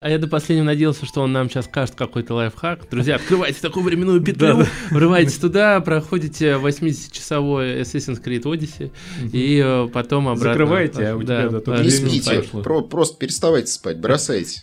[0.00, 2.88] А я до последнего надеялся, что он нам сейчас скажет какой-то лайфхак.
[2.88, 8.92] Друзья, открывайте такую временную петлю, врывайтесь туда, проходите 80-часовой Assassin's Creed Odyssey,
[9.32, 10.52] и э, потом обратно...
[10.52, 11.48] Закрывайте, а у тебя
[11.82, 14.62] Не спите, просто переставайте спать, бросайте.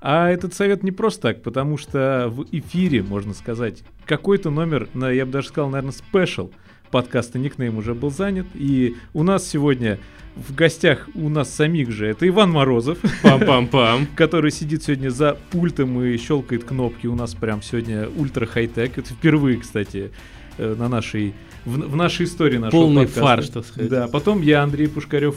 [0.00, 5.26] А этот совет не просто так, потому что в эфире, можно сказать, какой-то номер, я
[5.26, 6.50] бы даже сказал, наверное, спешл
[6.90, 8.46] подкаста Никнейм уже был занят.
[8.54, 9.98] И у нас сегодня
[10.36, 14.06] в гостях у нас самих же это Иван Морозов, Пам-пам-пам.
[14.16, 17.06] который сидит сегодня за пультом и щелкает кнопки.
[17.06, 18.98] У нас прям сегодня ультра хай-тек.
[18.98, 20.12] Это впервые, кстати,
[20.58, 21.34] э, на нашей
[21.64, 23.20] в, в нашей истории нашего Полный подкаста.
[23.20, 23.90] фарш, так сказать.
[23.90, 25.36] Да, потом я, Андрей Пушкарев,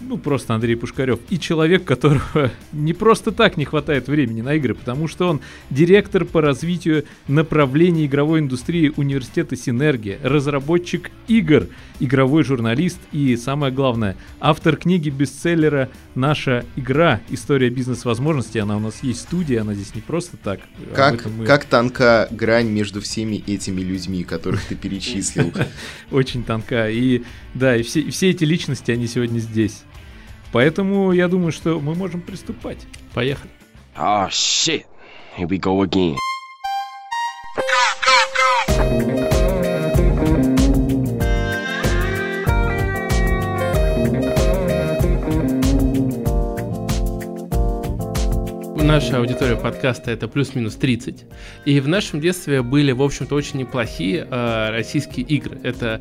[0.00, 4.74] ну, просто Андрей Пушкарев, и человек, которого не просто так не хватает времени на игры,
[4.74, 11.68] потому что он директор по развитию направлений игровой индустрии университета Синергия, разработчик игр,
[12.00, 17.20] игровой журналист и, самое главное, автор книги бестселлера «Наша игра.
[17.28, 18.58] История бизнес-возможностей».
[18.58, 20.60] Она у нас есть в студии, она здесь не просто так.
[20.94, 25.52] Как, мы как тонка грань между всеми этими людьми, которых ты перечислил.
[26.10, 26.90] очень тонка.
[26.90, 27.22] И
[27.56, 29.82] да, и все, и все эти личности, они сегодня здесь.
[30.52, 32.78] Поэтому я думаю, что мы можем приступать.
[33.14, 33.50] Поехали.
[33.96, 34.84] Oh shit.
[35.38, 36.16] Here we go again.
[48.82, 51.24] Наша аудитория подкаста это плюс-минус 30.
[51.64, 55.58] И в нашем детстве были, в общем-то, очень неплохие э, российские игры.
[55.62, 56.00] Это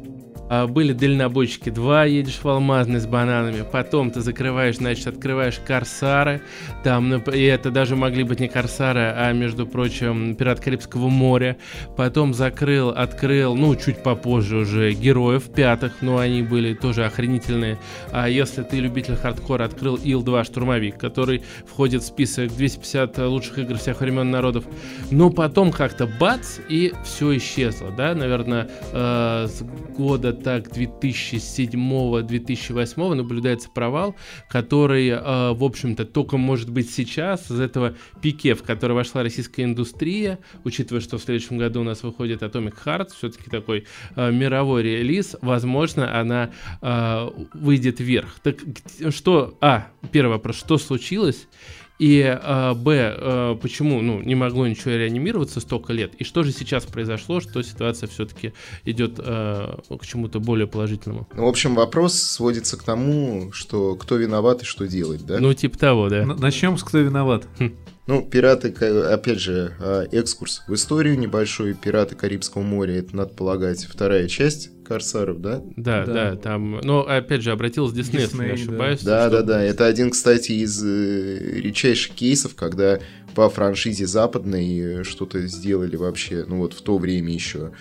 [0.50, 6.42] были дальнобойщики 2, едешь в алмазный с бананами, потом ты закрываешь, значит, открываешь корсары,
[6.84, 11.58] там, нап- и это даже могли быть не корсары, а, между прочим, пират Карибского моря,
[11.98, 17.80] потом закрыл, открыл, ну, чуть попозже уже, героев пятых, но они были тоже охренительные,
[18.12, 23.78] а если ты любитель хардкора, открыл Ил-2 штурмовик, который входит в список 250 лучших игр
[23.78, 24.66] всех времен народов,
[25.10, 29.64] но потом как-то бац, и все исчезло, да, наверное, э, с
[29.98, 34.16] года так 2007-2008 наблюдается провал,
[34.50, 39.64] который, э, в общем-то, только может быть сейчас, из этого пике, в который вошла российская
[39.64, 43.86] индустрия, учитывая, что в следующем году у нас выходит Atomic Heart, все-таки такой
[44.16, 48.36] э, мировой релиз, возможно, она э, выйдет вверх.
[48.44, 48.58] Так
[49.10, 51.48] что, а, первый вопрос, что случилось?
[51.98, 56.14] И э, Б, э, почему ну, не могло ничего реанимироваться столько лет?
[56.16, 61.28] И что же сейчас произошло, что ситуация все-таки идет э, к чему-то более положительному?
[61.34, 65.40] Ну, в общем, вопрос сводится к тому, что кто виноват и что делать, да?
[65.40, 66.24] Ну, типа того, да.
[66.24, 67.48] Н- Начнем с кто виноват.
[68.08, 71.74] Ну, пираты, опять же, а, экскурс в историю небольшой.
[71.74, 75.64] Пираты Карибского моря, это, надо полагать, вторая часть Корсаров, да?
[75.76, 76.14] Да, Да.
[76.14, 76.80] да, там.
[76.84, 79.02] Но опять же, обратилась Дисней, если не ошибаюсь.
[79.02, 79.64] Да, да, да.
[79.64, 83.00] Это один, кстати, из э, редчайших кейсов, когда
[83.34, 87.72] по франшизе западной э, что-то сделали вообще, ну вот в то время еще.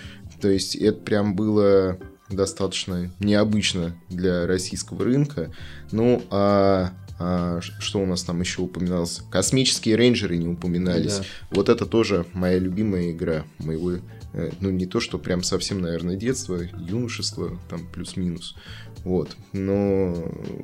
[0.41, 1.99] То есть это прям было
[2.31, 5.53] достаточно необычно для российского рынка.
[5.93, 9.23] Ну, а, а что у нас там еще упоминалось?
[9.31, 11.19] Космические рейнджеры не упоминались.
[11.19, 11.25] Да.
[11.51, 13.99] Вот это тоже моя любимая игра моего,
[14.61, 18.57] ну не то, что прям совсем, наверное, детство, юношество, там плюс-минус.
[19.05, 19.37] Вот.
[19.53, 20.15] Но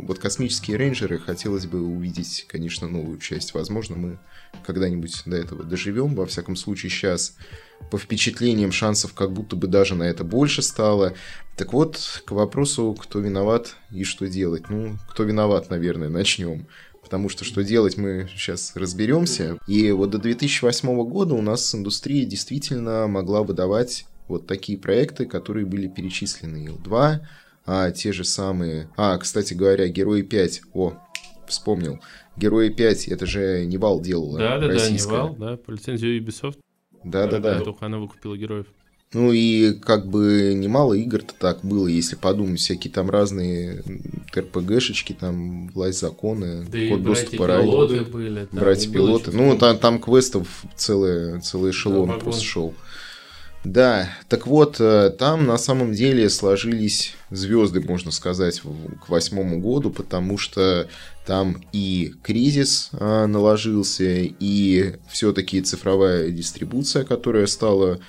[0.00, 3.54] вот космические рейнджеры хотелось бы увидеть, конечно, новую часть.
[3.54, 4.18] Возможно, мы
[4.64, 6.14] когда-нибудь до этого доживем.
[6.14, 7.36] Во всяком случае, сейчас
[7.90, 11.14] по впечатлениям шансов как будто бы даже на это больше стало.
[11.56, 14.68] Так вот, к вопросу, кто виноват и что делать.
[14.70, 16.66] Ну, кто виноват, наверное, начнем.
[17.02, 19.58] Потому что что делать мы сейчас разберемся.
[19.66, 25.66] И вот до 2008 года у нас индустрия действительно могла выдавать вот такие проекты, которые
[25.66, 26.64] были перечислены.
[26.66, 27.20] Ил-2,
[27.66, 28.88] а те же самые...
[28.96, 30.62] А, кстати говоря, Герои 5.
[30.74, 30.94] О,
[31.48, 32.00] вспомнил.
[32.36, 34.38] Герои 5, это же Nival делала.
[34.38, 34.90] Да, да, да.
[34.90, 36.58] Nival, да, по лицензии Ubisoft.
[37.04, 37.60] Да, да, да.
[37.60, 38.66] Только она выкупила героев.
[39.12, 43.82] Ну и как бы немало игр-то так было, если подумать, всякие там разные
[44.32, 47.66] RPGшечки, там власть закона, Да код доступа рай,
[48.04, 48.44] были.
[48.44, 49.32] там братья-пилоты.
[49.32, 50.46] Ну, там, там квестов
[50.76, 52.72] целый, целый эшелон Да, просто шел.
[53.64, 58.62] Да, так вот, э, там на самом деле сложились звезды, можно сказать,
[59.04, 60.88] к восьмому году, потому что
[61.26, 68.00] там и кризис а, наложился, и все-таки цифровая дистрибуция, которая стала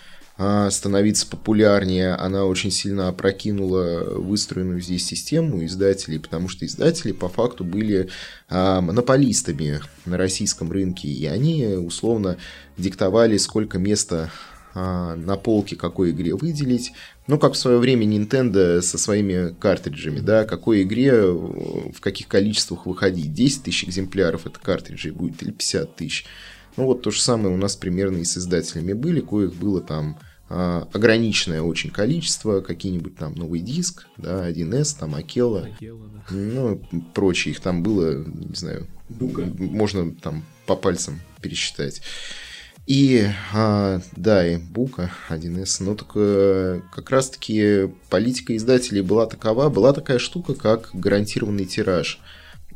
[0.70, 7.64] становиться популярнее, она очень сильно опрокинула выстроенную здесь систему издателей, потому что издатели по факту
[7.64, 8.10] были
[8.50, 12.38] а, монополистами на российском рынке, и они условно
[12.78, 14.32] диктовали, сколько места
[14.74, 16.94] а, на полке какой игре выделить.
[17.28, 22.86] Ну, как в свое время Nintendo со своими картриджами, да, какой игре в каких количествах
[22.86, 23.34] выходить.
[23.34, 26.26] 10 тысяч экземпляров это картриджей будет или 50 тысяч.
[26.78, 30.18] Ну, вот то же самое у нас примерно и с издателями были, коих было там
[30.20, 36.22] а, ограниченное очень количество, какие-нибудь там новый диск, да, 1С, там Акела, да.
[36.30, 36.82] ну,
[37.14, 39.44] прочее, их там было, не знаю, Бука.
[39.58, 42.02] можно там по пальцам пересчитать.
[42.88, 49.94] И, а, да, и Бука 1С, но только как раз-таки политика издателей была такова, была
[49.94, 52.20] такая штука, как гарантированный тираж.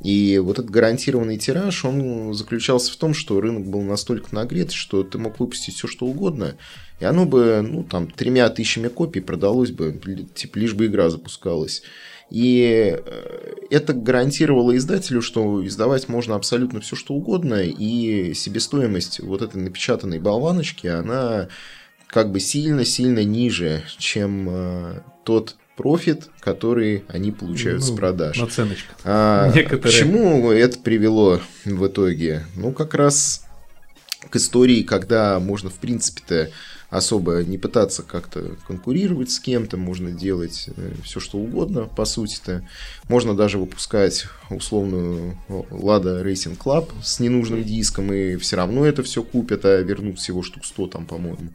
[0.01, 5.03] И вот этот гарантированный тираж, он заключался в том, что рынок был настолько нагрет, что
[5.03, 6.55] ты мог выпустить все что угодно,
[6.99, 9.99] и оно бы, ну, там, тремя тысячами копий продалось бы,
[10.33, 11.83] типа, лишь бы игра запускалась.
[12.31, 19.41] И э, это гарантировало издателю, что издавать можно абсолютно все, что угодно, и себестоимость вот
[19.41, 21.49] этой напечатанной болваночки, она
[22.07, 28.37] как бы сильно-сильно ниже, чем э, тот профит, который они получают ну, с продаж.
[28.37, 28.95] Наценочка.
[29.03, 29.81] А, Некоторые...
[29.81, 32.45] К чему это привело в итоге?
[32.55, 33.45] Ну, как раз
[34.29, 36.49] к истории, когда можно, в принципе-то,
[36.97, 42.67] особо не пытаться как-то конкурировать с кем-то, можно делать э, все что угодно, по сути-то.
[43.07, 49.23] Можно даже выпускать условную Lada Racing Club с ненужным диском, и все равно это все
[49.23, 51.51] купят, а вернут всего штук 100 там, по-моему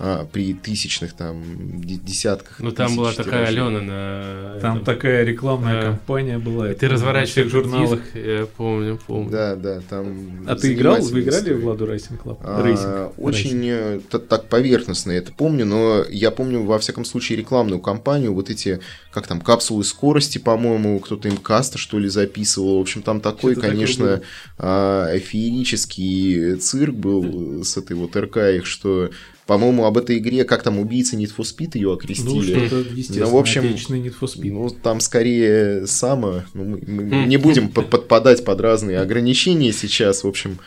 [0.00, 1.42] а, при тысячных там
[1.82, 2.60] десятках.
[2.60, 4.58] Ну там была такая Алена на.
[4.60, 4.84] Там этом...
[4.84, 6.70] такая рекламная а, кампания была.
[6.70, 8.00] И ты разворачиваешь в журналах.
[8.14, 9.30] Диск, я помню, помню.
[9.30, 10.44] Да, да, там.
[10.46, 11.00] А ты играл?
[11.00, 12.38] Вы играли в Ладу Racing Club?
[12.42, 13.12] А.
[13.16, 14.04] Очень Racing.
[14.12, 18.78] Э, так поверхностно это помню, но я помню во всяком случае рекламную кампанию, вот эти
[19.10, 22.78] как там капсулы скорости, по-моему, кто-то им каста что ли записывал.
[22.78, 24.22] В общем, там такой, конечно,
[24.56, 29.10] такое феерический цирк был с этой вот РК их, что
[29.48, 32.54] по-моему, об этой игре, как там убийцы Need for Speed ее окрестили.
[32.54, 34.52] Ну, что-то, естественно, ну, в общем, Need for Speed.
[34.52, 36.42] Ну, там скорее само.
[36.52, 40.22] Ну, мы, мы не будем подпадать под разные ограничения сейчас.
[40.22, 40.58] В общем,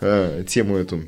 [0.00, 1.02] э, тему эту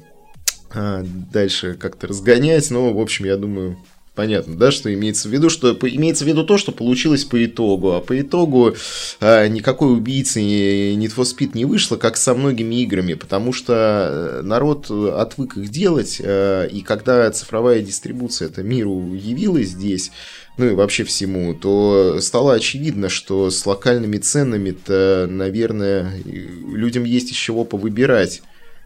[0.75, 2.71] э, дальше как-то разгонять.
[2.71, 3.79] Но, в общем, я думаю,
[4.15, 7.95] Понятно, да, что имеется в виду, что имеется в виду то, что получилось по итогу,
[7.95, 8.77] а по итогу
[9.21, 14.43] а, никакой убийцы Need for Speed не вышло, как со многими играми, потому что э,
[14.43, 20.13] народ отвык их делать, а, и когда цифровая дистрибуция это миру явилась здесь,
[20.59, 27.37] ну и вообще всему, то стало очевидно, что с локальными ценами-то, наверное, людям есть из
[27.37, 28.43] чего повыбирать.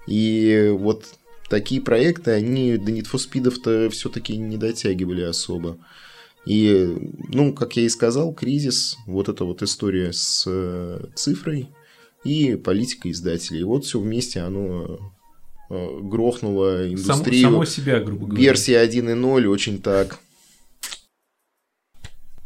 [0.06, 1.04] И вот
[1.48, 5.78] такие проекты, они до Need for Speed-то все-таки не дотягивали особо.
[6.46, 6.96] И,
[7.28, 11.68] ну, как я и сказал, кризис, вот эта вот история с э, цифрой
[12.24, 13.60] и политика издателей.
[13.60, 15.12] И вот все вместе оно
[15.68, 17.42] э, грохнуло индустрию.
[17.42, 18.42] Само, само себя, грубо говоря.
[18.42, 20.20] Версия 1.0 очень так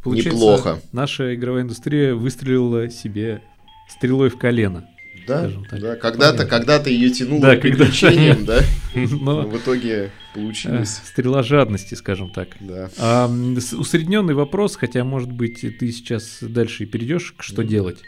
[0.03, 0.81] Получается, неплохо.
[0.91, 3.41] Наша игровая индустрия выстрелила себе
[3.89, 4.87] стрелой в колено.
[5.27, 5.95] Да, да.
[5.95, 8.61] Когда-то, когда-то ее тянуло да, приключением, да.
[8.95, 11.01] Но в итоге получилось.
[11.03, 12.49] Э, стрела жадности, скажем так.
[12.59, 12.89] Да.
[12.97, 17.99] А, усредненный вопрос, хотя, может быть, ты сейчас дальше и перейдешь, что делать.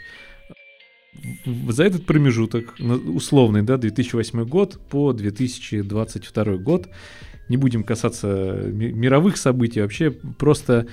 [1.44, 6.88] За этот промежуток, условный, да, 2008 год по 2022 год,
[7.48, 10.86] не будем касаться мировых событий, вообще просто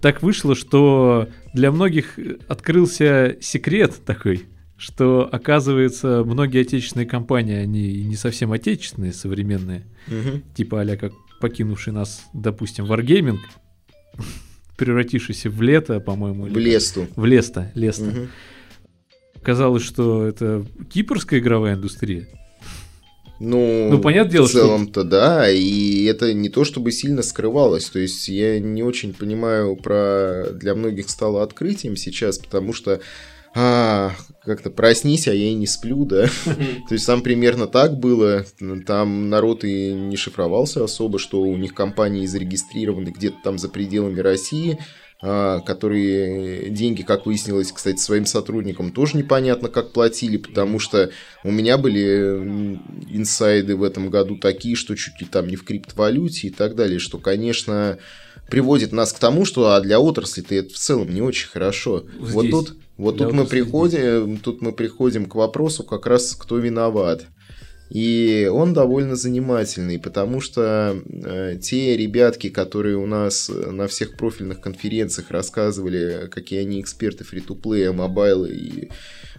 [0.00, 2.18] так вышло, что для многих
[2.48, 4.46] открылся секрет такой–
[4.80, 10.40] что, оказывается, многие отечественные компании, они не совсем отечественные, современные, угу.
[10.54, 13.36] типа а как покинувший нас, допустим, Wargaming,
[14.78, 16.44] превратившийся в лето, по-моему.
[16.46, 17.06] В Лесту.
[17.14, 18.04] В Лесто, Лесто.
[18.04, 18.28] Угу.
[19.42, 22.26] Казалось, что это кипрская игровая индустрия.
[23.38, 25.10] Ну, ну, понятное дело, в целом-то, что...
[25.10, 30.52] да, и это не то чтобы сильно скрывалось, то есть я не очень понимаю про...
[30.52, 33.00] Для многих стало открытием сейчас, потому что
[33.54, 34.12] а,
[34.44, 36.26] как-то проснись, а я и не сплю, да.
[36.44, 38.44] То есть там примерно так было.
[38.86, 44.20] Там народ и не шифровался особо, что у них компании зарегистрированы где-то там за пределами
[44.20, 44.78] России,
[45.20, 51.10] а, которые деньги, как выяснилось, кстати, своим сотрудникам тоже непонятно, как платили, потому что
[51.42, 52.48] у меня были
[53.10, 57.00] инсайды в этом году такие, что чуть ли там не в криптовалюте и так далее,
[57.00, 57.98] что, конечно,
[58.48, 62.04] приводит нас к тому, что а для отрасли-то это в целом не очень хорошо.
[62.20, 62.32] Здесь.
[62.32, 67.26] Вот тут вот тут мы приходим, тут мы приходим к вопросу как раз кто виноват.
[67.88, 74.60] И он довольно занимательный, потому что э, те ребятки, которые у нас на всех профильных
[74.60, 78.90] конференциях рассказывали, какие они эксперты фри-то-плея, мобайла и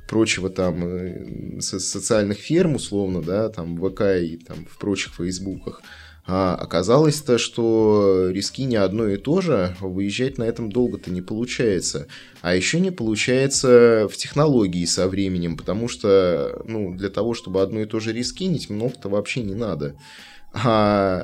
[0.10, 5.82] прочего там э, со социальных ферм, условно, да, там ВК и там в прочих фейсбуках,
[6.26, 12.08] А оказалось-то, что риски не одно и то же, выезжать на этом долго-то не получается.
[12.42, 17.82] А еще не получается в технологии со временем, потому что ну, для того, чтобы одно
[17.82, 19.96] и то же рискинить, много-то вообще не надо.
[20.54, 21.24] А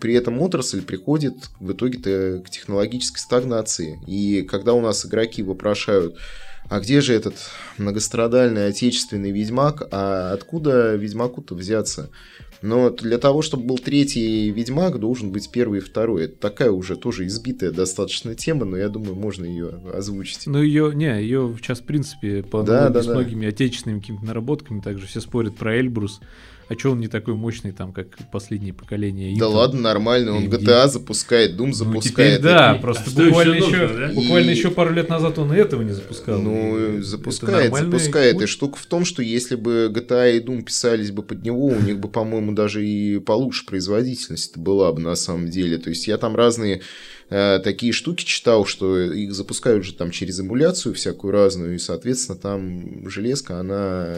[0.00, 4.00] при этом отрасль приходит в итоге-то к технологической стагнации.
[4.06, 6.16] И когда у нас игроки вопрошают,
[6.68, 7.34] а где же этот
[7.78, 12.10] многострадальный отечественный Ведьмак, а откуда Ведьмаку-то взяться?
[12.62, 16.24] Но для того, чтобы был третий Ведьмак, должен быть первый и второй.
[16.24, 20.46] Это такая уже тоже избитая достаточно тема, но я думаю, можно ее озвучить.
[20.46, 23.14] Ну, ее, не, ее сейчас, в принципе, по да, да, с да.
[23.14, 26.20] многими отечественными какими-то наработками, также все спорят про Эльбрус
[26.70, 29.36] а что он не такой мощный, там, как последнее поколение?
[29.36, 31.94] Да ладно, нормально, он GTA запускает, Doom запускает.
[31.94, 34.12] Ну, теперь, да, просто а буквально, еще, нужно, да?
[34.14, 34.54] буквально и...
[34.54, 36.40] еще пару лет назад он и этого не запускал.
[36.40, 38.34] Ну, и запускает, запускает.
[38.34, 38.44] Путь.
[38.44, 41.80] И штука в том, что если бы GTA и Doom писались бы под него, у
[41.80, 45.76] них бы, по-моему, даже и получше производительность была бы на самом деле.
[45.78, 46.82] То есть я там разные
[47.30, 53.08] такие штуки читал, что их запускают же там через эмуляцию всякую разную, и, соответственно, там
[53.08, 54.16] железка, она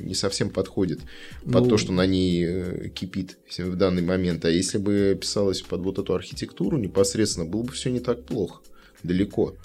[0.00, 1.00] не совсем подходит
[1.44, 1.52] ну...
[1.52, 4.44] под то, что на ней э, кипит в данный момент.
[4.44, 8.60] А если бы писалось под вот эту архитектуру непосредственно, было бы все не так плохо,
[9.02, 9.56] далеко.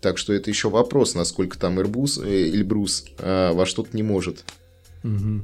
[0.00, 4.44] Так что это еще вопрос, насколько там Airbus, э, Эльбрус а во что-то не может.
[5.04, 5.42] Угу.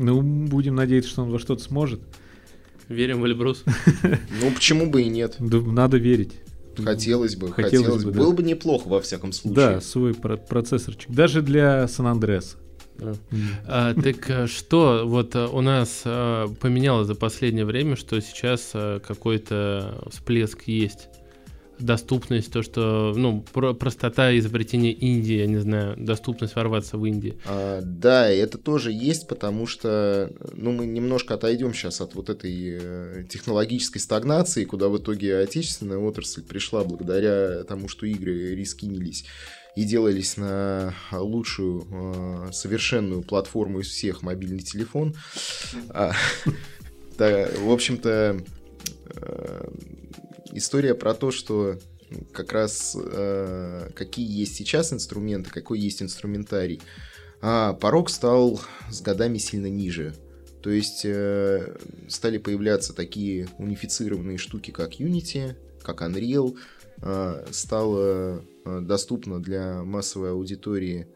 [0.00, 2.00] Ну, будем надеяться, что он во что-то сможет.
[2.92, 3.64] Верим в Эльбрус.
[4.40, 5.36] Ну, почему бы и нет?
[5.38, 6.32] Надо верить.
[6.76, 8.12] Хотелось бы, хотелось, хотелось бы.
[8.12, 8.18] Да.
[8.20, 9.54] Было бы неплохо, во всяком случае.
[9.54, 11.10] Да, свой процессорчик.
[11.10, 12.56] Даже для Сан-Андреаса.
[12.98, 13.14] Да.
[13.66, 18.70] А, так а, что вот а, у нас а, поменялось за последнее время, что сейчас
[18.74, 21.08] а, какой-то всплеск есть?
[21.78, 27.38] Доступность, то, что, ну, про простота изобретения Индии, я не знаю, доступность ворваться в Индию.
[27.46, 32.78] А, да, это тоже есть, потому что, ну, мы немножко отойдем сейчас от вот этой
[32.80, 39.24] э, технологической стагнации, куда в итоге отечественная отрасль пришла благодаря тому, что игры рискинились
[39.74, 45.14] и делались на лучшую э, совершенную платформу из всех мобильный телефон.
[45.88, 46.12] А,
[47.18, 48.38] в общем-то,
[49.16, 49.68] э,
[50.52, 51.78] история про то, что
[52.32, 56.80] как раз э, какие есть сейчас инструменты, какой есть инструментарий.
[57.40, 60.14] А порог стал с годами сильно ниже.
[60.62, 61.76] То есть э,
[62.08, 66.56] стали появляться такие унифицированные штуки, как Unity, как Unreal.
[67.02, 71.08] Э, стало э, доступно для массовой аудитории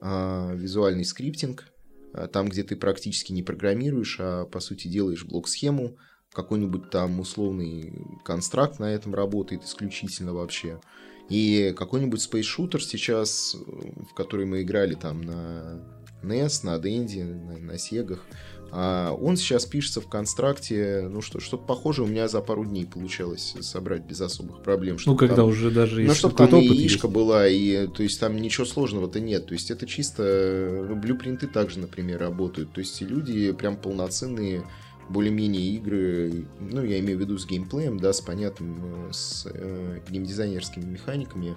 [0.00, 1.68] э, визуальный скриптинг,
[2.12, 5.96] э, там, где ты практически не программируешь, а по сути делаешь блок-схему,
[6.32, 7.92] какой-нибудь там условный
[8.24, 10.80] констракт на этом работает исключительно вообще.
[11.28, 15.82] И какой-нибудь Space Shooter сейчас, в который мы играли там на
[16.22, 18.24] NES, на Dendy, на, на Сегах,
[18.70, 22.86] а он сейчас пишется в констракте, ну что, что-то похожее у меня за пару дней
[22.86, 24.98] получалось собрать без особых проблем.
[25.06, 28.36] Ну, когда там, уже даже Ну, чтобы там и яишка была, и то есть там
[28.36, 29.46] ничего сложного-то нет.
[29.46, 32.72] То есть это чисто, ну, блюпринты также, например, работают.
[32.72, 34.64] То есть люди прям полноценные
[35.08, 40.00] более-менее игры, ну, я имею в виду с геймплеем, да, с понятным, э, с э,
[40.08, 41.56] геймдизайнерскими механиками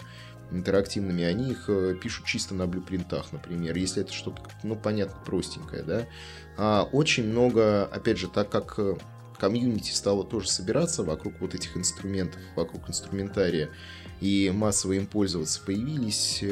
[0.51, 5.83] интерактивными, они их э, пишут чисто на блюпринтах, например, если это что-то, ну, понятно, простенькое,
[5.83, 6.07] да.
[6.57, 8.95] А очень много, опять же, так как э,
[9.39, 13.69] комьюнити стало тоже собираться вокруг вот этих инструментов, вокруг инструментария,
[14.19, 16.43] и массово им пользоваться, появились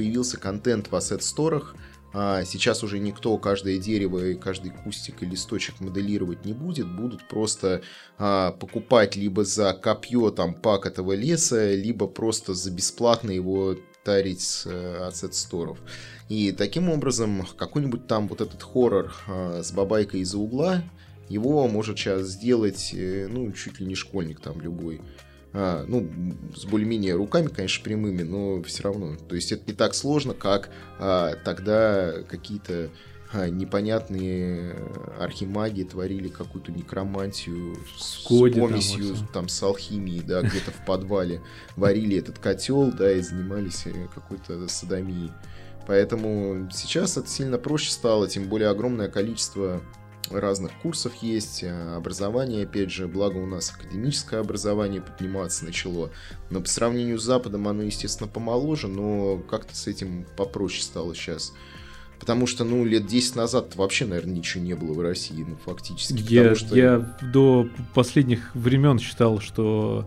[0.00, 1.74] появился контент в ассет-сторах,
[2.12, 7.26] а сейчас уже никто каждое дерево и каждый кустик и листочек моделировать не будет, будут
[7.28, 7.82] просто
[8.18, 14.40] а, покупать либо за копье там пак этого леса, либо просто за бесплатно его тарить
[14.40, 15.78] с э, ассет-сторов.
[16.28, 20.82] И таким образом какой-нибудь там вот этот хоррор а, с бабайкой из-за угла,
[21.28, 25.00] его может сейчас сделать, э, ну, чуть ли не школьник там любой
[25.52, 26.08] а, ну,
[26.54, 29.16] с более-менее руками, конечно, прямыми, но все равно.
[29.28, 32.90] То есть это не так сложно, как а, тогда какие-то
[33.32, 34.76] а, непонятные
[35.18, 41.40] архимаги творили какую-то некромантию с Коде, помесью, там, там, с алхимией, да, где-то в подвале.
[41.76, 45.32] Варили этот котел, да, и занимались э, какой-то садомией.
[45.86, 49.80] Поэтому сейчас это сильно проще стало, тем более огромное количество
[50.30, 56.10] разных курсов есть, э, образование, опять же, благо у нас академическое образование подниматься начало,
[56.50, 61.52] но по сравнению с Западом оно, естественно, помоложе, но как-то с этим попроще стало сейчас.
[62.18, 66.22] Потому что, ну, лет 10 назад вообще, наверное, ничего не было в России, ну, фактически.
[66.30, 66.76] Я, что...
[66.76, 70.06] я до последних времен считал, что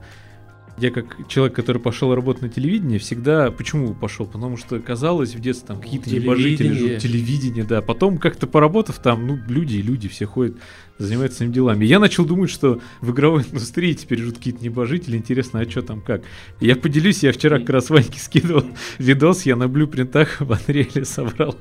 [0.78, 3.52] Я как человек, который пошел работать на телевидении, всегда...
[3.52, 4.26] Почему пошел?
[4.26, 7.82] Потому что казалось в детстве там какие-то небожители живут, телевидение, да.
[7.82, 10.58] Потом как-то поработав там, ну, люди и люди все ходят,
[10.98, 11.86] занимаются своими делами.
[11.86, 15.16] И я начал думать, что в игровой индустрии теперь живут какие-то небожители.
[15.16, 16.24] Интересно, а что там как?
[16.60, 18.64] И я поделюсь, я вчера как раз Ваньке скидывал
[18.98, 21.56] видос, я на блюпринтах в Unreal собрал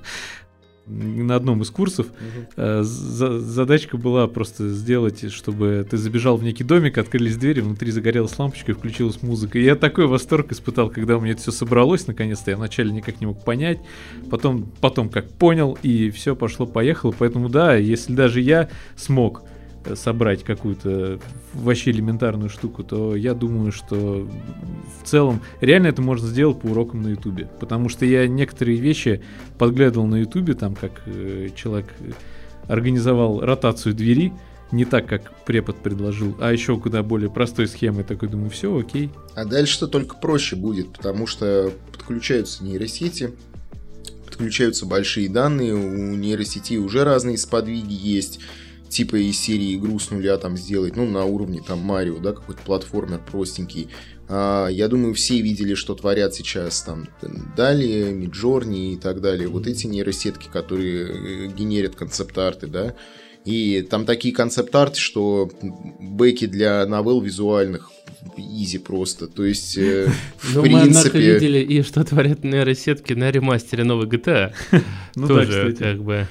[0.93, 2.07] на одном из курсов
[2.57, 8.39] за- задачка была просто сделать, чтобы ты забежал в некий домик, открылись двери, внутри загорелась
[8.39, 9.59] лампочка и включилась музыка.
[9.59, 12.51] И я такой восторг испытал, когда у меня это все собралось наконец-то.
[12.51, 13.79] Я вначале никак не мог понять,
[14.31, 17.15] потом, потом как понял, и все пошло-поехало.
[17.19, 19.43] Поэтому да, если даже я смог
[19.95, 21.19] собрать какую-то
[21.55, 24.29] вообще элементарную штуку, то я думаю, что
[25.03, 27.49] в целом реально это можно сделать по урокам на Ютубе.
[27.61, 29.23] Потому что я некоторые вещи
[29.59, 31.87] подглядывал на Ютубе, там как э, человек
[32.69, 34.33] организовал ротацию двери,
[34.71, 38.05] не так, как препод предложил, а еще куда более простой схемой.
[38.05, 39.11] Такой думаю, все, окей.
[39.35, 43.33] А дальше-то только проще будет, потому что подключаются нейросети,
[44.27, 48.41] подключаются большие данные, у нейросети уже разные сподвиги есть,
[48.93, 52.61] типа из серии игру с нуля там сделать, ну, на уровне там Марио, да, какой-то
[52.63, 53.89] платформер простенький.
[54.29, 57.09] А, я думаю, все видели, что творят сейчас там
[57.57, 59.49] далее, Миджорни и так далее.
[59.49, 62.95] Вот эти нейросетки, которые э, генерят концепт-арты, да,
[63.45, 65.51] и там такие концепт-арты, что
[65.99, 67.91] бэки для новелл визуальных
[68.37, 69.27] изи просто.
[69.27, 70.07] То есть, э,
[70.41, 71.35] в Ну, мы, однако, принципе...
[71.35, 74.53] видели и что творят нейросетки на ремастере новой GTA.
[75.17, 75.79] Ну да, Тоже, кстати.
[75.79, 76.27] как бы...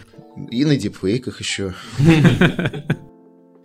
[0.50, 1.73] И на дипфейках еще.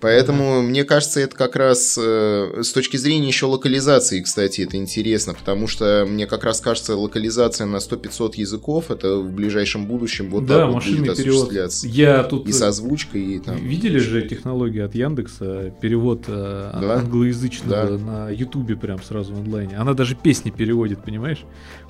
[0.06, 5.34] Поэтому, мне кажется, это как раз э, с точки зрения еще локализации, кстати, это интересно,
[5.34, 10.46] потому что мне как раз кажется, локализация на 100-500 языков, это в ближайшем будущем вот
[10.46, 11.18] да, так вот будет перевод.
[11.18, 11.88] осуществляться.
[11.88, 12.46] Я тут...
[12.46, 13.56] И с озвучкой, и там...
[13.56, 16.94] Видели же технологию от Яндекса, перевод э, ан- Да.
[17.00, 17.98] англоязычного Да.
[17.98, 19.76] на Ютубе прям сразу в онлайне.
[19.76, 21.42] Она даже песни переводит, понимаешь?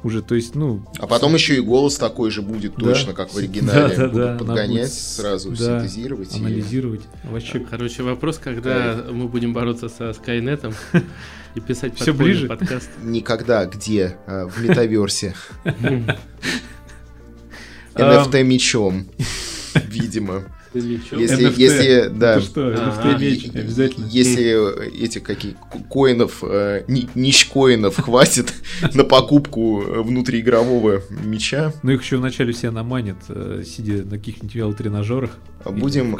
[0.03, 0.83] Уже, то есть, ну...
[0.99, 2.85] А потом еще и голос такой же будет Да.
[2.87, 3.95] точно, как в оригинале.
[3.95, 6.35] Да, да, Будут да, подгонять будет сразу, да, синтезировать.
[6.35, 7.03] и- Анализировать.
[7.25, 10.75] Вообще Короче, вопрос, когда мы будем бороться со Скайнетом
[11.55, 12.47] и писать подпольный ближе.
[12.49, 12.91] подкаст.
[13.03, 14.17] Никогда, где?
[14.27, 15.35] А, В метаверсе.
[17.95, 19.07] NFT мечом.
[19.89, 20.45] Видимо.
[20.75, 21.01] Если...
[21.19, 21.55] Если, NFT.
[21.57, 22.71] если, да, что.
[22.71, 24.07] NFT меч, обязательно.
[24.11, 28.53] Если эти какие ко- коинов, э, ни- нищ-коинов хватит
[28.95, 34.55] на покупку э, внутриигрового меча, Ну их еще вначале все наманят, э, сидя на каких-нибудь
[34.55, 35.31] велотренажерах.
[35.71, 36.17] Будем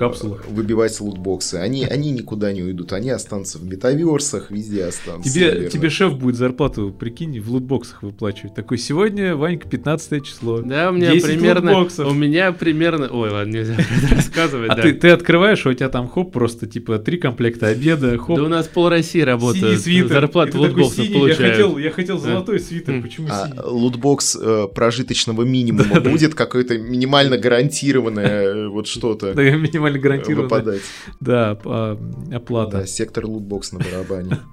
[0.49, 1.57] выбивать лутбоксы.
[1.57, 5.33] Они, они никуда не уйдут, они останутся в метаверсах, везде останутся.
[5.33, 5.71] Тебе, наверное.
[5.71, 8.55] тебе шеф будет зарплату, прикинь, в лутбоксах выплачивать.
[8.55, 10.59] Такой, сегодня, Ванька, 15 число.
[10.63, 11.73] Да, у меня 10 примерно...
[11.73, 12.11] лутбоксов.
[12.11, 13.09] У меня примерно...
[13.09, 13.77] Ой, ладно, нельзя
[14.11, 14.83] рассказывать, А да.
[14.83, 18.45] ты, ты открываешь, а у тебя там хоп, просто типа три комплекта обеда, хоп, Да
[18.45, 19.81] у нас пол России синий работает.
[19.81, 20.09] свитер.
[20.17, 21.53] Зарплату лутбоксов «Синий, я получают.
[21.57, 23.03] хотел, я хотел золотой свитер, М.
[23.03, 23.61] почему А синий?
[23.65, 30.45] лутбокс э, прожиточного минимума будет какое-то минимально гарантированное э, вот что-то Да, минимально гарантированно.
[30.45, 30.83] выпадать.
[31.21, 31.99] Да, а,
[32.33, 32.79] оплата.
[32.79, 34.39] Да, сектор лутбокс на барабане.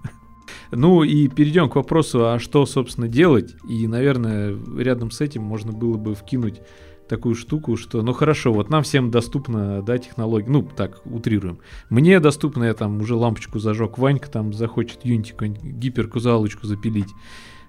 [0.75, 3.55] Ну и перейдем к вопросу, а что, собственно, делать?
[3.69, 6.61] И, наверное, рядом с этим можно было бы вкинуть
[7.07, 11.59] такую штуку, что, ну хорошо, вот нам всем доступна, да, технология, ну, так, утрируем.
[11.91, 17.09] Мне доступно, я там уже лампочку зажег, Ванька там захочет Unity какую-нибудь гиперку залочку запилить.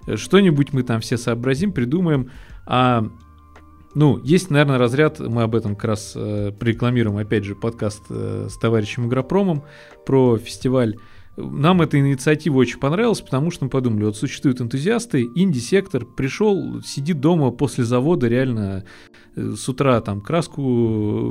[0.06, 2.30] Э, Что-нибудь мы там все сообразим, придумаем,
[2.66, 3.06] а
[3.94, 8.48] ну, есть, наверное, разряд, мы об этом как раз э, прорекламируем, опять же, подкаст э,
[8.50, 9.62] с товарищем Игропромом
[10.04, 10.96] про фестиваль.
[11.36, 17.20] Нам эта инициатива очень понравилась, потому что мы подумали, вот существуют энтузиасты, инди-сектор пришел, сидит
[17.20, 18.84] дома после завода, реально
[19.34, 20.62] э, с утра там краску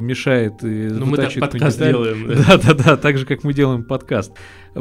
[0.01, 2.27] мешает и Ну, мы так подкаст делаем.
[2.27, 2.73] да, да.
[2.73, 4.33] да, да, так же, как мы делаем подкаст.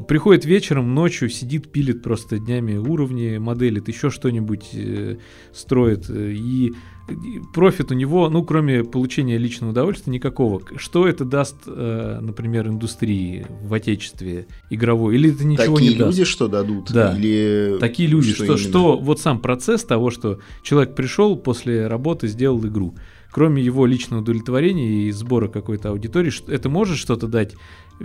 [0.08, 5.18] Приходит вечером, ночью, сидит, пилит просто днями уровни, моделит, еще что-нибудь э,
[5.52, 6.10] строит.
[6.10, 6.72] э, и
[7.52, 10.62] профит у него, ну, кроме получения личного удовольствия, никакого.
[10.76, 15.16] Что это даст, э, например, индустрии в отечестве игровой?
[15.16, 16.18] Или это ничего Такие не даст?
[16.18, 16.90] люди что дадут?
[16.92, 17.16] Да.
[17.16, 18.58] Или Такие люди, что, именно?
[18.58, 22.94] что вот сам процесс того, что человек пришел после работы, сделал игру,
[23.32, 27.54] кроме его личного удовлетворения и сбора какой-то аудитории, это может что-то дать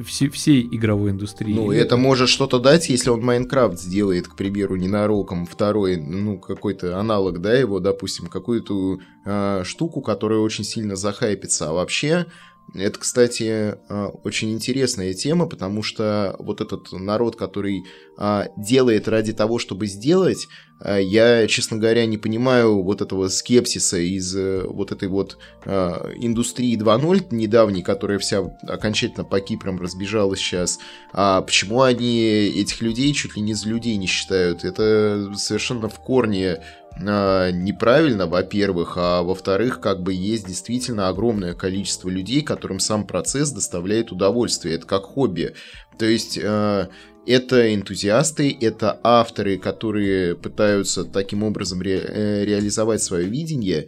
[0.06, 1.54] все- всей игровой индустрии?
[1.54, 6.98] Ну, это может что-то дать, если он Майнкрафт сделает, к примеру, ненароком второй, ну, какой-то
[6.98, 11.70] аналог, да, его, допустим, какую-то а, штуку, которая очень сильно захайпится.
[11.70, 12.26] А вообще,
[12.74, 17.84] Это, кстати, а, очень интересная тема, потому что вот этот народ, который
[18.18, 20.48] а, делает ради того, чтобы сделать,
[20.80, 26.78] а, я, честно говоря, не понимаю вот этого скепсиса из э, вот этой вот индустрии
[26.78, 30.80] 2.0 недавней, которая вся окончательно по Кипром разбежалась сейчас.
[31.14, 34.64] А почему они этих людей чуть ли не за людей не считают?
[34.64, 36.60] Это совершенно в корне
[37.00, 44.12] неправильно, во-первых, а во-вторых, как бы есть действительно огромное количество людей, которым сам процесс доставляет
[44.12, 44.76] удовольствие.
[44.76, 45.54] Это как хобби.
[46.00, 46.90] То есть а,
[47.26, 53.88] это энтузиасты, это авторы, которые пытаются таким образом ре- э, реализовать свое видение.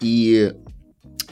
[0.00, 0.52] И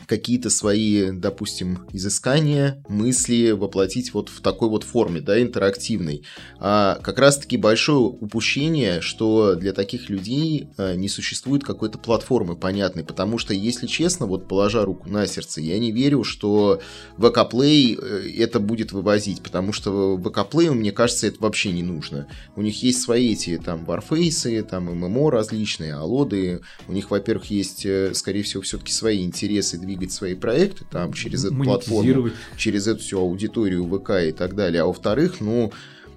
[0.06, 6.22] какие-то свои, допустим, изыскания, мысли воплотить вот в такой вот форме, да, интерактивной.
[6.58, 13.04] А как раз-таки большое упущение, что для таких людей а, не существует какой-то платформы понятной,
[13.04, 16.80] потому что, если честно, вот положа руку на сердце, я не верю, что
[17.18, 21.82] VK Play э, это будет вывозить, потому что VK Play, мне кажется, это вообще не
[21.82, 22.28] нужно.
[22.54, 27.84] У них есть свои эти там Warface, там ММО различные, алоды, у них, во-первых, есть,
[27.84, 32.86] э, скорее всего, все-таки свои интересы, двигаться двигать свои проекты там через эту платформу, через
[32.86, 34.82] эту всю аудиторию ВК и так далее.
[34.82, 35.72] А во-вторых, ну,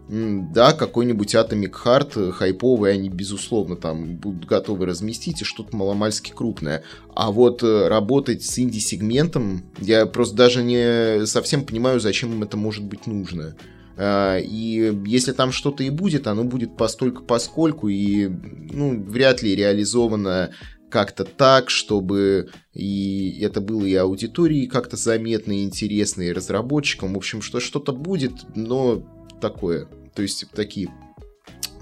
[0.10, 6.84] да, какой-нибудь Atomic Heart хайповый они, безусловно, там будут готовы разместить и что-то маломальски крупное.
[7.16, 12.58] А вот э, работать с инди-сегментом, я просто даже не совсем понимаю, зачем им это
[12.58, 13.56] может быть нужно.
[13.98, 19.56] А, и если там что-то и будет, оно будет постольку поскольку и ну, вряд ли
[19.56, 20.52] реализовано
[20.90, 27.14] как-то так, чтобы и это было и аудитории как-то заметно и интересно, и разработчикам.
[27.14, 29.04] В общем, что что-то будет, но
[29.42, 29.88] такое.
[30.16, 30.90] То есть такие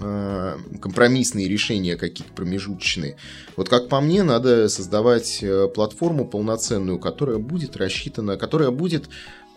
[0.00, 3.16] а, компромиссные решения какие-то промежуточные.
[3.56, 9.08] Вот как по мне, надо создавать э, платформу полноценную, которая будет рассчитана, которая будет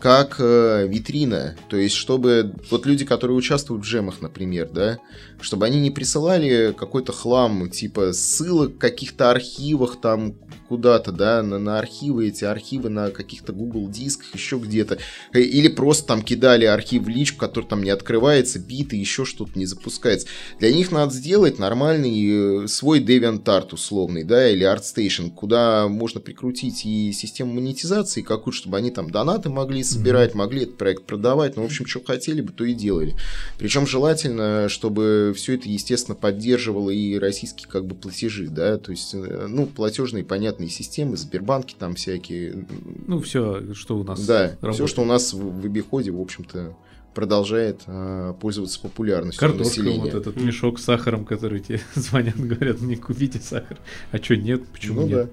[0.01, 1.55] как э, витрина.
[1.69, 4.99] То есть, чтобы вот люди, которые участвуют в джемах, например, да,
[5.39, 10.35] чтобы они не присылали какой-то хлам, типа ссылок каких-то архивах там
[10.67, 14.99] куда-то, да, на, на архивы, эти архивы на каких-то Google дисках, еще где-то.
[15.33, 19.59] Э, или просто там кидали архив в личку, который там не открывается, биты, еще что-то
[19.59, 20.27] не запускается.
[20.59, 26.85] Для них надо сделать нормальный э, свой DeviantArt условный, да, или ArtStation, куда можно прикрутить
[26.85, 31.63] и систему монетизации какую-то, чтобы они там донаты могли собирать, могли этот проект продавать, ну,
[31.63, 33.15] в общем, что хотели бы, то и делали.
[33.57, 39.13] Причем желательно, чтобы все это, естественно, поддерживало и российские как бы платежи, да, то есть,
[39.13, 42.65] э, ну, платежные, понятные системы, Сбербанки там всякие.
[43.07, 44.75] Ну, все, что у нас Да, работает.
[44.75, 46.75] все, что у нас в, в обиходе, в общем-то,
[47.13, 50.11] продолжает а, пользоваться популярностью Картошка, населения.
[50.11, 53.77] вот этот мешок с сахаром, который тебе звонят, говорят, не купите сахар.
[54.11, 54.65] А что, нет?
[54.67, 55.25] Почему ну, нет?
[55.25, 55.29] Да.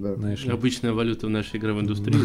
[0.00, 0.14] Да.
[0.14, 2.18] Знаешь, Обычная валюта в нашей игровой индустрии.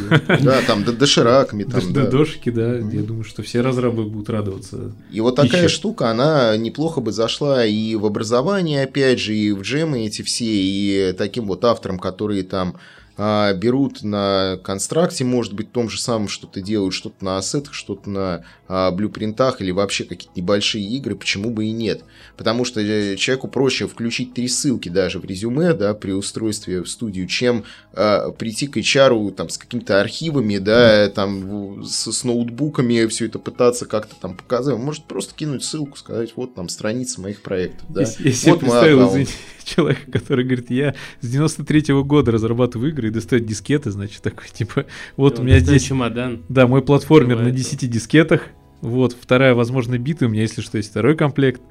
[0.44, 1.64] Да, там дошираками.
[1.64, 2.10] там.
[2.10, 2.76] Дошики, да.
[2.78, 4.94] Я думаю, что все разрабы будут радоваться.
[5.12, 9.62] И вот такая штука, она неплохо бы зашла и в образование, опять же, и в
[9.62, 12.76] джемы эти все, и таким вот авторам, которые там
[13.16, 18.10] а, берут на констракте, может быть, том же самом что-то делают, что-то на ассетах, что-то
[18.10, 22.04] на а, блюпринтах или вообще какие-то небольшие игры, почему бы и нет.
[22.38, 26.90] Потому что э, человеку проще включить три ссылки даже в резюме, да, при устройстве в
[26.90, 33.06] студию, чем а, прийти к HR там с какими-то архивами, да, там с, с ноутбуками
[33.08, 34.76] все это пытаться как-то там показать.
[34.76, 38.02] Он может просто кинуть ссылку, сказать, вот там страница моих проектов, да.
[38.02, 39.34] Я, я вот представил, извините,
[39.76, 44.86] человека, который говорит, я с 93-го года разрабатываю игры и достает дискеты, значит, такой, типа,
[45.18, 45.84] вот у меня здесь...
[45.84, 46.44] чемодан.
[46.50, 48.48] Да, мой платформер на 10 дискетах,
[48.82, 51.62] вот, вторая, возможно, бита, у меня, если что, есть второй комплект.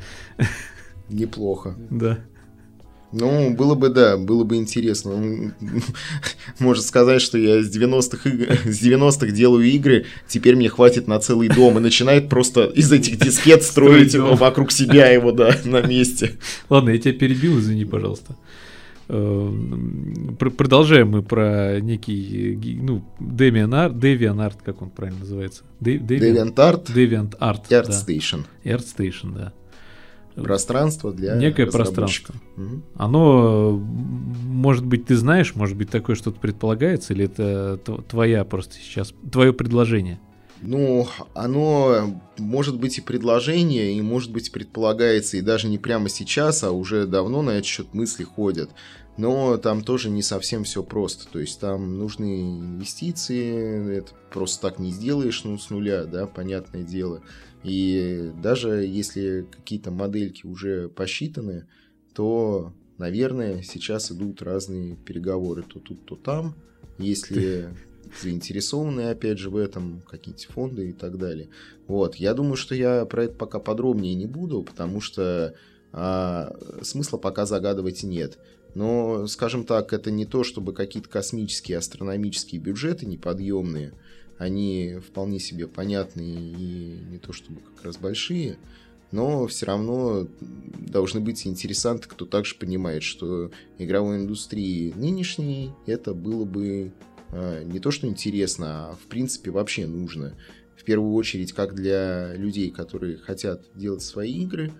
[1.09, 1.77] Неплохо.
[1.91, 2.21] Да.
[3.13, 5.53] Ну, было бы, да, было бы интересно.
[6.59, 11.49] Можно сказать, что я с 90-х, с 90 делаю игры, теперь мне хватит на целый
[11.49, 11.77] дом.
[11.79, 16.33] И начинает просто из этих дискет строить его вокруг себя его, да, на месте.
[16.71, 18.37] Ладно, я тебя перебил, извини, пожалуйста.
[19.09, 19.53] Э,
[20.39, 25.65] продолжаем мы про некий, ну, DeviantArt, DeviantArt, как он правильно называется?
[25.81, 26.87] DeviantArt.
[26.95, 27.69] DeviantArt.
[27.69, 28.45] ArtStation.
[28.65, 28.71] Да.
[28.71, 29.53] ArtStation, да.
[30.35, 32.35] Пространство для Некое пространство.
[32.57, 32.83] Угу.
[32.97, 39.13] Оно, может быть, ты знаешь, может быть, такое что-то предполагается, или это твоя просто сейчас,
[39.31, 40.21] твое предложение?
[40.63, 46.63] Ну, оно может быть и предложение, и может быть предполагается, и даже не прямо сейчас,
[46.63, 48.71] а уже давно на этот счет мысли ходят.
[49.19, 51.27] Но там тоже не совсем все просто.
[51.31, 56.83] То есть там нужны инвестиции, это просто так не сделаешь ну, с нуля, да, понятное
[56.83, 57.21] дело.
[57.65, 61.67] И даже если какие-то модельки уже посчитаны,
[62.15, 66.57] то, наверное, сейчас идут разные переговоры то тут, то там.
[66.99, 67.69] Если
[68.21, 71.49] заинтересованы, опять же, в этом, какие-то фонды и так далее.
[71.87, 75.55] Вот, я думаю, что я про это пока подробнее не буду, потому что
[75.93, 78.39] а, смысла пока загадывать нет.
[78.75, 83.93] Но, скажем так, это не то, чтобы какие-то космические, астрономические бюджеты неподъемные,
[84.43, 88.59] они вполне себе понятные и не то чтобы как раз большие,
[89.13, 96.45] но все равно должны быть интересанты, кто также понимает, что игровой индустрии нынешней это было
[96.45, 96.93] бы
[97.31, 100.35] э, не то что интересно, а в принципе вообще нужно.
[100.77, 104.73] В первую очередь, как для людей, которые хотят делать свои игры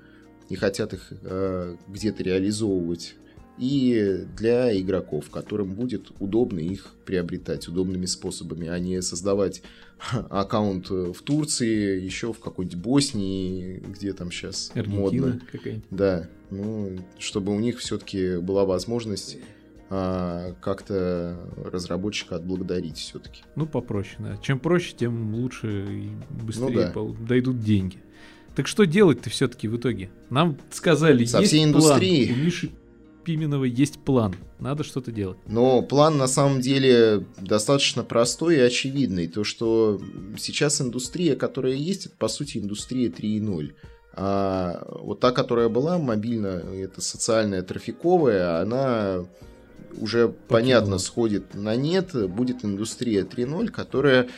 [0.49, 3.15] и хотят их э, где-то реализовывать
[3.63, 9.63] и для игроков, которым будет удобно их приобретать удобными способами, а не создавать
[10.31, 15.41] аккаунт в Турции, еще в какой-нибудь Боснии, где там сейчас Аргентина модно.
[15.53, 15.87] какая-нибудь.
[15.93, 19.39] Да, ну, чтобы у них все-таки была возможность
[19.91, 23.43] а, как-то разработчика отблагодарить все-таки.
[23.55, 24.39] Ну, попроще, да.
[24.39, 26.11] Чем проще, тем лучше и
[26.43, 27.27] быстрее Ну да.
[27.29, 27.99] дойдут деньги.
[28.57, 30.11] Так что делать-то все-таки в итоге?
[30.31, 32.01] Нам сказали, Со есть всей план.
[32.01, 32.73] У Миши
[33.25, 34.35] Пименова есть план.
[34.59, 35.39] Надо что-то делать.
[35.47, 39.29] Но план на самом деле достаточно простой и очевидный.
[39.29, 40.01] То, что
[40.39, 43.73] сейчас индустрия, которая есть, это по сути индустрия 3.0.
[44.15, 49.25] А вот та, которая была мобильно, это социальная трафиковая, она
[49.99, 52.13] уже понятно сходит на нет.
[52.31, 54.29] Будет индустрия 3.0, которая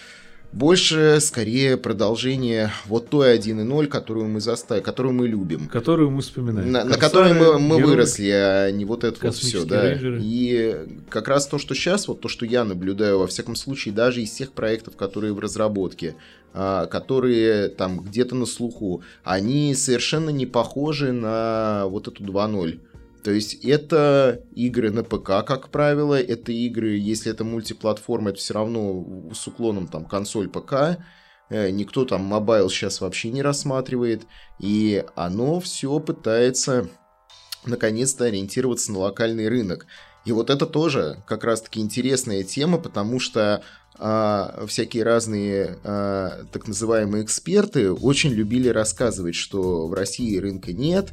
[0.54, 5.66] больше, скорее, продолжение вот той 1.0, которую мы заставили, которую мы любим.
[5.66, 6.70] Которую мы вспоминаем.
[6.70, 7.90] На, на которой мы, мы герои.
[7.90, 9.92] выросли, а не вот это вот все, да.
[10.00, 10.76] И
[11.08, 14.30] как раз то, что сейчас, вот то, что я наблюдаю, во всяком случае, даже из
[14.30, 16.14] тех проектов, которые в разработке,
[16.52, 22.78] а, которые там где-то на слуху, они совершенно не похожи на вот эту 2.0.
[23.24, 28.54] То есть это игры на ПК, как правило, это игры, если это мультиплатформа, это все
[28.54, 30.98] равно с уклоном там консоль ПК,
[31.50, 34.26] Э, никто там mobile сейчас вообще не рассматривает,
[34.60, 36.88] и оно все пытается
[37.64, 39.86] наконец-то ориентироваться на локальный рынок.
[40.24, 43.62] И вот это тоже как раз-таки интересная тема, потому что
[43.96, 51.12] а, всякие разные а, так называемые эксперты очень любили рассказывать, что в России рынка нет,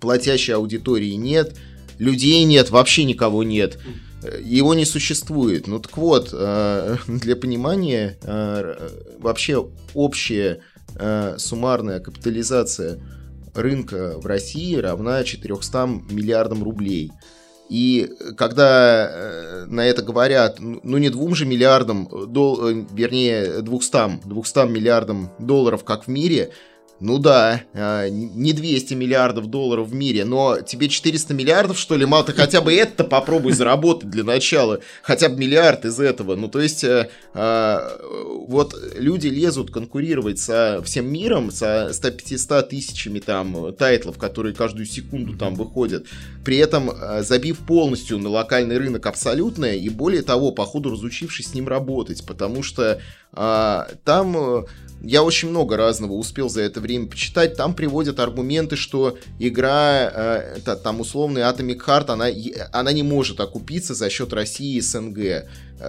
[0.00, 1.56] платящей аудитории нет,
[1.98, 3.78] людей нет, вообще никого нет,
[4.22, 5.66] э, его не существует.
[5.66, 10.60] Ну так вот, э, для понимания, э, вообще общая
[11.36, 12.98] суммарная капитализация
[13.54, 17.12] рынка в России равна 400 миллиардам рублей.
[17.68, 24.68] И когда на это говорят, ну ну, не двум же миллиардам, дол- вернее 200, 200
[24.70, 26.50] миллиардам долларов, как в мире,
[26.98, 32.06] ну да, э, не 200 миллиардов долларов в мире, но тебе 400 миллиардов, что ли,
[32.06, 36.36] мало, ты хотя бы это попробуй заработать для начала, хотя бы миллиард из этого.
[36.36, 37.98] Ну, то есть, э, э,
[38.48, 45.36] вот люди лезут конкурировать со всем миром, со 100-500 тысячами там тайтлов, которые каждую секунду
[45.36, 46.06] там выходят,
[46.46, 51.48] при этом э, забив полностью на локальный рынок абсолютно, и более того, по ходу разучившись
[51.48, 53.00] с ним работать, потому что
[53.38, 54.64] а, там э,
[55.02, 57.56] я очень много разного успел за это время почитать.
[57.56, 62.26] Там приводят аргументы, что игра, э, там условный Atomic Heart, она,
[62.72, 65.18] она не может окупиться за счет России и СНГ.
[65.18, 65.44] Э,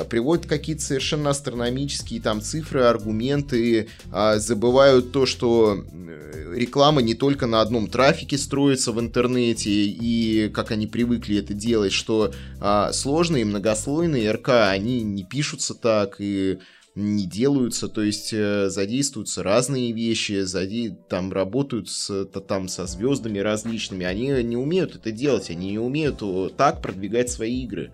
[0.10, 7.48] Приводят какие-то совершенно астрономические там цифры, аргументы, а, забывают то, что э, реклама не только
[7.48, 13.46] на одном трафике строится в интернете, и как они привыкли это делать, что а, сложные
[13.46, 16.60] многослойные РК, они не пишутся так, и
[16.98, 20.98] не делаются, то есть э, задействуются разные вещи, заде...
[21.08, 25.80] там работают с, та- там со звездами различными, они не умеют это делать, они не
[25.80, 26.24] умеют
[26.58, 27.92] так продвигать свои игры.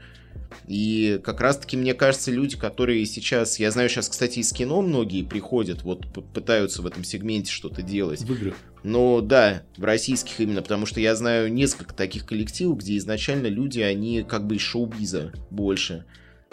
[0.68, 5.24] И как раз-таки, мне кажется, люди, которые сейчас, я знаю, сейчас, кстати, из кино многие
[5.24, 8.22] приходят, вот пытаются в этом сегменте что-то делать.
[8.22, 8.56] В играх.
[8.84, 13.82] Ну да, в российских именно, потому что я знаю несколько таких коллективов, где изначально люди,
[13.82, 16.06] они как бы из шоу-биза больше.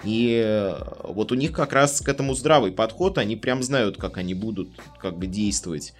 [0.04, 4.16] И э, вот у них как раз к этому здравый подход, они прям знают, как
[4.16, 5.92] они будут как бы действовать.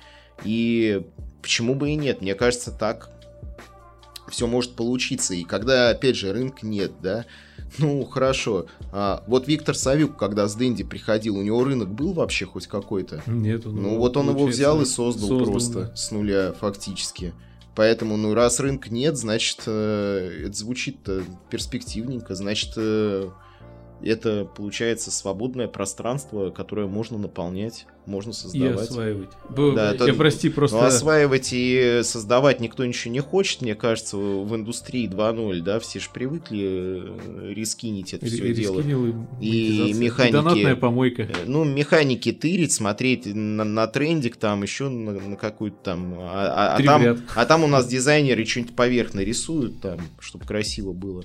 [0.45, 1.03] И
[1.43, 3.11] почему бы и нет, мне кажется, так
[4.31, 5.35] все может получиться.
[5.35, 7.27] И когда, опять же, рынка нет, да,
[7.79, 8.67] ну, хорошо.
[8.93, 13.23] А, вот Виктор Савюк, когда с Дэнди приходил, у него рынок был вообще хоть какой-то?
[13.27, 15.97] Нет, он, Ну, вот он его взял и создал, создал, просто да.
[15.97, 17.35] с нуля фактически.
[17.77, 20.97] Поэтому, ну, раз рынка нет, значит, э, это звучит
[21.51, 23.31] перспективненько, значит, э,
[24.03, 28.89] это получается свободное пространство, которое можно наполнять, можно И создавать.
[28.91, 29.29] осваивать.
[29.51, 30.77] Б- Да, я, это- прости, просто...
[30.79, 36.01] Но осваивать и создавать никто ничего не хочет, мне кажется, в индустрии 2.0, да, все
[36.01, 36.61] же привыкли
[37.49, 38.81] э, рискинить это все дело.
[38.81, 39.95] и монетизация.
[40.03, 41.23] механики- Донатная помойка.
[41.23, 46.15] Э, Ну, механики тырить, смотреть на, на трендик там, еще на, на какую-то там...
[46.19, 50.93] А, а- а там а там у нас дизайнеры что-нибудь поверх нарисуют там, чтобы красиво
[50.93, 51.25] было.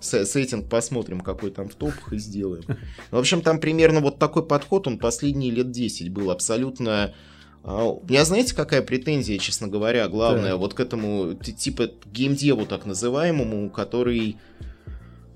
[0.00, 2.64] Сеттинг посмотрим, какой там в топах и сделаем.
[3.10, 7.14] В общем, там примерно вот такой подход, он последние лет 10 был абсолютно...
[7.62, 10.58] а, У меня знаете, какая претензия, честно говоря, главная, Так.
[10.60, 14.38] вот к этому типа геймдеву так называемому, который,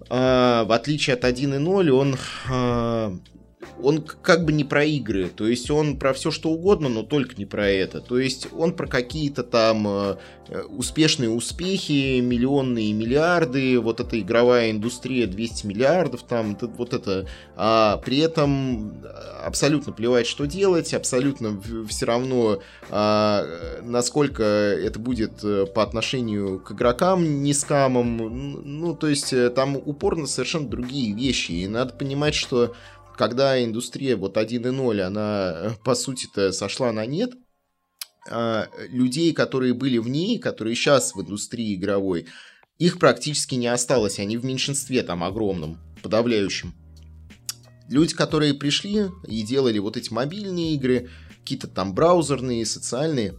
[0.08, 2.16] а, в отличие от 1.0, он
[2.50, 3.16] а,
[3.82, 7.34] он как бы не про игры, то есть он про все что угодно, но только
[7.36, 8.00] не про это.
[8.00, 10.16] То есть он про какие-то там э,
[10.48, 17.26] э, успешные успехи, миллионные миллиарды, вот эта игровая индустрия 200 миллиардов, там вот это.
[17.56, 19.02] А при этом
[19.44, 26.60] абсолютно плевать, что делать, абсолютно все равно, а, э, насколько это будет э, по отношению
[26.60, 28.22] к игрокам, не скамам.
[28.22, 31.52] Н- Ну, то есть э, там упор на совершенно другие вещи.
[31.52, 32.74] И надо понимать, что
[33.16, 37.32] когда индустрия вот 1.0, она э, по сути-то сошла на нет,
[38.28, 42.26] а, людей, которые были в ней, которые сейчас в индустрии игровой,
[42.78, 46.74] их практически не осталось, они в меньшинстве там огромном, подавляющем.
[47.88, 53.38] Люди, которые пришли и делали вот эти мобильные игры, какие-то там браузерные, социальные,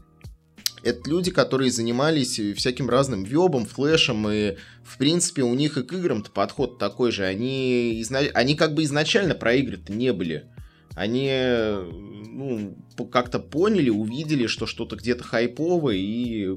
[0.85, 5.91] это люди, которые занимались всяким разным вебом, флешем, и, в принципе, у них и к
[5.91, 7.25] играм-то подход такой же.
[7.25, 10.45] Они, изна- они как бы изначально про игры-то не были.
[10.93, 12.77] Они ну,
[13.11, 16.55] как-то поняли, увидели, что что-то где-то хайповое, и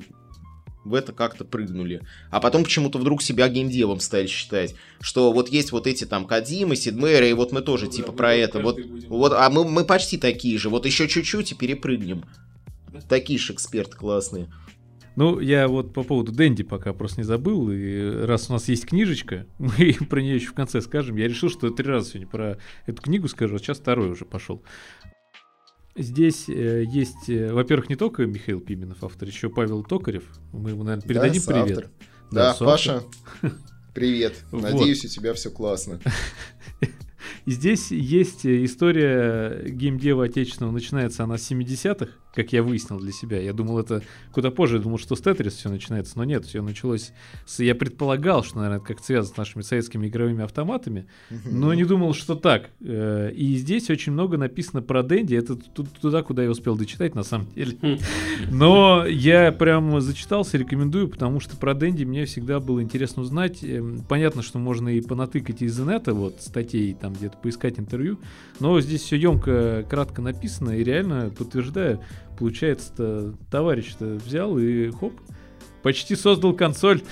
[0.84, 2.02] в это как-то прыгнули.
[2.30, 4.74] А потом почему-то вдруг себя геймдевом стали считать.
[5.00, 8.60] Что вот есть вот эти там Кадимы, Сидмейры, и вот мы тоже типа про это.
[8.60, 10.68] Вот, вот, а мы, мы почти такие же.
[10.68, 12.24] Вот еще чуть-чуть и перепрыгнем.
[13.08, 14.48] Такие же эксперты классные.
[15.18, 18.86] Ну, я вот по поводу Дэнди пока просто не забыл, и раз у нас есть
[18.86, 21.16] книжечка, мы про нее еще в конце скажем.
[21.16, 24.62] Я решил, что три раза сегодня про эту книгу скажу, а сейчас второй уже пошел.
[25.96, 30.22] Здесь э, есть, э, во-первых, не только Михаил Пименов автор, еще Павел Токарев.
[30.52, 31.90] Мы ему, наверное, передадим Да, привет.
[32.30, 32.68] Да, соавтор.
[32.68, 33.02] Паша,
[33.92, 34.34] привет.
[34.52, 35.98] Надеюсь, у тебя все классно.
[37.46, 43.10] И здесь есть э, история геймдева отечественного, начинается она с 70-х, как я выяснил для
[43.12, 43.40] себя.
[43.40, 46.62] Я думал, это куда позже, я думал, что с Тетрис все начинается, но нет, все
[46.62, 47.12] началось
[47.46, 47.58] с...
[47.60, 51.06] Я предполагал, что, наверное, это как связано с нашими советскими игровыми автоматами,
[51.44, 52.70] но не думал, что так.
[52.80, 57.14] Э, И здесь очень много написано про Дэнди, это ту- туда, куда я успел дочитать,
[57.14, 57.76] на самом деле.
[58.50, 63.62] Но я прям зачитался, рекомендую, потому что про Дэнди мне всегда было интересно узнать.
[63.64, 68.18] Эм, Понятно, что можно и понатыкать из инета, вот, статей, там где-то поискать интервью,
[68.60, 72.00] но здесь все емко, кратко написано, и реально подтверждаю,
[72.38, 75.12] получается, товарищ-то взял и хоп,
[75.82, 77.02] почти создал консоль.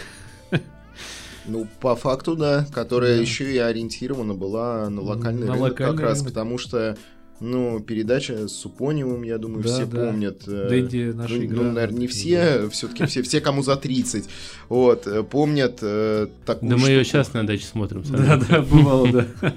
[1.48, 3.20] Ну, по факту, да, которая Да.
[3.22, 6.32] еще и ориентирована была на локальный На рынок локальный как раз, рынок.
[6.32, 6.96] потому что,
[7.38, 10.06] ну, передача с Супоневым, я думаю, Да, все да.
[10.06, 10.42] помнят.
[10.48, 11.56] э, Дэнди наша ну, игра.
[11.62, 14.28] ну, наверное, не все, все-таки все, все, кому за 30,
[14.68, 17.18] вот, э, помнят э, такую Да мы ее штуку.
[17.22, 18.02] сейчас на даче смотрим.
[18.08, 19.54] Да-да, бывало, да.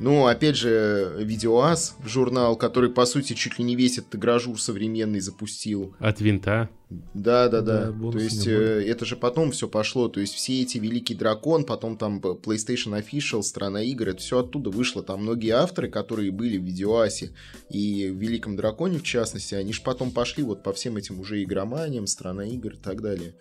[0.00, 5.20] Ну, опять же, Видеоас, журнал, который, по сути, чуть ли не весь этот игражур современный
[5.20, 5.94] запустил.
[5.98, 6.68] От винта.
[7.14, 7.90] Да, да, да.
[7.90, 10.08] Да, То есть э, это же потом все пошло.
[10.08, 14.70] То есть все эти Великий Дракон, потом там PlayStation Official, Страна игр, это все оттуда
[14.70, 15.02] вышло.
[15.02, 17.32] Там многие авторы, которые были в Видеоасе
[17.68, 21.42] и в Великом Драконе, в частности, они же потом пошли вот по всем этим уже
[21.42, 23.34] игроманиям, Страна игр и так далее.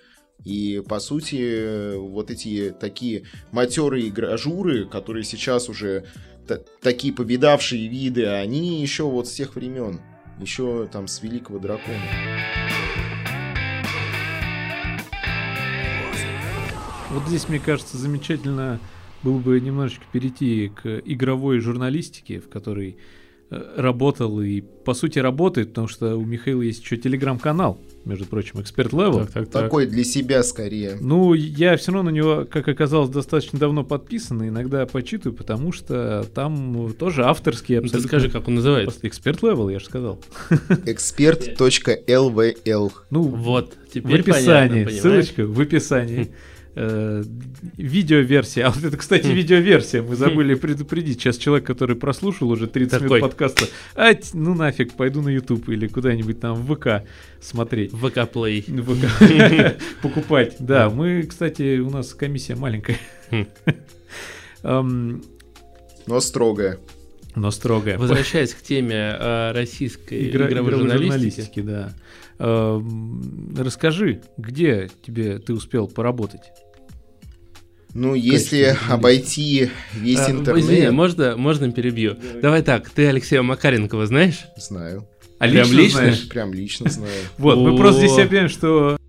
[0.43, 6.05] И, по сути, э, вот эти такие матерые игражуры, которые сейчас уже
[6.81, 9.99] такие повидавшие виды, они еще вот с тех времен.
[10.39, 11.97] Еще там с Великого Дракона.
[17.11, 18.79] Вот здесь, мне кажется, замечательно
[19.23, 22.97] было бы немножечко перейти к игровой журналистике, в которой
[23.49, 28.91] работал и, по сути, работает, потому что у Михаила есть еще телеграм-канал, между прочим, Эксперт
[28.91, 29.19] Левел.
[29.19, 29.63] Так, так, так.
[29.63, 30.97] Такой для себя скорее.
[30.99, 35.71] Ну, я все равно на него, как оказалось, достаточно давно подписан, и иногда почитываю, потому
[35.71, 38.09] что там тоже авторские Ну, ты абсолютно...
[38.09, 38.99] скажи, как он называется.
[39.03, 40.19] Эксперт Левел, я же сказал.
[40.85, 42.91] Эксперт.лвл.
[43.09, 46.31] Ну, Вот, в теперь описании, понятно, ссылочка в описании.
[46.79, 47.23] Э,
[47.75, 48.65] Видеоверсия.
[48.67, 50.03] А вот это, кстати, видеоверсия.
[50.03, 51.19] Мы забыли предупредить.
[51.19, 53.21] Сейчас человек, который прослушал уже 30 минут Такой.
[53.21, 57.03] подкаста, ать, ну нафиг, пойду на YouTube или куда-нибудь там в ВК
[57.41, 57.91] смотреть.
[57.91, 58.17] ВК.
[58.33, 60.55] В ВК покупать.
[60.59, 62.99] Да, мы, кстати, у нас комиссия маленькая.
[63.31, 63.47] Хм.
[66.05, 66.77] Но строгая.
[67.35, 67.97] Но строгая.
[67.97, 71.59] Возвращаясь к теме э, российской Игра- игровой игровой журналистики.
[71.59, 71.93] журналистики, да.
[73.57, 76.41] Расскажи, где тебе ты успел поработать?
[77.97, 80.63] Ну, если обойти весь А, интернет...
[80.63, 82.15] извини, можно, можно перебью?
[82.43, 84.45] Давай так, ты Алексея Макаренкова знаешь?
[84.55, 85.07] Знаю.
[85.39, 86.01] А Прям лично?
[86.01, 86.29] знаешь?
[86.29, 87.11] Прям лично знаю.
[87.39, 88.99] Вот, мы просто здесь объявим, что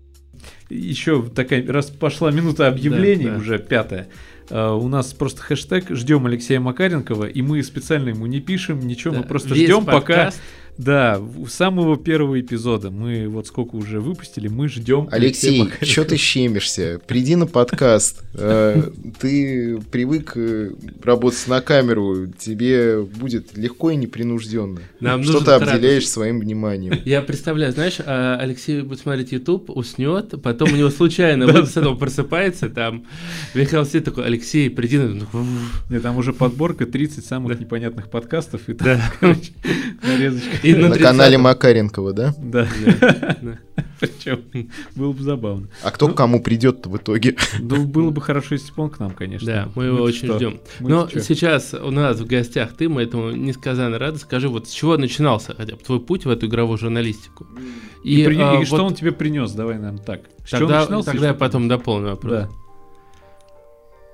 [0.71, 4.07] еще такая, раз пошла минута объявлений, уже пятая,
[4.49, 9.13] э, у нас просто хэштег «Ждем Алексея Макаренкова», и мы специально ему не пишем, ничего,
[9.13, 10.33] мы просто ждем пока...
[10.79, 12.89] Да, у самого первого эпизода.
[12.89, 17.01] Мы вот сколько уже выпустили, мы ждем Алексей, что ты щемишься?
[17.05, 18.23] Приди на подкаст.
[18.33, 20.71] Э, Ты привык э,
[21.03, 24.79] работать на камеру, тебе будет легко и непринужденно.
[25.01, 26.93] Нам Что ты обделяешь своим вниманием?
[27.03, 32.69] Я представляю, знаешь, а, Алексей будет смотреть YouTube, уснет, потом у него случайно этого просыпается,
[32.69, 33.03] там
[33.53, 35.27] Михаил сидит такой, Алексей, приди, на-
[35.89, 39.01] Нет, там уже подборка 30 самых непонятных подкастов, и там,
[40.03, 40.68] нарезочка.
[40.69, 41.01] И На 30-м.
[41.01, 42.35] канале Макаренкова, да?
[42.37, 42.67] Да,
[43.99, 44.41] причем
[44.95, 45.67] было бы забавно.
[45.83, 47.35] А кто к кому придет в итоге?
[47.59, 49.45] Ну, было бы хорошо, если бы он к нам, конечно.
[49.47, 50.59] Да, мы его очень ждем.
[50.79, 54.19] Но сейчас у нас в гостях ты, мы этому несказанно рады.
[54.19, 57.47] Скажи, вот с чего начинался хотя бы твой путь в эту игровую журналистику?
[58.03, 59.51] И, при- а, и что вот он тебе принес?
[59.51, 60.21] Давай нам так.
[60.45, 62.31] С чего Тогда, начинался и тогда я потом дополню вопрос.
[62.33, 62.49] Да.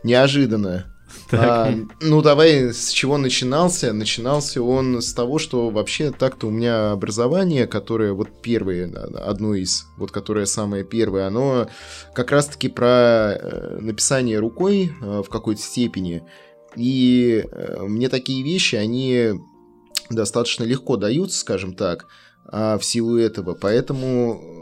[0.03, 0.86] Неожиданно.
[1.32, 3.93] А, ну, давай с чего начинался?
[3.93, 9.88] Начинался он с того, что вообще так-то у меня образование, которое вот первое, одно из,
[9.97, 11.68] вот которое самое первое, оно
[12.13, 16.24] как раз-таки про э, написание рукой э, в какой-то степени.
[16.76, 19.34] И э, мне такие вещи, они
[20.09, 22.07] достаточно легко даются, скажем так,
[22.47, 23.55] а, в силу этого.
[23.59, 24.55] Поэтому,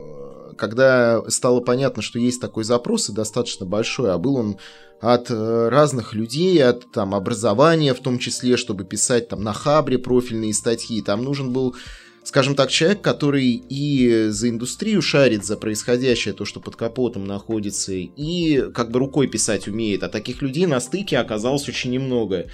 [0.58, 4.58] когда стало понятно, что есть такой запрос, и достаточно большой, а был он
[5.02, 9.98] от э, разных людей, от там образования в том числе, чтобы писать там на Хабре
[9.98, 11.76] профильные статьи, там нужен был
[12.24, 17.94] скажем так, человек, который и за индустрию шарит, за происходящее, то, что под капотом находится,
[17.94, 20.04] и как бы рукой писать умеет.
[20.04, 22.46] А таких людей на стыке оказалось очень немного.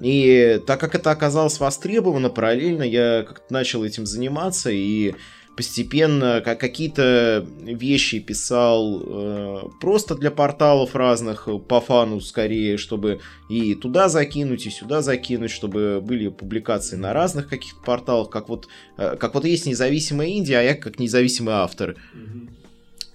[0.00, 5.14] И так как это оказалось востребовано, параллельно я как-то начал этим заниматься, и
[5.56, 13.20] постепенно как какие-то вещи писал э, просто для порталов разных, э, по фану скорее, чтобы
[13.48, 18.68] и туда закинуть, и сюда закинуть, чтобы были публикации на разных каких-то порталах, как вот,
[18.98, 21.96] э, как вот есть независимая Индия, а я как независимый автор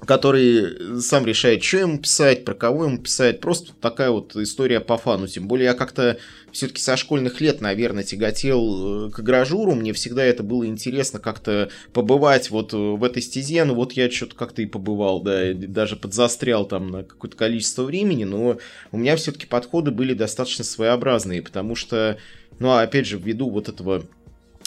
[0.05, 3.39] который сам решает, что ему писать, про кого ему писать.
[3.39, 5.27] Просто такая вот история по фану.
[5.27, 6.17] Тем более я как-то
[6.51, 9.73] все-таки со школьных лет, наверное, тяготел э, к гражуру.
[9.73, 13.63] Мне всегда это было интересно как-то побывать вот в этой стезе.
[13.63, 18.23] Ну вот я что-то как-то и побывал, да, даже подзастрял там на какое-то количество времени.
[18.23, 18.57] Но
[18.91, 22.17] у меня все-таки подходы были достаточно своеобразные, потому что,
[22.59, 24.03] ну, опять же, ввиду вот этого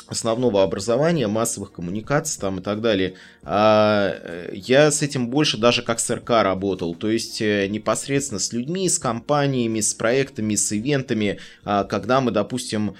[0.07, 5.83] основного образования, массовых коммуникаций там и так далее, а, э, я с этим больше даже
[5.83, 10.73] как с РК работал, то есть э, непосредственно с людьми, с компаниями, с проектами, с
[10.73, 12.95] ивентами, а, когда мы, допустим,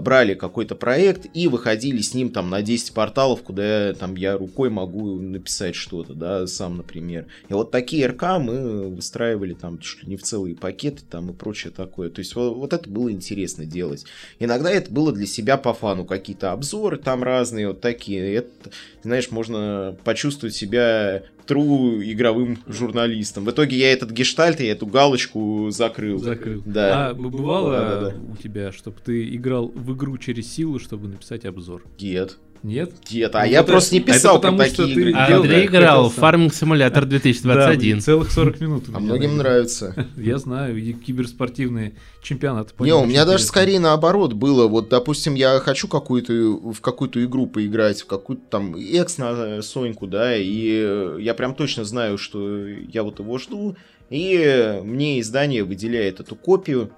[0.00, 4.36] брали какой-то проект и выходили с ним там на 10 порталов, куда я, там я
[4.36, 7.26] рукой могу написать что-то, да, сам, например.
[7.48, 11.32] И вот такие РК мы выстраивали там чуть ли не в целые пакеты там и
[11.32, 12.10] прочее такое.
[12.10, 14.04] То есть вот, вот это было интересно делать.
[14.38, 18.34] Иногда это было для себя по фану, какие-то обзоры там разные, вот такие.
[18.34, 18.70] Это,
[19.02, 23.44] знаешь, можно почувствовать себя тру игровым журналистом.
[23.44, 26.18] В итоге я этот гештальт и эту галочку закрыл.
[26.18, 26.62] Закрыл.
[26.64, 27.08] Да.
[27.08, 28.14] А бывало Да-да-да.
[28.32, 31.82] у тебя, чтобы ты играл в игру через силу, чтобы написать обзор?
[32.00, 32.38] Нет.
[32.62, 32.92] Нет?
[33.10, 35.26] Нет, а Ну, я это- просто не это писал про потому, что такие ты игры.
[35.28, 36.18] Делал, Андрей играл в.
[36.18, 37.96] Farming Simulator 2021.
[37.96, 38.84] Да, целых 40 минут.
[38.92, 39.94] А многим нравится.
[40.16, 42.74] Я знаю, и киберспортивные чемпионаты.
[42.80, 44.66] Не, у меня даже скорее наоборот было.
[44.68, 46.32] Вот, допустим, я хочу какую-то
[46.72, 51.54] в какую-то игру поиграть, в какую-то там экс на Соньку, да, и э, я прям
[51.54, 53.76] точно знаю, что я вот его жду,
[54.10, 56.90] и мне издание выделяет эту копию.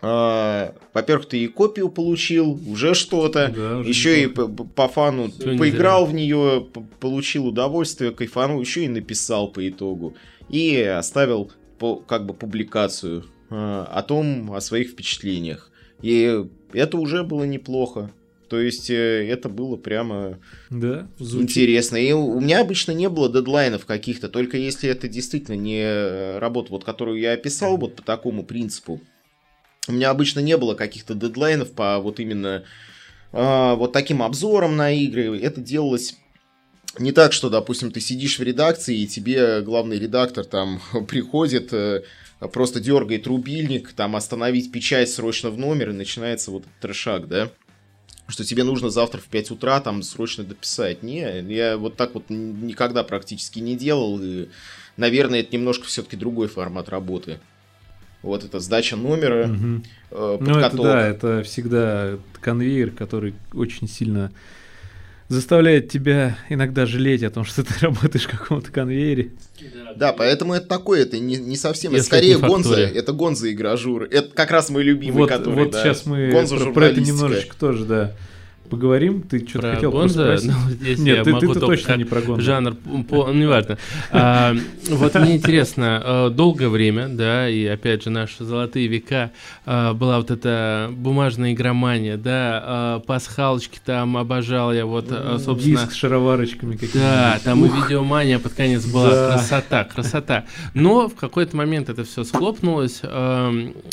[0.00, 3.52] А, Во-первых, ты и копию получил, уже что-то.
[3.54, 6.66] Да, уже Еще и по, по фану Всё не поиграл в нее,
[7.00, 10.14] получил удовольствие, кайфанул, еще и написал по итогу.
[10.48, 15.70] И оставил по, как бы публикацию э, о том, о своих впечатлениях.
[16.00, 18.12] И это уже было неплохо.
[18.48, 20.38] То есть э, это было прямо
[20.70, 21.50] Да, звучит.
[21.50, 21.96] интересно.
[21.96, 26.84] И у меня обычно не было дедлайнов каких-то, только если это действительно не работа, вот
[26.84, 29.00] которую я описал, вот по такому принципу.
[29.88, 32.64] У меня обычно не было каких-то дедлайнов по вот именно
[33.32, 35.38] а, вот таким обзорам на игры.
[35.40, 36.16] Это делалось
[36.98, 42.02] не так, что, допустим, ты сидишь в редакции, и тебе главный редактор там приходит, э,
[42.52, 47.50] просто дергает рубильник, там остановить печать срочно в номер, и начинается вот этот трешак, да?
[48.26, 51.02] Что тебе нужно завтра в 5 утра там срочно дописать.
[51.02, 54.48] Не, я вот так вот никогда практически не делал, и,
[54.96, 57.40] наверное, это немножко все-таки другой формат работы.
[58.22, 59.82] Вот это сдача номера, угу.
[60.10, 64.32] э, Ну, это да, это всегда конвейер, который очень сильно
[65.28, 69.30] заставляет тебя иногда жалеть о том, что ты работаешь в каком-то конвейере.
[69.96, 74.04] Да, поэтому это такое, это не, не совсем, это скорее Гонза, это Гонза и Гражур.
[74.04, 77.56] Это как раз мой любимый, вот, который, Вот да, сейчас мы про, про это немножечко
[77.56, 78.14] тоже, да
[78.68, 79.22] поговорим.
[79.22, 80.38] Ты что-то хотел Гонза?
[80.48, 82.42] Ну, здесь Нет, я ты, могу ты точно не про Гонза.
[82.42, 82.74] Жанр,
[83.08, 83.78] по, ну, неважно.
[84.10, 84.54] А,
[84.88, 89.32] вот мне интересно, а, долгое время, да, и опять же наши золотые века,
[89.66, 95.80] а, была вот эта бумажная игромания, да, а, пасхалочки там обожал я, вот, собственно...
[95.80, 96.98] Диск с шароварочками какими-то.
[96.98, 97.74] Да, там Ух.
[97.74, 99.10] и видеомания под конец была.
[99.10, 99.32] Да.
[99.34, 100.44] Красота, красота.
[100.74, 103.00] Но в какой-то момент это все схлопнулось.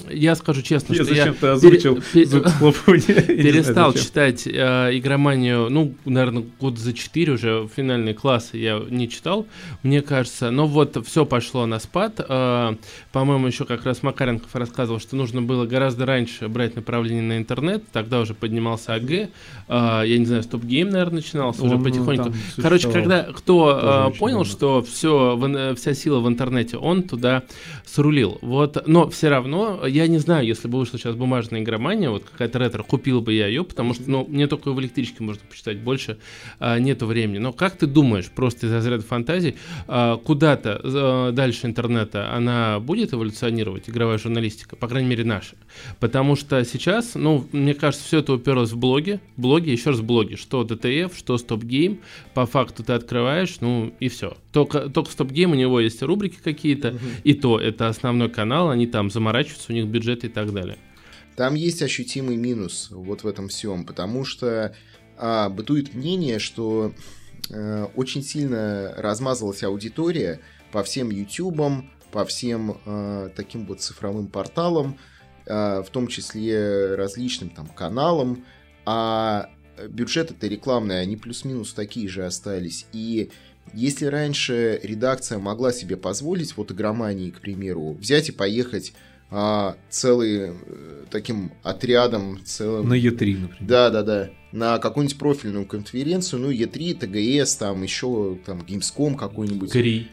[0.09, 1.19] Я скажу честно, я что я...
[1.23, 2.45] зачем ты озвучил звук
[2.85, 9.45] Перестал читать э, игроманию, ну, наверное, год за 4 уже финальные классы я не читал,
[9.83, 10.51] мне кажется.
[10.51, 12.19] Но вот все пошло на спад.
[12.27, 12.75] Э,
[13.11, 17.83] по-моему, еще как раз Макаренков рассказывал, что нужно было гораздо раньше брать направление на интернет.
[17.91, 19.11] Тогда уже поднимался АГ.
[19.11, 19.29] Э,
[19.67, 22.33] я не знаю, стоп-гейм, наверное, начинался Он, уже потихоньку.
[22.61, 27.43] Короче, когда кто э, понял, что все, в, вся сила в интернете, он туда
[27.85, 28.37] срулил.
[28.41, 32.59] Вот, но все равно, я не знаю, если бы вышла сейчас бумажная игромания, вот какая-то
[32.59, 36.17] ретро, купил бы я ее, потому что, ну, мне только в электричке можно почитать, больше
[36.59, 37.39] а, нету времени.
[37.39, 39.55] Но как ты думаешь, просто из разряда фантазий,
[39.87, 45.55] а, куда-то а, дальше интернета она будет эволюционировать, игровая журналистика, по крайней мере наша?
[45.99, 50.35] Потому что сейчас, ну, мне кажется, все это уперлось в блоги, блоги, еще раз блоги,
[50.35, 51.99] что DTF, что Stop Game,
[52.33, 54.37] по факту ты открываешь, ну и все.
[54.51, 56.99] Только, только Stop Game у него есть рубрики какие-то, угу.
[57.23, 60.77] и то это основной канал, они там заморачиваются, у них бюджет и так далее.
[61.35, 64.73] Там есть ощутимый минус вот в этом всем, потому что
[65.17, 66.93] а, бытует мнение, что
[67.51, 70.39] а, очень сильно размазалась аудитория
[70.71, 74.97] по всем ютубам, по всем а, таким вот цифровым порталам,
[75.45, 78.45] а, в том числе различным там каналам,
[78.85, 79.49] а
[79.89, 82.85] бюджеты-то рекламные, они плюс-минус такие же остались.
[82.93, 83.31] И
[83.73, 88.93] если раньше редакция могла себе позволить, вот игромании, к примеру, взять и поехать
[89.37, 92.87] а, целый э, таким отрядом целым...
[92.87, 93.57] На Е3, например.
[93.59, 94.29] Да, да, да.
[94.53, 99.73] На какую-нибудь профильную конференцию, ну, Е3, ТГС, там еще там Gamescom какой-нибудь.
[99.73, 100.07] Кри.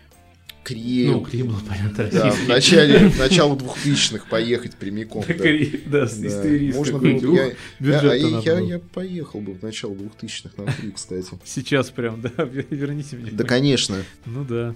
[0.64, 1.06] Кри.
[1.06, 5.24] Ну, Кри был, понятно, Да, в начале, в начале 2000-х поехать прямиком.
[5.28, 6.42] Да, Кри, да, с да.
[6.74, 11.28] Можно было я, я, я, я поехал бы в начало 2000-х на Кри, кстати.
[11.44, 13.30] Сейчас прям, да, верните меня.
[13.30, 13.98] Да, конечно.
[14.26, 14.74] Ну да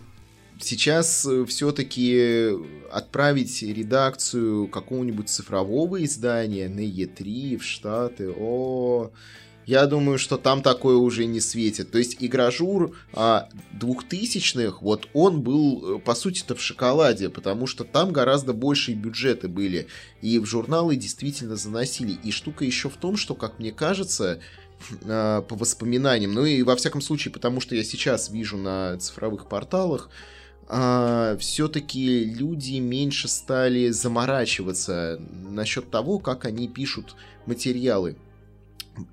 [0.61, 2.51] сейчас э, все-таки
[2.91, 9.11] отправить редакцию какого-нибудь цифрового издания на Е3 в Штаты, о,
[9.67, 11.91] я думаю, что там такое уже не светит.
[11.91, 17.83] То есть игражур а, 2000-х, вот он был, э, по сути-то, в шоколаде, потому что
[17.83, 19.89] там гораздо большие бюджеты были.
[20.23, 22.17] И в журналы действительно заносили.
[22.23, 24.39] И штука еще в том, что, как мне кажется,
[25.05, 29.49] а, по воспоминаниям, ну и во всяком случае, потому что я сейчас вижу на цифровых
[29.49, 30.11] порталах,
[30.69, 37.15] а, все-таки люди меньше стали заморачиваться насчет того, как они пишут
[37.47, 38.17] материалы.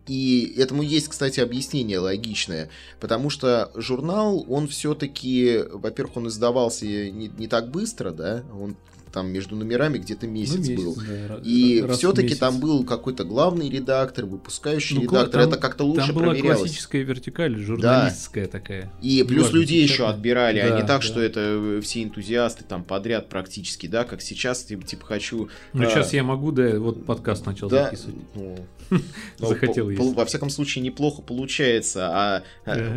[0.07, 7.27] И этому есть, кстати, объяснение логичное, потому что журнал, он все-таки, во-первых, он издавался не,
[7.27, 8.77] не так быстро, да, он
[9.13, 10.95] там между номерами где-то месяц, ну, месяц был.
[10.95, 15.41] Да, и все-таки там был какой-то главный редактор, выпускающий ну, редактор.
[15.41, 16.59] Там, это как-то лучше там была проверялось.
[16.59, 18.51] классическая вертикаль, журналистская да.
[18.51, 18.91] такая.
[19.01, 21.07] И плюс Важно, людей еще отбирали, да, а не так, да.
[21.07, 25.49] что это все энтузиасты там подряд практически, да, как сейчас, типа, хочу.
[25.73, 25.89] Ну, а...
[25.89, 28.15] сейчас я могу, да, вот подкаст начал да, записывать.
[28.33, 28.57] Ну,
[29.37, 30.01] Захотел есть.
[30.01, 32.09] Во всяком случае, неплохо получается.
[32.11, 32.43] А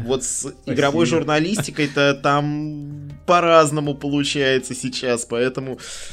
[0.05, 6.06] вот с игровой журналистикой-то там по-разному получается сейчас, поэтому а,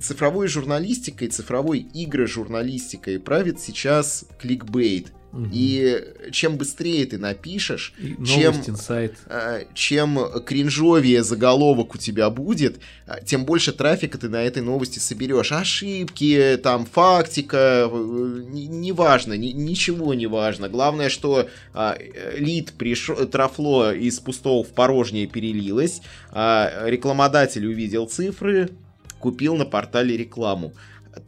[0.00, 5.12] цифровой журналистикой, цифровой игры журналистикой правит сейчас кликбейт.
[5.52, 9.14] И чем быстрее ты напишешь, чем, инсайт.
[9.26, 14.98] А, чем кринжовее заголовок у тебя будет, а, тем больше трафика ты на этой новости
[14.98, 15.52] соберешь.
[15.52, 20.68] Ошибки, там, фактика, неважно, ни, ничего не важно.
[20.68, 21.96] Главное, что а,
[22.36, 28.70] лид пришел, трафло из пустого в порожнее перелилось, а рекламодатель увидел цифры,
[29.18, 30.72] купил на портале рекламу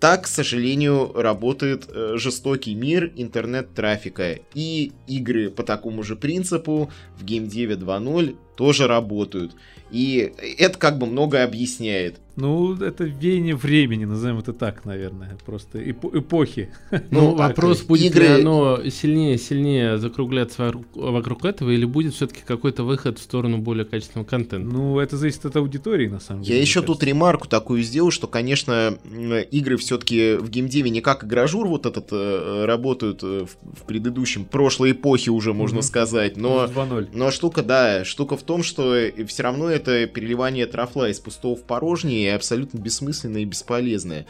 [0.00, 4.38] Так, к сожалению, работает э, жестокий мир интернет-трафика.
[4.54, 9.52] И игры по такому же принципу в Game 9 2.0 тоже работают.
[9.92, 12.20] И это как бы многое объясняет.
[12.36, 15.36] Ну, это веяние времени, назовем это так, наверное.
[15.44, 16.68] Просто эпо- эпохи.
[16.92, 22.14] Ну, Ну, вопрос, будет игры- ли оно сильнее и сильнее закругляться вокруг, этого, или будет
[22.14, 24.68] все-таки какой-то выход в сторону более качественного контента?
[24.70, 26.56] Ну, это зависит от аудитории, на самом деле.
[26.56, 27.06] Я еще тут кажется.
[27.06, 28.96] ремарку такую сделал, что, конечно,
[29.50, 34.92] игры все-таки в геймдеве не как игражур вот этот э, работают э, в, предыдущем, прошлой
[34.92, 35.82] эпохе уже, можно Мгм.
[35.82, 36.66] сказать, но...
[36.66, 37.08] 2.0.
[37.14, 38.96] Но штука, да, штука в том, что
[39.26, 44.26] все равно это переливание трафла из пустого в порожнее и абсолютно бессмысленное и бесполезное.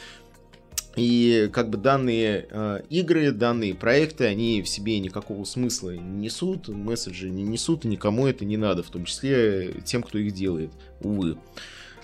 [0.97, 6.66] И как бы данные э, игры, данные проекты, они в себе никакого смысла не несут,
[6.66, 10.73] месседжи не несут, и никому это не надо, в том числе тем, кто их делает,
[11.01, 11.39] увы.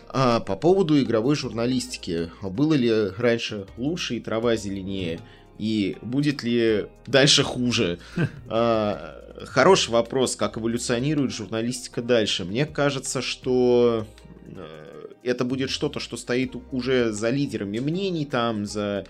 [0.09, 5.19] А по поводу игровой журналистики, было ли раньше лучше и трава зеленее,
[5.59, 7.99] и будет ли дальше хуже?
[8.49, 12.45] А, Хороший вопрос, как эволюционирует журналистика дальше.
[12.45, 14.07] Мне кажется, что
[14.47, 19.07] э, это будет что-то, что стоит уже за лидерами мнений, там, за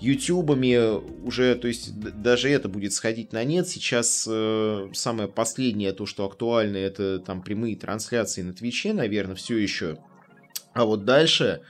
[0.00, 3.68] ютубами, уже, то есть даже это будет сходить на нет.
[3.68, 9.56] Сейчас э, самое последнее, то, что актуально, это там прямые трансляции на Твиче, наверное, все
[9.56, 9.98] еще.
[10.72, 11.62] А вот дальше,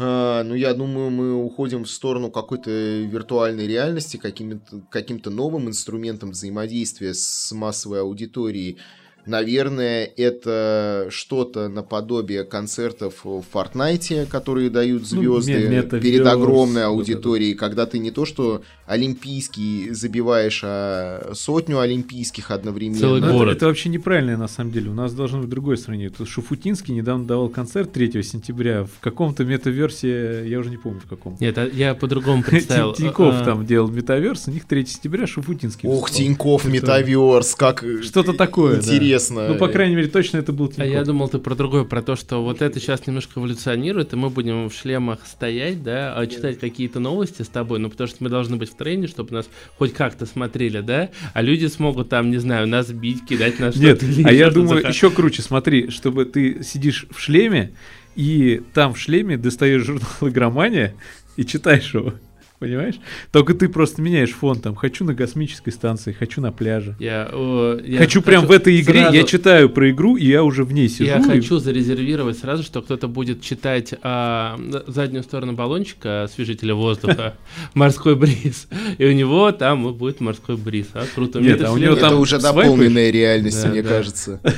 [0.00, 7.12] ну, я думаю, мы уходим в сторону какой-то виртуальной реальности, каким-то, каким-то новым инструментом взаимодействия
[7.12, 8.78] с массовой аудиторией.
[9.26, 17.54] Наверное, это что-то наподобие концертов в Fortnite, которые дают Ну, звезды ме- перед огромной аудиторией,
[17.54, 22.98] когда ты не то что олимпийский забиваешь, а сотню олимпийских одновременно.
[23.00, 23.56] Целый Ну, это- город.
[23.56, 24.90] Это, вообще неправильно, на самом деле.
[24.90, 26.10] У нас должно быть другое сравнение.
[26.10, 31.08] Тут Шуфутинский недавно давал концерт 3 сентября в каком-то метаверсе, я уже не помню в
[31.08, 31.36] каком.
[31.40, 32.92] Нет, а я по-другому представил.
[33.00, 35.88] Тиньков А, там делал метаверс, у них 3 сентября Шуфутинский.
[35.88, 36.16] Ох, выступал.
[36.26, 38.82] Тиньков, Это- Метаверс, как Что-то такое, да.
[39.10, 39.48] Интересно.
[39.48, 40.86] Ну, по крайней мере, точно это был А Тиньков.
[40.86, 44.30] я думал, ты про другое, про то, что вот это сейчас немножко эволюционирует, и мы
[44.30, 48.30] будем в шлемах стоять, да, а читать какие-то новости с тобой, ну, потому что мы
[48.30, 52.38] должны быть в тренде, чтобы нас хоть как-то смотрели, да, а люди смогут там, не
[52.38, 54.06] знаю, нас бить, кидать на что-то.
[54.06, 57.72] Нет, а я думаю, еще круче, смотри, чтобы ты сидишь в шлеме,
[58.16, 60.94] и там в шлеме достаешь журнал «Игромания»
[61.36, 62.14] и читаешь его.
[62.60, 62.96] Понимаешь?
[63.32, 64.74] Только ты просто меняешь фон там.
[64.74, 66.94] Хочу на космической станции, хочу на пляже.
[67.00, 70.44] Я, о, я хочу прям в этой игре, сразу- я читаю про игру, и я
[70.44, 71.04] уже в ней сижу.
[71.04, 77.34] Я и- хочу зарезервировать сразу, что кто-то будет читать а, заднюю сторону баллончика освежителя воздуха,
[77.74, 80.88] морской бриз, и у него там будет морской бриз.
[80.92, 81.40] А, круто.
[81.40, 84.38] Нет, это а у него там уже дополненная реальность, мне кажется.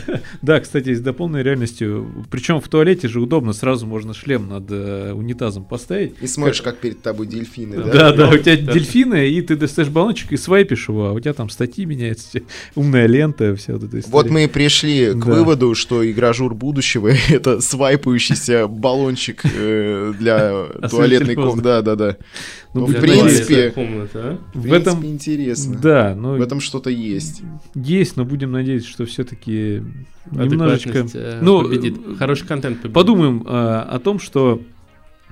[0.42, 2.26] Да, кстати, с дополненной реальностью.
[2.30, 6.14] Причем в туалете же удобно, сразу можно шлем над э, унитазом поставить.
[6.20, 8.26] И смотришь, как перед тобой дельфины, Да, да?
[8.26, 11.50] да, у тебя дельфины, и ты достаешь баллончик и свайпишь его, а у тебя там
[11.50, 12.40] статьи меняются,
[12.74, 14.12] умная лента, вся вот эта история.
[14.12, 21.34] Вот мы и пришли к выводу, что игражур будущего— это свайпающийся баллончик э, для туалетной
[21.34, 21.62] комнаты.
[21.62, 22.16] Да, да, да.
[22.74, 24.38] Ну, в Для принципе, а?
[24.54, 25.76] в этом, интересно.
[25.76, 27.42] да, ну, В этом что-то есть.
[27.74, 29.82] есть, но будем надеяться, что все-таки
[30.30, 31.06] немножечко...
[31.14, 31.96] Э, Ну, победит.
[32.18, 32.94] Хороший контент победит.
[32.94, 34.62] Подумаем о том, что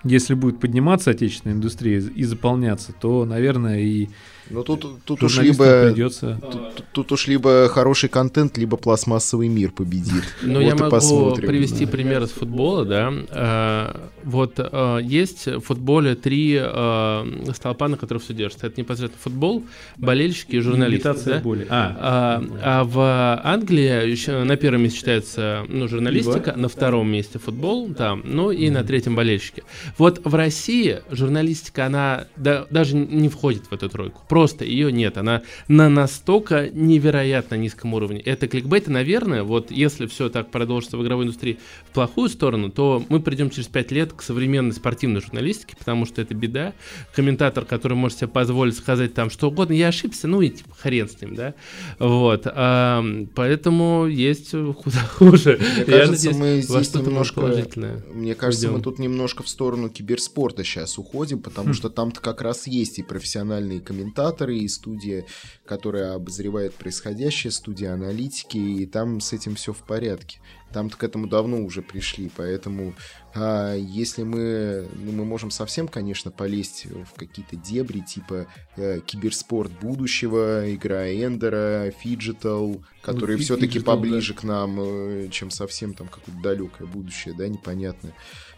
[0.05, 4.09] если будет подниматься отечественная индустрия и заполняться, то, наверное, и
[4.49, 5.91] Но тут, тут уж либо...
[5.91, 6.41] придется...
[6.41, 10.25] Тут, тут уж либо хороший контент, либо пластмассовый мир победит.
[10.43, 11.47] Но Вот я могу посмотрим.
[11.47, 13.13] привести пример из футбола, да.
[13.31, 18.67] А, вот а, есть в футболе три а, столпа, на которых все держится.
[18.67, 19.65] Это непосредственно футбол,
[19.99, 21.15] болельщики и журналисты.
[21.27, 21.39] Да?
[21.41, 21.67] боли.
[21.69, 27.39] А, А, а в Англии еще на первом месте считается ну, журналистика, на втором месте
[27.39, 29.63] футбол, там, ну и на третьем болельщики.
[29.99, 34.23] Вот в России журналистика, она да- даже не входит в эту тройку.
[34.29, 35.19] Просто ее нет.
[35.19, 38.21] Она на настолько невероятно низком уровне.
[38.21, 41.59] Это кликбейт, и, наверное, вот если все так продолжится в игровой индустрии
[41.91, 46.23] в плохую сторону, то мы придем через пять лет к современной спортивной журналистике, потому что
[46.23, 46.73] это беда.
[47.15, 51.09] Комментатор, который может себе позволить сказать там что угодно, я ошибся, ну и типа хрен
[51.09, 51.55] с ним, да.
[51.99, 52.43] Вот.
[52.47, 55.59] а, поэтому есть куда хуже.
[55.61, 57.41] Мне Я кажется, надеюсь, мы здесь немножко...
[57.41, 58.05] положительное.
[58.13, 58.79] Мне кажется, Уйдем.
[58.79, 63.03] мы тут немножко в сторону киберспорта сейчас уходим, потому что там-то как раз есть и
[63.03, 65.25] профессиональные комментаторы, и студия,
[65.67, 70.39] которая обозревает происходящее, студия аналитики, и там с этим все в порядке.
[70.73, 72.95] Там-то к этому давно уже пришли, поэтому
[73.35, 78.47] а, если мы, ну, мы можем совсем, конечно, полезть в какие-то дебри, типа
[78.77, 85.95] э, киберспорт будущего, игра Эндера, phygital, которые Ну, все-таки поближе к нам, э, чем совсем
[85.95, 88.13] там какое-то далекое будущее, да, непонятно.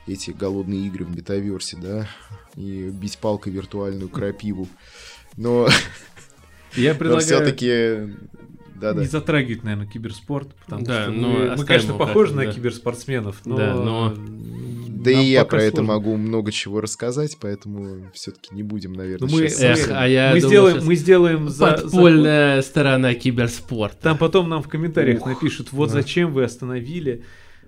[0.06, 2.08] Эти голодные игры в метаверсе, да,
[2.56, 4.68] и бить палкой виртуальную крапиву.
[5.36, 5.68] Но,
[6.74, 8.14] Я предлагаю все-таки...
[8.82, 9.00] Да-да.
[9.00, 12.44] не затрагивать, наверное, киберспорт, потому Да, что но мы, мы, оставим конечно, его похожи на
[12.44, 12.52] да.
[12.52, 13.56] киберспортсменов, но...
[13.56, 15.92] Да, но- Да нам и я про это сложно.
[15.94, 20.30] могу много чего рассказать, поэтому все-таки не будем, наверное, Ну, мы- щас Эх, а я
[20.34, 23.96] мы, думал, сделаем, щас мы сделаем за- за- сторона киберспорта.
[24.02, 25.94] Там потом нам в комментариях Ух, напишут, вот да.
[25.94, 27.22] зачем вы остановили.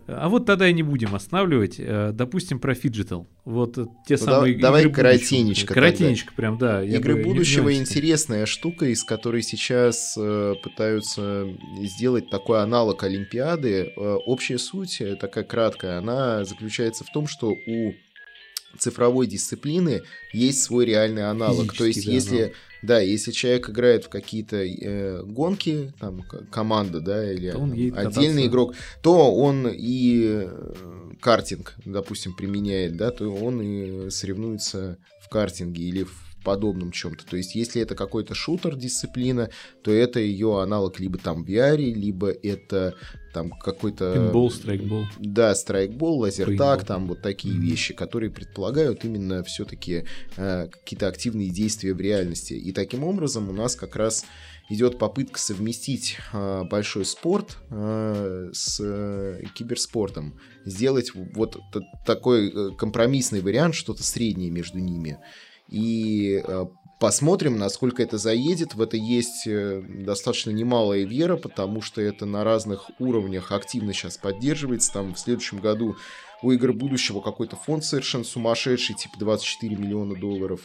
[0.07, 1.77] А вот тогда и не будем останавливать.
[1.79, 3.27] Э, Допустим, про Fidgetal.
[3.45, 5.75] Вот э, те Ну, самые давай игры коротенечко будущего.
[5.75, 6.83] Коротенечко прям, да.
[6.83, 11.47] Игры не будущего интересная штука, из которой сейчас э, пытаются
[11.83, 13.93] сделать такой аналог Олимпиады.
[13.97, 17.95] Э, общая суть, такая краткая, она заключается в том, что у
[18.79, 20.03] цифровой дисциплины
[20.33, 21.75] есть свой реальный аналог.
[21.75, 22.53] То есть, да, если аналог.
[22.83, 27.97] да, если человек играет в какие-то э, гонки, там команда, да, или То он едет
[27.97, 28.47] отдельный кататься.
[28.47, 35.85] игрок, то он и э, картинг, допустим, применяет, да, то он и соревнуется в картинге
[35.85, 37.27] или в подобном чем-то.
[37.27, 39.49] То есть, если это какой-то шутер дисциплина,
[39.83, 42.95] то это ее аналог либо там в VR, либо это
[43.35, 44.15] там какой-то...
[44.15, 45.05] Пинбол, страйкбол.
[45.19, 46.87] Да, страйкбол, лазертаг, Пейнтбол.
[46.87, 50.05] там вот такие вещи, которые предполагают именно все-таки
[50.37, 52.55] какие-то активные действия в реальности.
[52.55, 54.25] И таким образом у нас как раз
[54.71, 60.39] идет попытка совместить э, большой спорт э, с э, киберспортом.
[60.65, 61.59] Сделать вот
[62.07, 65.19] такой э, компромиссный вариант, что-то среднее между ними.
[65.69, 66.67] И э,
[66.99, 68.75] посмотрим, насколько это заедет.
[68.75, 74.17] В это есть э, достаточно немалая вера, потому что это на разных уровнях активно сейчас
[74.17, 74.93] поддерживается.
[74.93, 75.97] Там в следующем году
[76.43, 80.61] у игр будущего какой-то фонд совершенно сумасшедший, типа 24 миллиона долларов.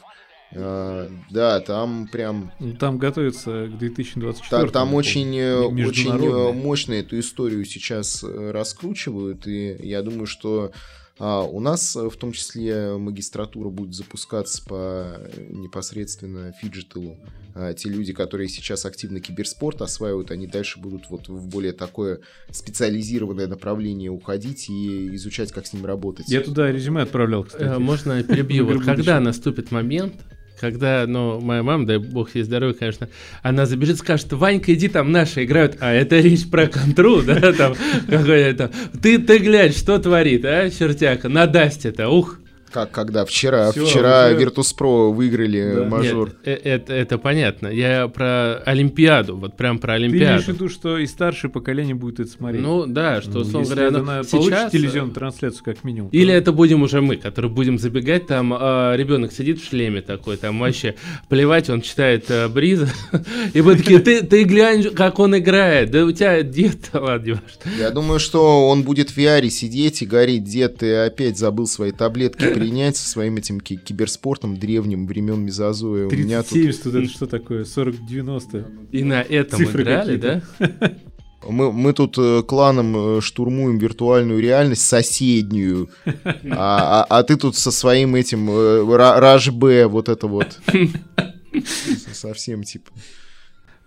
[0.56, 6.54] А, да, там прям Ну, Там готовится к 2024 там, там очень, э, очень э,
[6.54, 10.72] мощно эту историю сейчас раскручивают, и я думаю, что
[11.20, 17.18] а, у нас э, в том числе магистратура будет запускаться по э, непосредственно phygital у.
[17.56, 22.22] А, те люди, которые сейчас активно киберспорт осваивают, они дальше будут вот в более такое
[22.52, 26.30] специализированное направление уходить и изучать, как с ним работать.
[26.30, 27.64] Я туда резюме отправлял, кстати.
[27.64, 28.66] Э, Можно перебью?
[28.66, 30.14] Вот когда наступит момент,
[30.60, 33.10] когда, ну, моя мама, дай бог ей здоровья, конечно,
[33.42, 37.76] она забежит, скажет, Ванька, иди, там наши играют, а это речь про контру, да, там,
[38.08, 42.40] какой-то, ты, ты глянь, что творит, а, чертяка, на Дасте-то, ух.
[42.72, 45.84] Как когда вчера, Всё, вчера уже- Virtus.pro выиграли Да.
[45.86, 46.30] мажор.
[46.30, 50.52] Нет, э- это, это понятно, я про Олимпиаду, вот прям про Ты имеешь в Олимпиаду.
[50.54, 52.62] виду, что и старшее поколение будет это смотреть?
[52.62, 54.32] Ну, да, что, Ну, условно если говоря, это оно на- сейчас...
[54.32, 56.10] получит э, телевизионную трансляцию как минимум.
[56.12, 60.38] Или то- это будем уже мы, которые будем забегать, там ребенок сидит в шлеме такой,
[60.38, 60.96] там вообще
[61.28, 62.88] плевать, он читает э, Бриза,
[63.54, 67.42] и мы такие, ты, ты глянь, как он играет, да у тебя дед, ладно.
[67.80, 71.92] Я думаю, что он будет в VR сидеть и говорить, дед, ты опять забыл свои
[71.92, 76.08] таблетки принять со своим этим ки- киберспортом древним времен Мезозоя.
[76.08, 77.64] У меня тут 30-70, вот это что такое?
[77.64, 78.88] 40-90.
[78.92, 80.42] И на этом Цифры играли, да?
[81.48, 85.90] Мы, мы тут э, кланом э, штурмуем виртуальную реальность соседнюю,
[86.52, 90.60] а, а- а ты тут со своим этим э, Ра- Раш Б, вот это вот.
[92.14, 92.92] Совсем типа.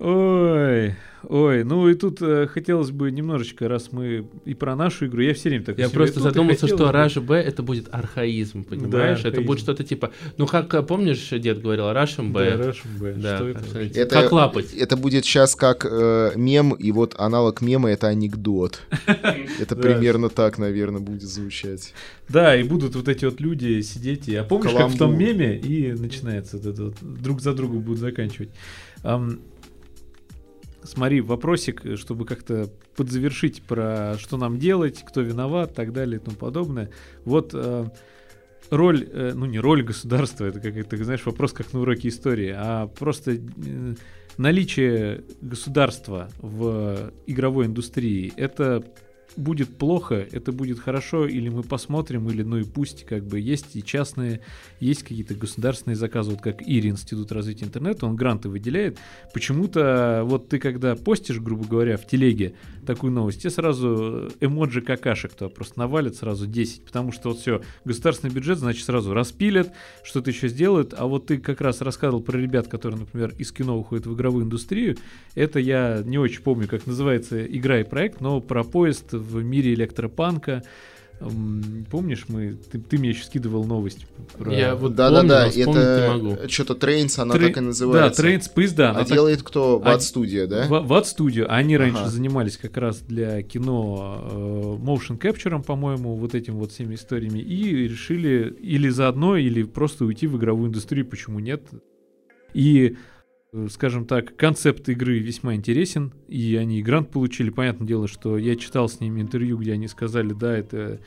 [0.05, 5.20] Ой, ой, ну и тут э, хотелось бы немножечко, раз мы и про нашу игру,
[5.22, 8.64] я все время так Я себе просто задумался, что бы- Rush B это будет архаизм,
[8.64, 9.20] понимаешь?
[9.20, 9.46] это архаизм.
[9.46, 12.70] будет что-то типа, ну как, э, помнишь, дед говорил, Russian Да, B?
[12.70, 13.12] Russian B.
[13.16, 13.61] Да, что это?
[13.61, 14.00] как- вообще?
[14.00, 14.74] Это, Как лапать.
[14.74, 18.80] Это будет сейчас как э, мем, и вот аналог мема это анекдот.
[19.61, 19.82] Это Да.
[19.82, 21.94] примерно так, наверное, будет звучать.
[22.28, 25.57] Да, и будут вот эти вот люди сидеть, и, а помнишь, как в том меме,
[25.57, 28.48] и начинается вот это вот, друг за другом будут заканчивать.
[30.84, 36.22] Смотри, вопросик, э, чтобы как-то подзавершить про что нам делать, кто виноват, так далее и
[36.22, 36.90] тому подобное.
[37.24, 37.86] Вот э,
[38.70, 42.86] роль, э, ну не роль государства, это какой-то, знаешь, вопрос как на уроке истории, а
[42.86, 43.38] просто э,
[44.38, 48.84] наличие государства в игровой индустрии, это
[49.36, 53.76] будет плохо, это будет хорошо, или мы посмотрим, или ну и пусть, как бы есть
[53.76, 54.40] и частные,
[54.80, 58.98] есть какие-то государственные заказы, вот как ИРИ, Институт развития интернета, он гранты выделяет.
[59.32, 62.54] Почему-то вот ты когда постишь, грубо говоря, в телеге
[62.86, 67.62] такую новость, тебе сразу эмоджи какашек то просто навалят сразу 10, потому что вот все,
[67.84, 69.72] государственный бюджет, значит, сразу распилят,
[70.02, 73.78] что-то еще сделают, а вот ты как раз рассказывал про ребят, которые, например, из кино
[73.78, 74.96] уходят в игровую индустрию,
[75.34, 79.74] это я не очень помню, как называется игра и проект, но про поезд в мире
[79.74, 80.62] электропанка.
[81.90, 84.06] Помнишь, мы ты, ты мне еще скидывал новость
[84.36, 84.52] про...
[84.52, 86.30] Я вот Да, да, помню, да, могу.
[86.32, 88.22] это что-то Трейнс, она Трей- так и называется.
[88.22, 88.90] Да, Train Space, да.
[88.90, 89.76] А так- делает кто?
[89.76, 90.66] А- Бат студия, да?
[90.66, 91.44] В, в Studio.
[91.44, 92.10] Они раньше Ага.
[92.10, 97.38] занимались как раз для кино э, motion capture, по-моему, вот этим вот всеми историями.
[97.38, 101.62] И решили или заодно, или просто уйти в игровую индустрию, почему нет.
[102.52, 102.96] И,
[103.68, 107.50] скажем так, концепт игры весьма интересен, и они и грант получили.
[107.50, 111.00] Понятное дело, что я читал с ними интервью, где они сказали, да, это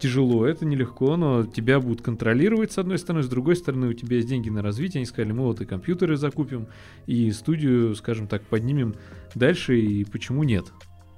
[0.00, 4.16] тяжело, это нелегко, но тебя будут контролировать с одной стороны, с другой стороны у тебя
[4.16, 4.98] есть деньги на развитие.
[4.98, 6.66] Они сказали, мы вот и компьютеры закупим,
[7.06, 8.96] и студию, скажем так, поднимем
[9.36, 10.72] дальше, и почему нет?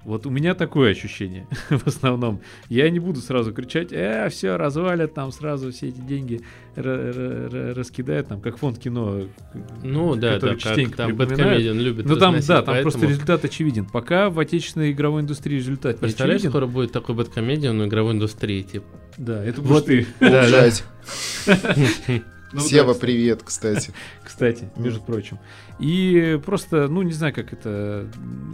[0.06, 2.40] Вот у меня такое ощущение в основном.
[2.68, 6.42] Я не буду сразу кричать, э, все, развалят там сразу все эти деньги,
[6.76, 6.82] ра-
[7.12, 9.22] ра- ра- раскидают, там, как фонд кино.
[9.82, 11.16] Ну да, да, который как частенько там.
[11.16, 13.84] Бэткомедиан любит Ну там, да, там поэтому- просто результат очевиден.
[13.84, 16.50] Пока в отечественной игровой индустрии результат не Представляешь, очевиден.
[16.52, 18.86] скоро будет такой Бэткомедиан в игровой индустрии, типа.
[19.18, 20.30] Да, это Вот будешь ты.
[20.30, 22.16] Да, да.
[22.52, 23.92] Ну, Сева, да, привет, кстати.
[24.24, 25.38] Кстати, между прочим.
[25.78, 28.08] И просто, ну, не знаю, как это,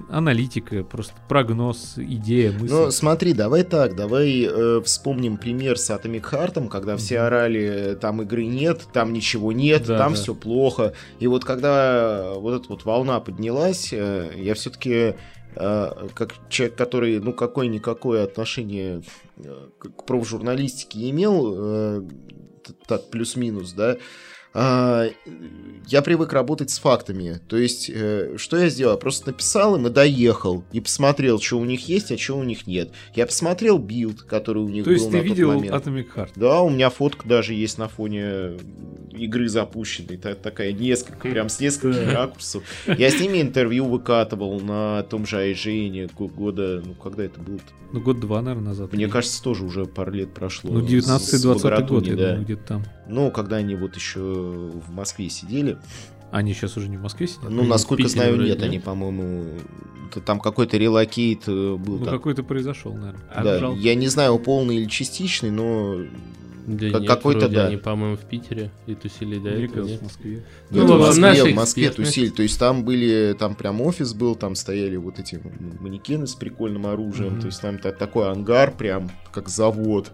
[0.09, 2.73] аналитика, просто прогноз, идея, мысль.
[2.73, 8.23] Ну, смотри, давай так, давай э, вспомним пример с Atomic Heart, когда все орали, там
[8.23, 10.19] игры нет, там ничего нет, Да, там да.
[10.19, 10.95] все плохо.
[11.21, 15.15] И вот когда вот эта вот волна поднялась, э, я все-таки
[15.55, 19.03] как человек, который, ну, какое-никакое отношение
[19.37, 22.03] э, к профжурналистике имел, э,
[22.87, 23.99] так, плюс-минус, да,
[24.55, 27.41] я привык работать с фактами.
[27.49, 28.99] То есть, э, что я сделал?
[28.99, 30.65] Просто написал им и доехал.
[30.73, 32.91] И посмотрел, что у них есть, а что у них нет.
[33.15, 35.75] Я посмотрел build, который у них То был есть ты видел момент.
[35.75, 36.31] Atomic Heart?
[36.37, 38.59] Да, у меня фотка даже есть на фоне
[39.13, 40.17] игры запущенной.
[40.17, 42.63] Та- такая несколько, прям с нескольких ракурсов.
[42.87, 47.59] Я с ними интервью выкатывал на том же IGN года, ну когда это было
[47.93, 48.93] Ну, год-два, наверное, назад.
[48.93, 50.71] Мне кажется, тоже уже пару лет прошло.
[50.73, 51.45] Ну, С- 19-20 с
[51.91, 52.27] год, я да.
[52.29, 52.85] думаю, где-то там.
[53.09, 55.77] Ну, когда они вот еще в Москве сидели.
[56.31, 57.51] Они сейчас уже не в Москве сидят?
[57.51, 58.65] Ну, Они насколько Питере знаю, нет, да?
[58.67, 59.45] они, по-моему,
[60.25, 61.99] там какой-то релокейт э, был.
[61.99, 62.15] Ну, так.
[62.15, 63.21] какой-то произошел, наверное.
[63.31, 63.79] А, Да, жалко.
[63.79, 65.99] я не знаю, полный или частичный, но
[66.67, 67.67] Да Как- нет, какой-то вроде да.
[67.67, 69.85] они, по-моему, в Питере и тусили до Мне этого.
[69.87, 69.99] нет?
[70.01, 70.45] в Москве.
[70.71, 72.29] Ну, это в Москве, в Москве тусили.
[72.31, 75.41] То есть там были, там прям офис был, там стояли вот эти
[75.81, 77.33] манекены с прикольным оружием.
[77.33, 77.41] Мгм.
[77.41, 80.13] То есть там та- такой ангар, прям как завод.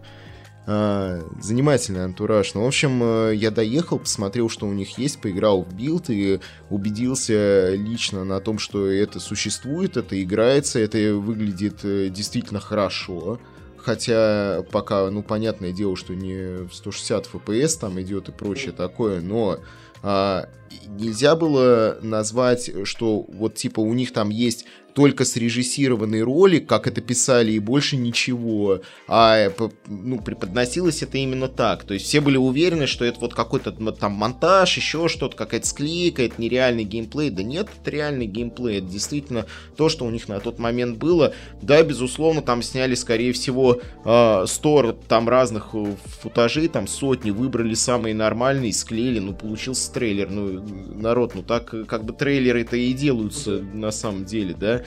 [0.70, 2.52] А, занимательный антураж.
[2.52, 6.40] Ну, в общем, э, я доехал, посмотрел, что у них есть, поиграл в build и
[6.68, 13.40] убедился лично на том, что это существует, это играется, это выглядит э, действительно хорошо.
[13.78, 19.22] Хотя пока, ну, понятное дело, что не в 160 FPS там идет и прочее такое,
[19.22, 19.60] но
[20.02, 20.50] а,
[20.86, 27.00] нельзя было назвать, что вот типа у них там есть только срежиссированный ролик, как это
[27.00, 28.80] писали, и больше ничего.
[29.06, 31.84] А п- ну, преподносилось это именно так.
[31.84, 36.22] То есть все были уверены, что это вот какой-то там монтаж, еще что-то, какая-то склейка,
[36.24, 37.30] это нереальный геймплей.
[37.30, 38.78] Да нет, это реальный геймплей.
[38.78, 41.32] Это действительно то, что у них на тот момент было.
[41.62, 47.74] Да, безусловно, там сняли, скорее всего, э, 100 там разных э, футажей, там сотни, выбрали
[47.74, 50.28] самые нормальные, склеили, ну, получился трейлер.
[50.28, 50.64] Ну,
[50.94, 54.82] народ, ну так э, как бы трейлеры-то и делаются на самом деле, да.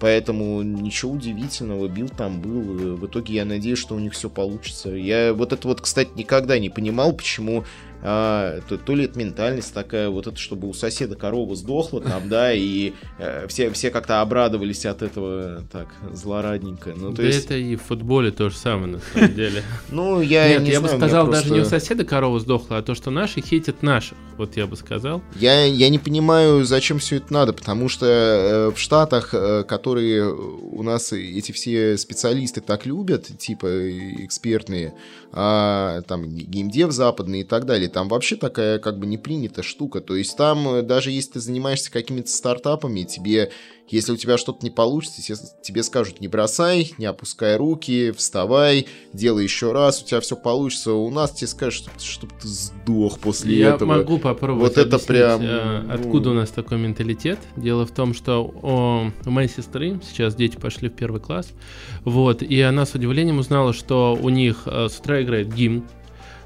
[0.00, 2.60] Поэтому ничего удивительного, build там был.
[2.60, 4.90] Э, В итоге я надеюсь, что у них все получится.
[4.90, 7.64] Я вот это вот, кстати, никогда не понимал, почему
[8.06, 12.28] а, то, то ли это ментальность такая, вот это, чтобы у соседа корова сдохла там,
[12.28, 16.92] да, и э, все, все как-то обрадовались от этого так злорадненько.
[16.94, 19.62] Ну, то да есть, это и в футболе то же самое, на самом деле.
[19.90, 22.82] ну, я Нет, не я бы знаю, сказал, даже не у соседа корова сдохла, а
[22.82, 24.18] то, что наши хейтят наших.
[24.36, 25.22] Вот я бы сказал.
[25.36, 30.30] Я, я не понимаю, зачем все это надо, потому что э, в Штатах, э, которые
[30.30, 33.66] у нас эти все специалисты так любят, типа
[34.24, 34.92] экспертные,
[35.36, 40.00] а, там геймдев западный и так далее, там вообще такая как бы не принята штука.
[40.00, 43.50] То есть там э, даже если ты занимаешься какими-то стартапами, тебе,
[43.88, 48.86] если у тебя что-то не получится, те- тебе скажут не бросай, не опускай руки, вставай,
[49.12, 50.92] делай еще раз, у тебя все получится.
[50.92, 53.88] У нас тебе скажут, чтобы ты сдох после Я этого.
[53.96, 57.38] могу попробовать Вот это прям, э, ну- откуда у нас такой менталитет.
[57.56, 61.48] Дело в том, что о, у моей сестры сейчас дети пошли в первый класс,
[62.04, 65.84] вот, и она с удивлением узнала, что у них э, с утра играет гимн,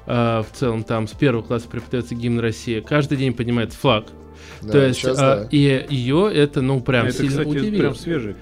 [0.07, 4.07] э, в целом там с первого класса преподается гимн России, каждый день поднимается флаг,
[4.61, 5.47] Да, то есть, а, да.
[5.51, 7.79] и ее это, ну, прям это, сильно кстати, удивило.
[7.79, 8.35] прям свежее.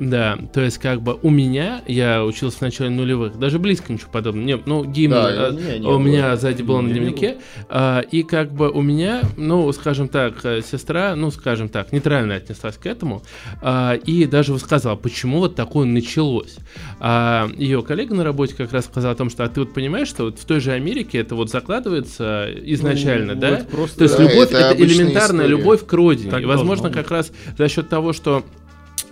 [0.00, 4.10] Да, то есть, как бы у меня, я учился в начале нулевых, даже близко ничего
[4.10, 4.46] подобного.
[4.46, 5.98] Нет, ну, гимн да, а, не, не у было.
[5.98, 7.38] меня сзади был на дневнике,
[7.68, 12.36] а, и как бы у меня, ну, скажем так, э, сестра, ну, скажем так, нейтрально
[12.36, 13.22] отнеслась к этому,
[13.60, 16.56] а, и даже высказала, почему вот такое началось.
[17.00, 20.08] А ее коллега на работе как раз сказал о том, что, а ты вот понимаешь,
[20.08, 23.50] что вот в той же Америке это вот закладывается изначально, ну, да?
[23.50, 25.57] Вот просто, То есть да, любовь это, это элементарная история.
[25.58, 26.30] Любовь к родине.
[26.30, 28.44] Так и, возможно, как раз за счет того, что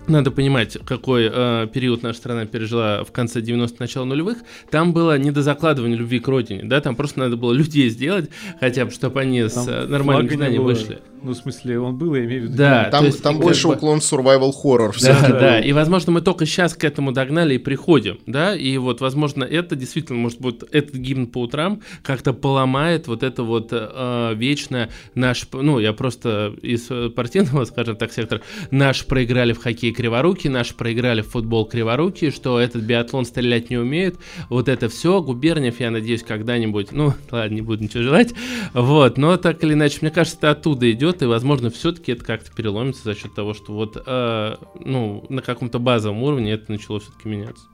[0.07, 4.38] надо понимать, какой э, период наша страна пережила в конце 90-х, начало нулевых.
[4.70, 8.30] Там было не до закладывания любви к родине, да, там просто надо было людей сделать,
[8.61, 11.01] хотя бы, чтобы они там с э, нормальным знанием вышли.
[11.27, 12.57] Ну, в смысле, он был, я имею в виду.
[12.57, 13.74] Да, там, есть, там больше бы...
[13.74, 14.93] уклон survival horror.
[15.03, 18.79] Да, да, да, и, возможно, мы только сейчас к этому догнали и приходим, да, и
[18.79, 23.70] вот, возможно, это действительно, может быть, этот гимн по утрам как-то поломает вот это вот
[23.72, 29.93] э, вечно наш, ну, я просто из спортивного, скажем так, сектора, наш проиграли в хоккей
[29.93, 34.16] криворуки, наши проиграли в футбол криворуки, что этот биатлон стрелять не умеет.
[34.49, 35.20] Вот это все.
[35.20, 38.33] Губерниев, я надеюсь, когда-нибудь, ну, ладно, не буду ничего желать.
[38.74, 42.51] Вот, но так или иначе, мне кажется, это оттуда идет, и, возможно, все-таки это как-то
[42.53, 47.29] переломится за счет того, что вот, э, ну, на каком-то базовом уровне это начало все-таки
[47.29, 47.64] меняться.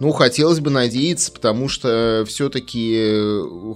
[0.00, 3.20] Ну, хотелось бы надеяться, потому что все-таки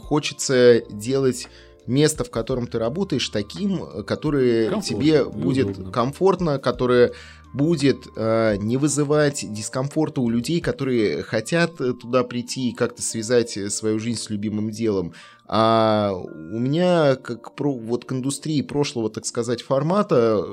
[0.02, 1.48] хочется делать
[1.86, 5.90] место, в котором ты работаешь, таким, которое комфортно, тебе будет удобно.
[5.90, 7.12] комфортно, которое
[7.52, 13.56] будет э, не вызывать дискомфорта у людей, которые хотят э, туда прийти и как-то связать
[13.56, 15.14] э, свою жизнь с любимым делом.
[15.48, 20.44] А у меня, как про, вот к индустрии прошлого, так сказать, формата,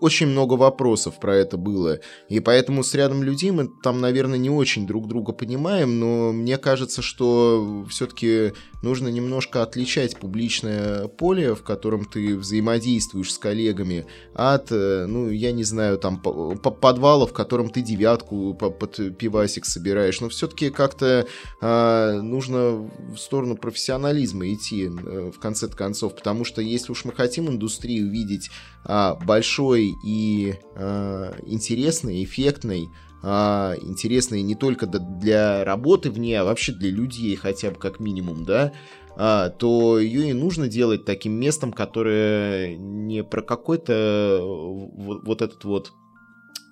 [0.00, 1.98] очень много вопросов про это было.
[2.28, 6.58] И поэтому с рядом людей мы там, наверное, не очень друг друга понимаем, но мне
[6.58, 8.52] кажется, что все-таки
[8.84, 15.50] нужно немножко отличать публичное поле, в котором ты взаимодействуешь с коллегами, от, э, ну, я
[15.52, 20.20] не знаю, там, подвала, в котором ты девятку под пивасик собираешь.
[20.20, 21.26] Но все-таки как-то
[21.60, 27.12] а, нужно в сторону профессионализма идти э, в конце концов, потому что если уж мы
[27.12, 28.50] хотим индустрию видеть
[28.84, 32.90] а, большой и а, интересной, эффектной,
[33.26, 37.98] а, интересной не только для работы в ней, а вообще для людей хотя бы как
[37.98, 38.72] минимум, да,
[39.16, 45.64] а, то ее и нужно делать таким местом, которое не про какой-то вот, вот этот
[45.64, 45.92] вот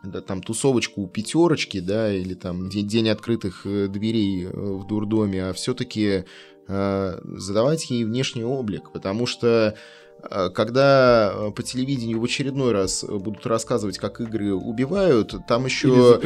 [0.04, 4.86] да, там тусовочку у пятерочки, да, или там день, день открытых э, дверей э, в
[4.86, 6.24] дурдоме, а все-таки
[6.68, 9.76] э, задавать ей внешний облик, потому что
[10.54, 16.20] когда э, по телевидению в очередной раз будут рассказывать, как игры убивают, там еще...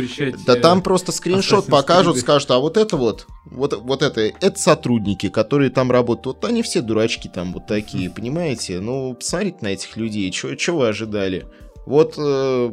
[0.47, 5.28] Да там просто скриншот покажут, скажут, а вот это вот, вот, вот это, это сотрудники,
[5.28, 6.26] которые там работают.
[6.26, 8.80] Вот они все дурачки там вот такие, понимаете?
[8.80, 11.47] Ну, посмотрите на этих людей, что вы ожидали?
[11.86, 12.70] Вот э,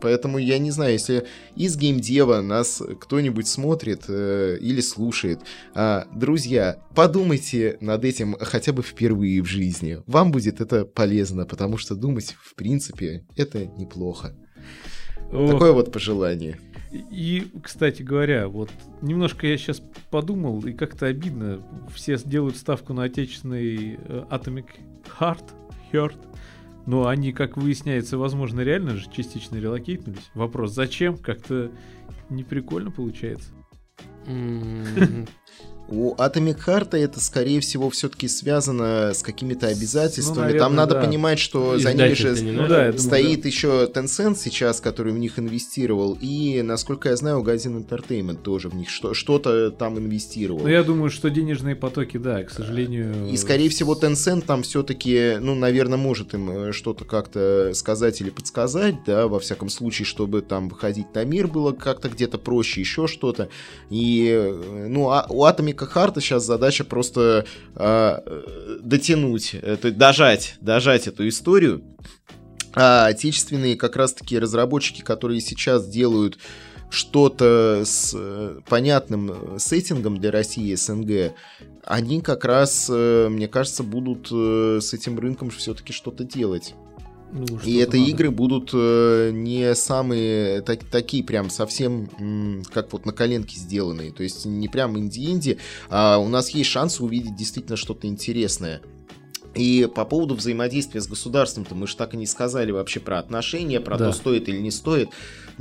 [0.00, 1.26] Поэтому я не знаю, если
[1.56, 5.40] из геймдева нас кто-нибудь смотрит э, или слушает.
[5.74, 10.02] А, друзья, подумайте над этим хотя бы впервые в жизни.
[10.06, 14.34] Вам будет это полезно, потому что думать, в принципе, это неплохо.
[15.32, 15.50] Ох.
[15.52, 16.58] Такое вот пожелание.
[16.92, 18.70] И, кстати говоря, вот
[19.00, 21.62] немножко я сейчас подумал, и как-то обидно.
[21.94, 24.66] Все делают ставку на отечественный э, Atomic
[25.20, 25.44] Heart,
[25.92, 26.16] Heart,
[26.90, 30.28] но они, как выясняется, возможно, реально же частично релокейтнулись.
[30.34, 31.16] Вопрос, зачем?
[31.16, 31.70] Как-то
[32.30, 33.52] неприкольно получается.
[35.90, 40.36] У Atomic Heart это, скорее всего, все-таки связано с какими-то обязательствами.
[40.36, 41.02] Ну, наверное, Там надо да.
[41.02, 43.48] понимать, что за ними же ну, да, стоит думаю, да.
[43.48, 48.76] еще Tencent сейчас, который в них инвестировал, и, насколько я знаю, Gazin Entertainment тоже в
[48.76, 50.60] них что- что-то там инвестировал.
[50.60, 53.28] Ну, я думаю, что денежные потоки, да, к сожалению...
[53.28, 58.30] И, скорее всего, Tencent там все-таки, ну, наверное, может им э, что-то как-то сказать или
[58.30, 63.08] подсказать, да, во всяком случае, чтобы там выходить на мир было как-то где-то проще, еще
[63.08, 63.48] что-то.
[63.90, 70.54] И, э, ну, а у Atomic Atomic Heart сейчас задача просто э, дотянуть, это, дожать,
[70.60, 71.82] дожать эту историю.
[72.74, 76.38] А отечественные как раз-таки разработчики, которые сейчас делают
[76.88, 81.34] что-то с э, понятным сеттингом для России и СНГ,
[81.84, 86.74] они как раз, э, мне кажется, будут э, с этим рынком все-таки что-то делать.
[87.32, 88.10] Ну, и это надо.
[88.10, 94.12] игры будут э, не самые так, такие прям совсем м, как вот на коленке сделанные.
[94.12, 95.58] То есть не прям инди-инди,
[95.88, 98.80] а у нас есть шанс увидеть действительно что-то интересное.
[99.54, 103.80] И по поводу взаимодействия с государством-то мы же так и не сказали вообще про отношения,
[103.80, 104.06] про Да.
[104.06, 105.08] то, стоит или не стоит.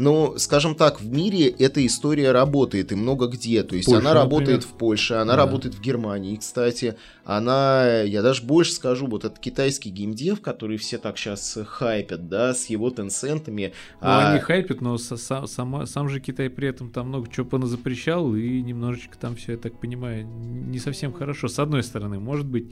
[0.01, 3.63] Но, скажем так, в мире эта история работает и много где.
[3.63, 4.75] То есть Польша, она работает например.
[4.75, 5.37] в Польше, она Да.
[5.39, 6.95] работает в Германии, кстати.
[7.25, 12.53] Она, я даже больше скажу, вот этот китайский геймдев, который все так сейчас хайпят, да,
[12.53, 13.73] с его тенсентами.
[14.01, 17.29] Ну, а- они хайпят, но са- са- сама- сам же Китай при этом там много
[17.29, 21.49] чего поназапрещал, и немножечко там все, я так понимаю, не совсем хорошо.
[21.49, 22.67] С одной стороны, может быть,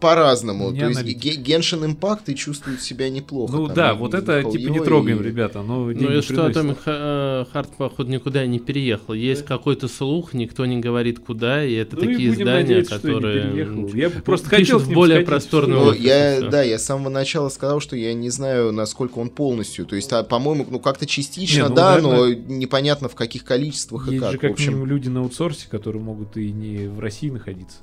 [0.00, 0.70] По-разному.
[0.70, 1.22] То есть аналитик.
[1.22, 3.52] Ге- Геншин Impact и чувствует себя неплохо.
[3.54, 6.20] ну Там да, и вот это типа не трогаем, и- ребята, но Ну деньги и
[6.22, 6.56] что приносит.
[6.70, 9.14] Atomic Ха- Heart, походу, никуда не переехал.
[9.14, 12.98] Есть какой-то слух, никто не говорит куда, и это Ну и такие будем издания, надеяться,
[12.98, 16.62] что не которые Я просто пишут хотел в более сходить, просторный Ну, и я, да,
[16.62, 19.86] я с самого начала сказал, что я не знаю, насколько он полностью.
[19.86, 23.44] То есть, а, по-моему, ну как-то частично, Не, ну, да, наверное, но непонятно в каких
[23.44, 24.32] количествах и Есть как.
[24.32, 27.78] же в как общем, минимум люди на аутсорсе, которые могут и не в России находиться.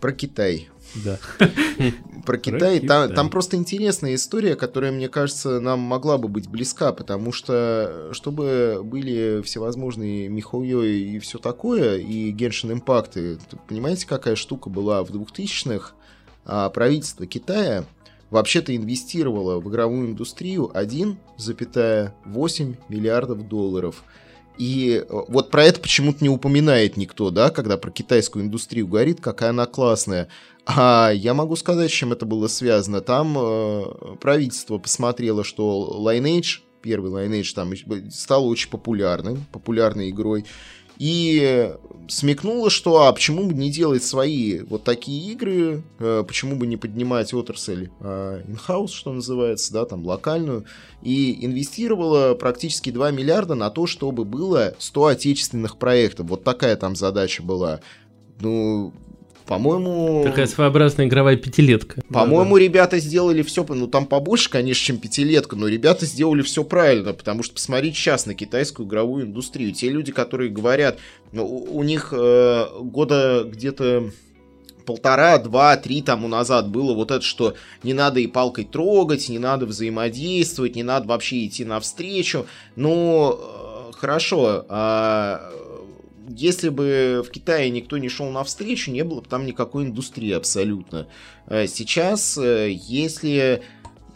[0.00, 0.68] про Китай.
[0.94, 1.18] Да.
[2.26, 2.80] Про Китай.
[2.80, 8.10] Там, там просто интересная история, которая, мне кажется, нам могла бы быть близка, потому что,
[8.12, 14.68] чтобы были всевозможные Михойо и все такое, и Genshin Impact, и, т- понимаете, какая штука
[14.68, 15.92] была в 2000-х?
[16.44, 17.84] А правительство Китая
[18.30, 24.02] вообще-то инвестировало в игровую индустрию 1,8 миллиардов долларов.
[24.58, 29.20] И э, вот про это почему-то не упоминает никто, да, когда про китайскую индустрию говорит,
[29.20, 30.28] какая она классная.
[30.70, 33.00] А я могу сказать, с чем это было связано.
[33.00, 33.84] Там э,
[34.20, 37.72] правительство посмотрело, что Lineage, первый Lineage, там
[38.10, 40.44] стал очень популярным, популярной игрой.
[40.98, 41.72] И
[42.08, 46.76] смекнуло, что а почему бы не делать свои вот такие игры, э, почему бы не
[46.76, 50.66] поднимать отрасль э, in-house, что называется, да, там локальную,
[51.00, 56.26] и инвестировала практически 2 миллиарда на то, чтобы было 100 отечественных проектов.
[56.26, 57.80] Вот такая там задача была.
[58.40, 58.92] Ну,
[59.48, 60.24] по-моему...
[60.24, 62.02] Такая своеобразная игровая пятилетка.
[62.12, 67.14] По-моему, ребята сделали все, ну там побольше, конечно, чем пятилетка, но ребята сделали все правильно,
[67.14, 69.72] потому что посмотрите сейчас на китайскую игровую индустрию.
[69.72, 70.98] Те люди, которые говорят,
[71.32, 74.10] ну, у, у них э, года где-то
[74.84, 79.38] полтора, два, три тому назад было вот это, что не надо и палкой трогать, не
[79.38, 82.44] надо взаимодействовать, не надо вообще идти навстречу.
[82.76, 85.50] Ну, э, хорошо, а
[86.28, 91.08] если бы в Китае никто не шел навстречу, не было бы там никакой индустрии абсолютно.
[91.46, 93.62] Э, Сейчас, э, если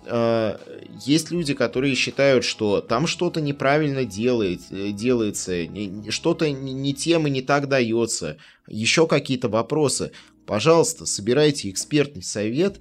[0.07, 0.59] э,
[1.05, 5.67] есть люди, которые считают, что там что-то неправильно делает, делается,
[6.11, 8.39] что-то не, тем и не так дается,
[8.69, 10.13] еще какие-то вопросы,
[10.47, 12.81] пожалуйста, собирайте экспертный совет,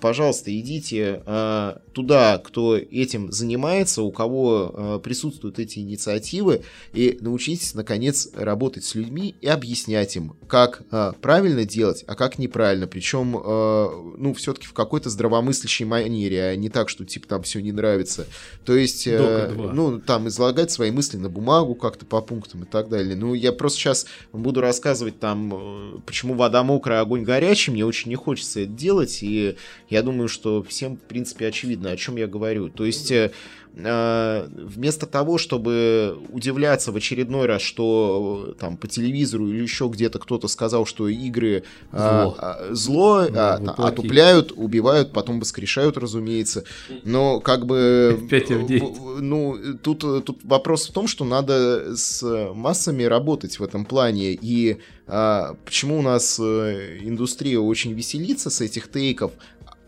[0.00, 6.62] пожалуйста, идите э, туда, кто этим занимается, у кого э, присутствуют эти инициативы,
[6.92, 10.82] и научитесь, наконец, работать с людьми и объяснять им, как
[11.20, 12.86] правильно делать, а как неправильно.
[12.86, 17.72] Причем, ну, все-таки в какой-то здравомыслящей манере, а не так, что, типа, там все не
[17.72, 18.26] нравится.
[18.64, 22.88] То есть, э, ну, там, излагать свои мысли на бумагу как-то по пунктам и так
[22.88, 23.16] далее.
[23.16, 27.70] Ну, я просто сейчас буду рассказывать там, э, почему вода мокрая, огонь горячий.
[27.70, 29.56] Мне очень не хочется это делать, и
[29.88, 32.68] я думаю, что всем, в принципе, очевидно, о чем я говорю.
[32.68, 33.30] То есть, э,
[33.74, 39.88] э, вместо того, чтобы удивляться в очередной раз, что э, там по телевизору или еще
[39.88, 42.36] где-то кто-то сказал, что игры а, Зло.
[42.38, 43.88] а, зло, Да, а, плохие.
[43.88, 46.64] отупляют, убивают, потом воскрешают, разумеется.
[47.04, 48.18] Но как бы...
[49.20, 52.22] Ну, тут, тут вопрос в том, что надо с
[52.54, 54.32] массами работать в этом плане.
[54.32, 59.32] И а, почему у нас индустрия очень веселится с этих тейков,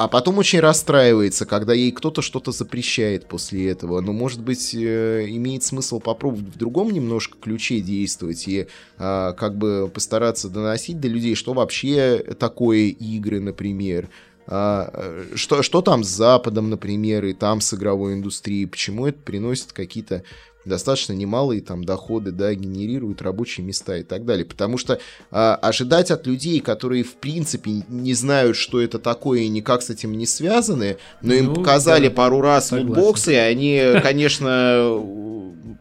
[0.03, 4.01] а потом очень расстраивается, когда ей кто-то что-то запрещает после этого.
[4.01, 8.67] Но, может быть, э, имеет смысл попробовать в другом немножко ключе действовать и
[8.99, 14.09] а, как бы постараться доносить до людей, что вообще такое игры, например.
[14.49, 19.19] А, э, что, что там с Западом, например, и там с игровой индустрией, почему это
[19.21, 20.25] приносит какие-то
[20.65, 24.45] достаточно немалые там доходы, да, генерируют рабочие места и так далее.
[24.45, 24.99] Потому что
[25.31, 29.91] а, ожидать от людей, которые в принципе не знают, что это такое и никак с
[29.91, 32.89] этим не связаны, но им Ну, показали да, пару раз согласен.
[32.89, 35.01] лутбоксы, и они, конечно,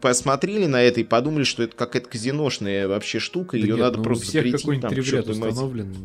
[0.02, 3.98] посмотрели на это и подумали, что это какая-то казиношная вообще штука, Да ее нет, надо
[4.00, 5.20] ну, просто всех какой-нибудь матери.
[5.32, 5.96] установлен.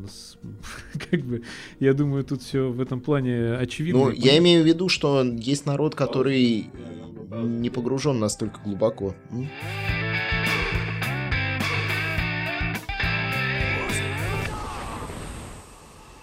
[1.11, 1.43] Как бы,
[1.81, 4.05] я думаю, тут все в этом плане очевидно.
[4.05, 6.71] Ну, я имею в виду, что есть народ, который
[7.31, 9.15] не погружен настолько глубоко.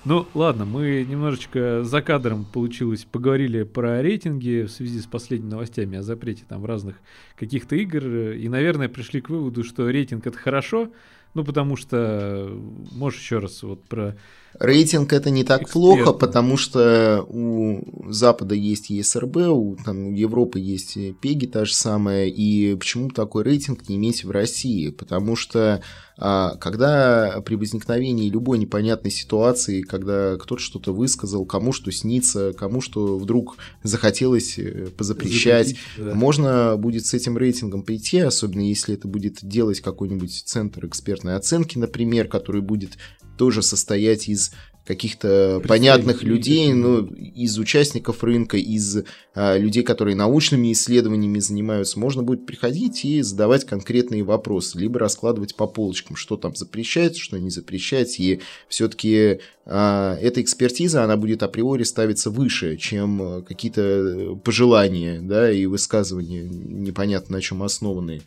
[0.05, 5.97] Ну, ладно, мы немножечко за кадром получилось, поговорили про рейтинги в связи с последними новостями
[5.97, 6.97] о запрете там разных
[7.37, 10.91] каких-то игр, и, наверное, пришли к выводу, что рейтинг это хорошо,
[11.35, 12.49] ну, потому что,
[12.91, 14.17] можешь еще раз вот про
[14.59, 15.81] Рейтинг это не так Экспертно.
[15.81, 22.27] плохо, потому что у Запада есть ЕСРБ, у, там, Европы есть ПЕГИ та же самая,
[22.27, 24.89] и почему такой рейтинг не иметь в России?
[24.89, 25.81] Потому что
[26.17, 32.81] а, когда при возникновении любой непонятной ситуации, когда кто-то что-то высказал, кому что снится, кому
[32.81, 36.13] что вдруг захотелось э, позапрещать, Запретить, да.
[36.13, 41.77] можно будет с этим рейтингом прийти, особенно если это будет делать какой-нибудь центр экспертной оценки,
[41.77, 42.97] например, который будет
[43.37, 44.51] тоже состоять из
[44.85, 49.03] каких-то понятных людей, ну, из участников рынка, из
[49.33, 55.55] а, людей, которые научными исследованиями занимаются, можно будет приходить и задавать конкретные вопросы, либо раскладывать
[55.55, 61.43] по полочкам, что там запрещается, что не запрещается, и все-таки а, эта экспертиза, она будет
[61.43, 68.21] априори ставиться выше, чем а, какие-то пожелания, да, и высказывания непонятно на чем основанные.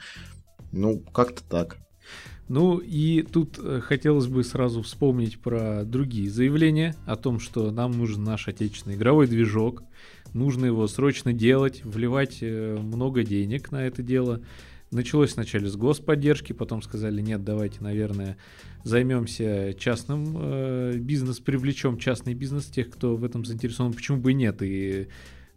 [0.73, 1.77] Ну, как-то так.
[2.49, 7.93] Ну и тут э, хотелось бы сразу вспомнить про другие заявления о том, что нам
[7.93, 9.83] нужен наш отечественный игровой движок,
[10.33, 14.43] нужно его срочно делать, вливать э, много денег на это дело.
[14.93, 18.37] Началось вначале с господдержки, потом сказали, нет, давайте, наверное,
[18.85, 24.35] займемся частным э, бизнес, привлечем частный бизнес, тех, кто в этом заинтересован, почему бы и
[24.35, 25.09] нет, и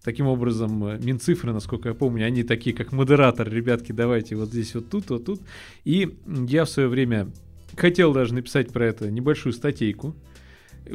[0.03, 4.73] Таким образом, э, Минцифры, насколько я помню, они такие, как модератор, ребятки, давайте вот здесь
[4.75, 5.41] вот тут, вот тут.
[5.83, 7.31] И я в свое время
[7.75, 10.15] хотел даже написать про это небольшую статейку.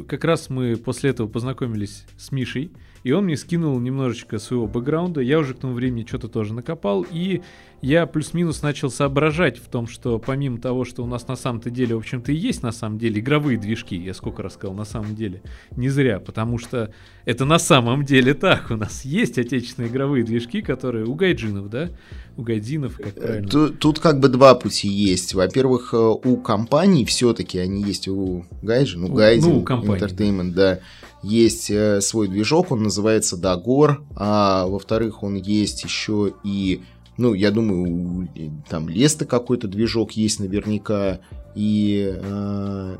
[0.07, 2.71] Как раз мы после этого познакомились с Мишей,
[3.05, 5.21] и он мне скинул немножечко своего бэкграунда.
[5.21, 7.43] Я уже к тому времени что-то тоже накопал, и
[7.83, 11.93] я плюс-минус начал соображать в том, что помимо того, что у нас на самом-то деле,
[11.93, 15.15] в общем-то, и есть на самом деле игровые движки, я сколько раз сказал, на самом
[15.15, 15.43] деле,
[15.75, 16.91] не зря, потому что
[17.25, 21.91] это на самом деле так, у нас есть отечественные игровые движки, которые у гайджинов, да,
[22.37, 23.47] у гайдинов, как правильно.
[23.47, 25.35] Тут, тут как бы два пути есть.
[25.35, 30.51] Во-первых, э, у компаний все-таки они есть у Гайджин, у Гайдин, ну, у компаний, Entertainment,
[30.53, 30.79] да.
[31.25, 36.83] Есть э, свой движок, он называется Дагор, а во-вторых, он есть еще и,
[37.17, 38.29] ну, я думаю,
[38.69, 41.21] там Леста какой-то движок есть наверняка,
[41.55, 42.97] и э,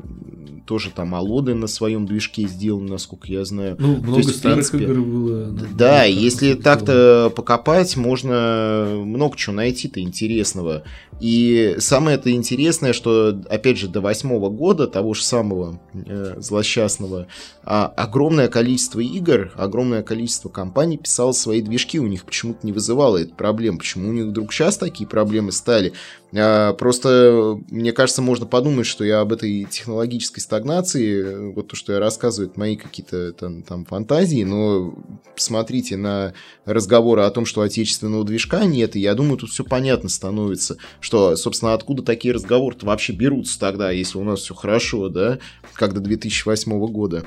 [0.66, 3.76] тоже там Алоды на своем движке сделан, насколько я знаю.
[3.78, 5.46] Ну, много есть, старых принципе, игр было.
[5.76, 10.82] Да, на- если так-то покопать, можно много чего найти-то интересного.
[11.20, 17.26] И самое это интересное, что, опять же, до восьмого года, того же самого э, злосчастного,
[17.64, 23.16] а, огромное количество игр, огромное количество компаний писало свои движки, у них почему-то не вызывало
[23.18, 23.78] это проблем.
[23.78, 25.92] Почему у них вдруг сейчас такие проблемы стали?
[26.34, 31.92] А, Просто, мне кажется, можно подумать, что я об этой технологической стагнации, вот то, что
[31.92, 34.94] я рассказываю, это мои какие-то там, там фантазии, но
[35.34, 36.34] посмотрите на
[36.64, 41.36] разговоры о том, что отечественного движка нет, и я думаю, тут все понятно становится, что,
[41.36, 45.38] собственно, откуда такие разговоры-то вообще берутся тогда, если у нас все хорошо, да,
[45.74, 47.24] как до 2008 года.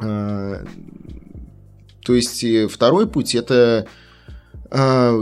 [0.00, 0.64] А,
[2.04, 3.86] То есть э, второй путь это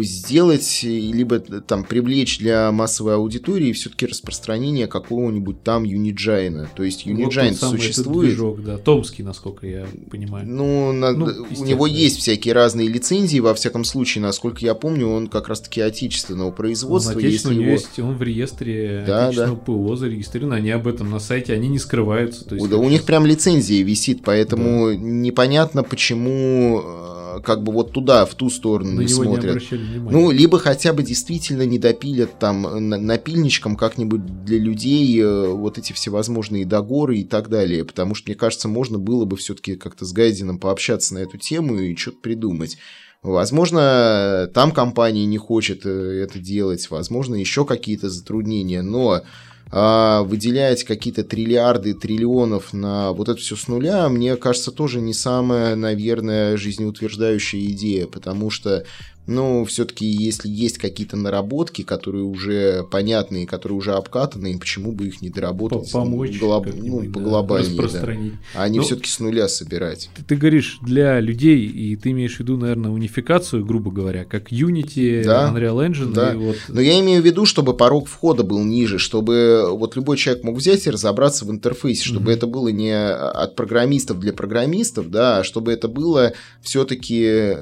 [0.03, 6.69] сделать, э, либо там привлечь для массовой аудитории все-таки распространение какого-нибудь там Юниджайна.
[6.75, 8.31] То есть Вот Юниджайн этот существует.
[8.31, 10.47] движок, да, Томский, насколько я понимаю.
[10.49, 11.27] Ну, на- Ну,
[11.59, 15.81] у него есть всякие разные лицензии, во всяком случае, насколько я помню, он как раз-таки
[15.81, 17.13] отечественного Он производства.
[17.13, 17.73] отечественный, если его...
[17.73, 21.79] есть, он в реестре Да, отечественного ПО зарегистрирован, они об этом на сайте, они не
[21.79, 22.45] скрываются.
[22.45, 27.93] То есть, Да, у них прям лицензия висит, поэтому непонятно, почему э, как бы вот
[27.93, 29.63] туда, в ту сторону на не смотрят.
[29.71, 35.79] Ну, либо хотя бы действительно не допилят там на- напильничком как-нибудь для людей э, вот
[35.79, 37.85] эти всевозможные договоры и так далее.
[37.85, 41.79] Потому что, мне кажется, можно было бы все-таки как-то с Гайдином пообщаться на эту тему
[41.79, 42.79] и что-то придумать.
[43.23, 49.23] Возможно, там компания не хочет э, это делать, возможно, еще какие-то затруднения, но
[49.71, 55.75] выделять какие-то триллиарды, триллионов на вот это все с нуля, мне кажется, тоже не самая,
[55.75, 58.85] наверное, жизнеутверждающая идея, потому что
[59.27, 65.21] ну, все-таки, если есть какие-то наработки, которые уже понятные, которые уже обкатаны, почему бы их
[65.23, 67.83] не доработать По- помочь глоб- ну, да, поглобальнее, да.
[67.83, 68.33] распространить.
[68.55, 70.11] а не Ну, все-таки с нуля собирать.
[70.15, 74.53] Ты, ты говоришь для людей, и ты имеешь в виду, наверное, унификацию, грубо говоря, как
[74.53, 76.33] Unity, Да, Unreal Engine, да.
[76.33, 80.17] и вот Но я имею в виду, чтобы порог входа был ниже, чтобы вот любой
[80.17, 82.31] человек мог взять и разобраться в интерфейсе, чтобы Мгм.
[82.31, 86.33] это было не от программистов для программистов, да, а чтобы это было
[86.63, 87.57] все-таки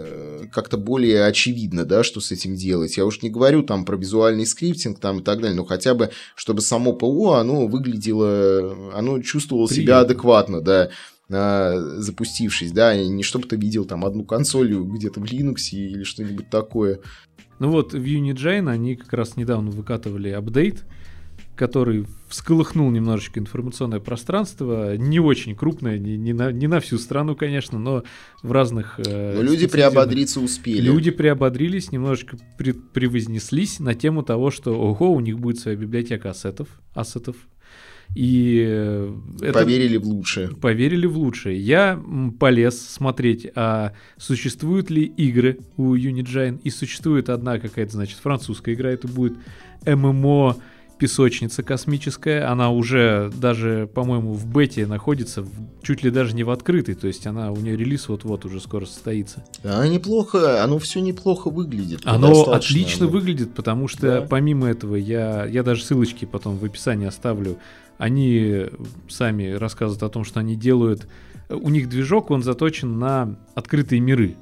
[0.53, 1.54] как-то более очевидно,
[1.85, 2.97] да, что с этим делать.
[2.97, 6.11] Я уж не говорю там про визуальный скриптинг там и так далее, но хотя бы,
[6.35, 10.01] чтобы само ПО, оно выглядело, оно чувствовало себя Приятно.
[10.01, 10.91] адекватно, да,
[11.31, 16.51] а, запустившись, да, не чтобы ты видел там одну консоль где-то в Linux или что-нибудь
[16.51, 17.01] такое.
[17.59, 20.85] Ну вот в Unigine они как раз недавно выкатывали апдейт,
[21.57, 27.37] который всколыхнул немножечко информационное пространство, не очень крупное, не, не, на, не на всю страну,
[27.37, 28.03] конечно, но
[28.43, 28.99] в разных...
[28.99, 30.81] Э, но люди приободриться успели.
[30.81, 36.31] Люди приободрились, немножечко при, превознеслись на тему того, что, ого, у них будет своя библиотека
[36.31, 37.37] ассетов, ассетов,
[38.15, 40.49] и э, это поверили в лучшее.
[40.49, 41.59] Поверили в лучшее.
[41.59, 42.01] Я
[42.39, 48.91] полез смотреть, а существуют ли игры у Unigine, и существует одна какая-то, значит, французская игра,
[48.91, 49.35] это будет
[49.85, 50.57] ММО
[50.99, 55.49] песочница космическая, она уже даже, по-моему, в бете находится, в,
[55.83, 58.87] чуть ли даже не в открытой, то есть она у нее релиз вот-вот уже скоро
[58.87, 59.45] состоится.
[59.63, 62.03] А неплохо, оно все неплохо выглядит.
[62.05, 63.13] Оно отлично оно...
[63.13, 64.21] выглядит, потому что да.
[64.23, 67.59] помимо этого я, я даже ссылочки потом в описании оставлю.
[67.99, 68.67] Они
[69.09, 71.07] сами рассказывают о том, что они делают.
[71.49, 74.37] У них движок, он заточен на открытые миры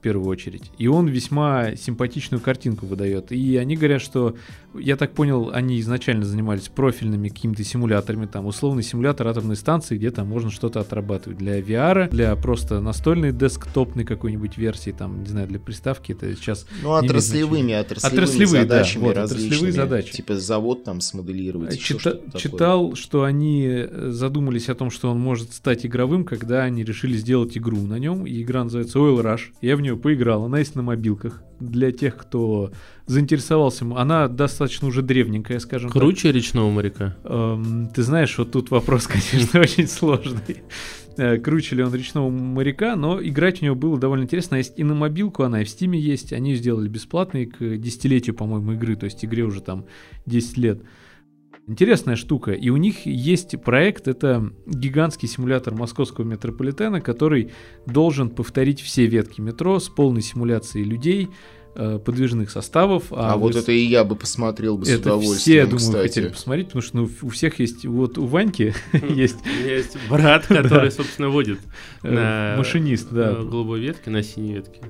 [0.00, 0.70] первую очередь.
[0.78, 3.32] И он весьма симпатичную картинку выдает.
[3.32, 4.36] И они говорят, что,
[4.74, 10.10] я так понял, они изначально занимались профильными какими-то симуляторами, там условный симулятор атомной станции, где
[10.10, 15.48] там можно что-то отрабатывать для VR, для просто настольной десктопной какой-нибудь версии, там, не знаю,
[15.48, 16.66] для приставки, это сейчас...
[16.82, 20.12] Ну, отраслевыми, отраслевыми, отраслевые задачами да, вот, отраслевые задачи.
[20.12, 21.78] Типа завод там смоделировать.
[21.78, 26.84] Чита- читал, что они э, задумались о том, что он может стать игровым, когда они
[26.84, 29.52] решили сделать игру на нем, и игра называется Oil Rush.
[29.60, 30.44] Я в нее поиграл.
[30.44, 31.42] Она есть на мобилках.
[31.60, 32.70] Для тех, кто
[33.06, 33.86] заинтересовался.
[33.96, 36.36] Она достаточно уже древненькая, скажем Круче так.
[36.36, 37.16] речного моряка?
[37.24, 40.62] Эм, ты знаешь, вот тут вопрос, конечно, очень сложный.
[41.16, 44.56] Э, круче ли он речного моряка, но играть у него было довольно интересно.
[44.56, 46.32] Есть и на мобилку она, и в стиме есть.
[46.32, 48.96] Они сделали бесплатный к десятилетию, по-моему, игры.
[48.96, 49.86] То есть игре уже там
[50.26, 50.82] 10 лет.
[51.68, 52.52] Интересная штука.
[52.52, 57.50] И у них есть проект, это гигантский симулятор московского метрополитена, который
[57.86, 61.28] должен повторить все ветки метро с полной симуляцией людей,
[61.74, 63.06] э, подвижных составов.
[63.10, 65.38] А, а вот это и я бы посмотрел бы это с удовольствием.
[65.38, 66.02] Все, я думаю, кстати.
[66.02, 68.72] хотели посмотреть, потому что ну, у всех есть, вот у Ваньки
[69.08, 69.38] есть...
[69.64, 71.58] Есть брат, который, собственно, водит
[72.04, 73.32] э, машинист, да.
[73.32, 74.82] голубой ветке, на синей ветке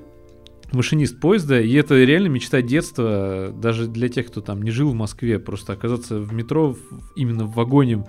[0.71, 4.95] машинист поезда, и это реально мечта детства, даже для тех, кто там не жил в
[4.95, 6.75] Москве, просто оказаться в метро
[7.15, 8.03] именно в вагоне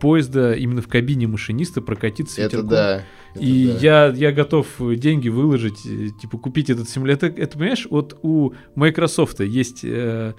[0.00, 3.02] поезда, именно в кабине машиниста прокатиться Это да.
[3.34, 3.78] Это и да.
[3.78, 7.30] Я, я готов деньги выложить, э, типа купить этот симулятор.
[7.30, 10.34] Это, это понимаешь, вот у Microsoft есть э,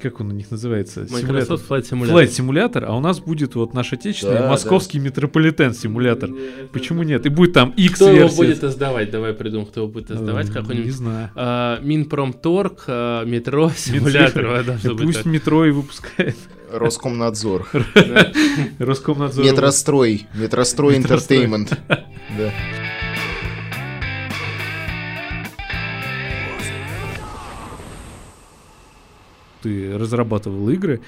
[0.00, 1.06] как он у них называется?
[1.08, 2.12] Microsoft Flight Simulator.
[2.12, 5.04] Flight Simulator, а у нас будет вот наш отечественный да, московский да.
[5.04, 6.30] метрополитен симулятор.
[6.30, 7.24] Нет, Почему нет?
[7.26, 9.10] И будет там X Кто его будет издавать?
[9.10, 10.48] Давай придумаем, кто его будет издавать.
[10.48, 10.86] Uh, Какой-нибудь.
[10.86, 11.30] Не знаю.
[11.34, 14.64] Uh, Минпромторг, uh, метро, симулятор.
[14.96, 16.36] Пусть метро и выпускает.
[16.72, 17.68] Роскомнадзор.
[18.78, 19.44] Роскомнадзор.
[19.44, 20.26] Метрострой.
[20.34, 21.78] Метрострой Entertainment.
[22.38, 22.50] Да.
[29.62, 31.00] Ты разрабатывал игры,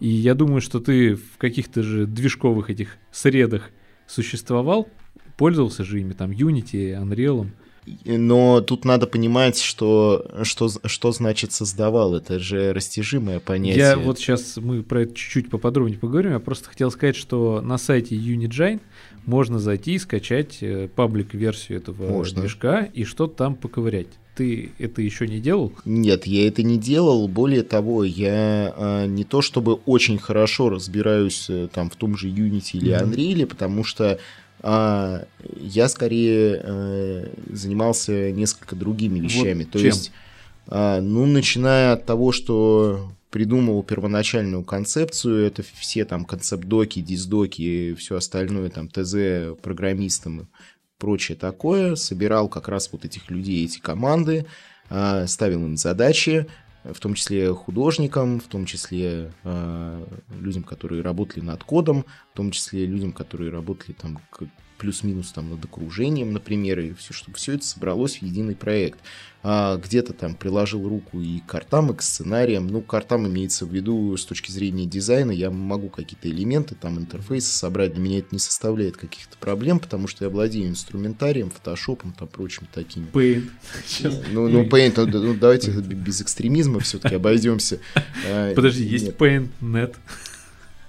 [0.00, 3.70] и я думаю, что ты в каких-то же движковых этих средах
[4.06, 4.88] существовал,
[5.36, 7.48] пользовался же ими, там, Unity, Unreal.
[8.04, 12.14] Но тут надо понимать, что, что, что значит создавал.
[12.14, 13.78] Это же растяжимое понятие.
[13.78, 16.32] Я вот сейчас мы про это чуть-чуть поподробнее поговорим.
[16.32, 18.80] Я просто хотел сказать, что на сайте Unigine
[19.26, 22.40] можно зайти и скачать э, паблик-версию этого можно.
[22.40, 24.08] движка и что-то там поковырять.
[24.34, 25.72] Ты это еще не делал?
[25.84, 27.28] Нет, я это не делал.
[27.28, 32.28] Более того, я а, не то чтобы очень хорошо разбираюсь а, там в том же
[32.28, 33.10] Unity или mm-hmm.
[33.10, 34.18] Unreal, потому что
[34.62, 35.26] а,
[35.56, 39.64] я скорее а, занимался несколько другими вещами.
[39.64, 39.86] Вот то чем?
[39.86, 40.12] есть,
[40.68, 48.16] а, ну, начиная от того, что придумал первоначальную концепцию, это все там концепт-доки, диздоки, все
[48.16, 50.48] остальное, там, ТЗ программистам
[51.02, 54.46] прочее такое, собирал как раз вот этих людей, эти команды,
[54.88, 56.46] а, ставил им задачи,
[56.84, 60.06] в том числе художникам, в том числе э,
[60.40, 64.20] людям, которые работали над кодом, в том числе людям, которые работали там
[64.82, 68.98] плюс-минус там над окружением, например, и все, чтобы все это собралось в единый проект.
[69.44, 72.66] А где-то там приложил руку и к картам, и к сценариям.
[72.66, 75.30] Ну, картам имеется в виду с точки зрения дизайна.
[75.30, 77.92] Я могу какие-то элементы, там, интерфейсы собрать.
[77.92, 82.66] Для меня это не составляет каких-то проблем, потому что я владею инструментарием, фотошопом, там, прочими
[82.72, 83.06] такими.
[83.06, 83.50] Paint.
[84.32, 87.78] Ну, ну, Paint, ну, ну давайте без экстремизма все-таки обойдемся.
[88.28, 89.94] А, Подожди, есть Paint Net.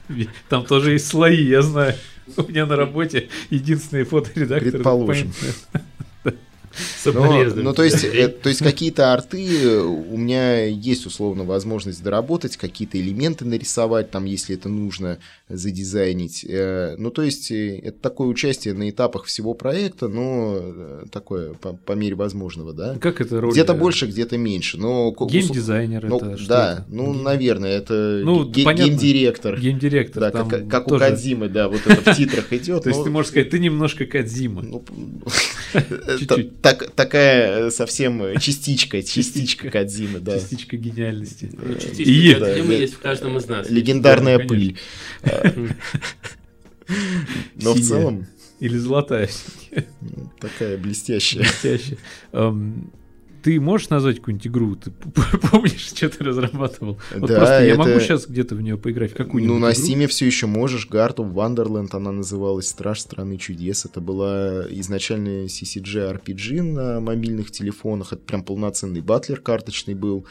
[0.49, 1.95] Там тоже есть слои, я знаю.
[2.37, 4.71] У меня на работе единственный фоторедактор.
[4.71, 5.31] Предположим.
[7.05, 12.57] Но, ну, то есть, э, то есть какие-то арты у меня есть условно возможность доработать,
[12.57, 15.19] какие-то элементы нарисовать, там, если это нужно,
[15.55, 16.45] задизайнить.
[16.47, 21.73] Э, ну, то есть, э, это такое участие на этапах всего проекта, но такое по,
[21.73, 22.95] по мере возможного, да.
[22.99, 23.51] Как это роль?
[23.51, 24.77] Где-то больше, где-то меньше.
[24.77, 26.85] Но, Геймдизайнер ну, это Да, это?
[26.89, 28.89] ну, наверное, это ну, ге- понятно.
[28.91, 29.59] геймдиректор.
[29.59, 30.21] Геймдиректор.
[30.21, 32.83] Да, там как, как у тоже- Кадзимы, да, вот это в титрах идет.
[32.83, 34.61] То есть ты можешь сказать, ты немножко Кадзима.
[34.61, 34.83] Ну,
[36.95, 40.39] такая э, совсем частичка, частичка Кадзимы, да.
[40.39, 41.49] Частичка гениальности.
[41.53, 43.69] Ну, частичка да, есть в каждом из нас.
[43.69, 44.77] Легендарная Да, пыль.
[47.61, 48.25] Но в целом
[48.59, 49.29] Или золотая.
[50.39, 51.43] такая блестящая.
[51.43, 51.97] Блестяще.
[52.33, 52.91] Эм,
[53.41, 54.75] Ты можешь назвать какую-нибудь игру?
[54.75, 54.91] Ты
[55.51, 56.97] помнишь, что ты разрабатывал?
[57.15, 59.73] Вот Да, просто я это- могу сейчас где-то в нее поиграть, какую-нибудь Ну, на?
[59.73, 60.87] Стиме все еще можешь.
[60.89, 62.67] Guard of Wonderland она называлась.
[62.69, 63.83] Страж страны чудес.
[63.85, 68.13] Это была изначально CCG RPG на мобильных телефонах.
[68.13, 70.25] Это прям полноценный батлер карточный был.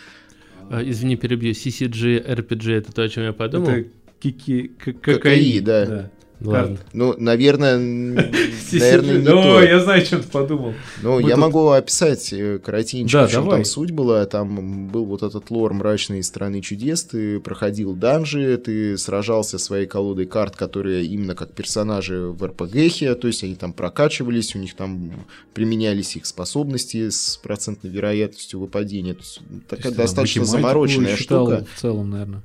[0.70, 1.52] А, Извини, перебью.
[1.52, 3.68] CCG, RPG, это то, о чем я подумал?
[3.68, 3.88] Это
[4.22, 4.68] кики...
[4.68, 6.10] к- ККИ, ККИ, да.
[6.50, 6.78] Ладно.
[6.92, 7.78] Ну, наверное,
[8.72, 9.62] наверное, не то.
[9.62, 10.74] я знаю, что ты подумал.
[11.02, 14.24] Ну, я могу описать э, коротенько, в чем там суть была.
[14.26, 17.04] Там был вот этот лор мрачной страны чудес.
[17.04, 23.26] Ты проходил данжи, ты сражался своей колодой карт, которые именно как персонажи в РПГхе, то
[23.26, 25.12] есть они там прокачивались, у них там
[25.54, 29.14] применялись их способности с процентной вероятностью выпадения.
[29.14, 31.66] То есть То такая достаточно замороченная штука.
[31.74, 32.42] в целом, наверное.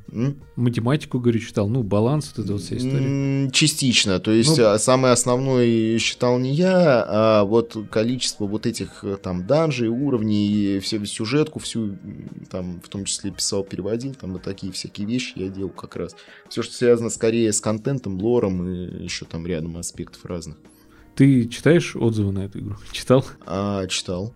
[0.55, 1.67] Математику, говорю, читал.
[1.69, 3.05] Ну, баланс, вот эта вот вся история.
[3.45, 3.51] М,
[3.87, 4.19] Частично.
[4.19, 9.17] То есть Ну- а, самый основной считал не я, а вот количество вот этих э,
[9.17, 11.97] там данжей, уровней, всю сюжетку, всю
[12.49, 16.15] там в том числе писал, переводил, там вот такие всякие вещи я делал как раз.
[16.49, 20.57] Все, что связано скорее с контентом, лором и еще там рядом аспектов разных.
[21.15, 22.75] Ты читаешь отзывы на эту игру?
[22.91, 23.25] Читал?
[23.45, 24.33] А, читал.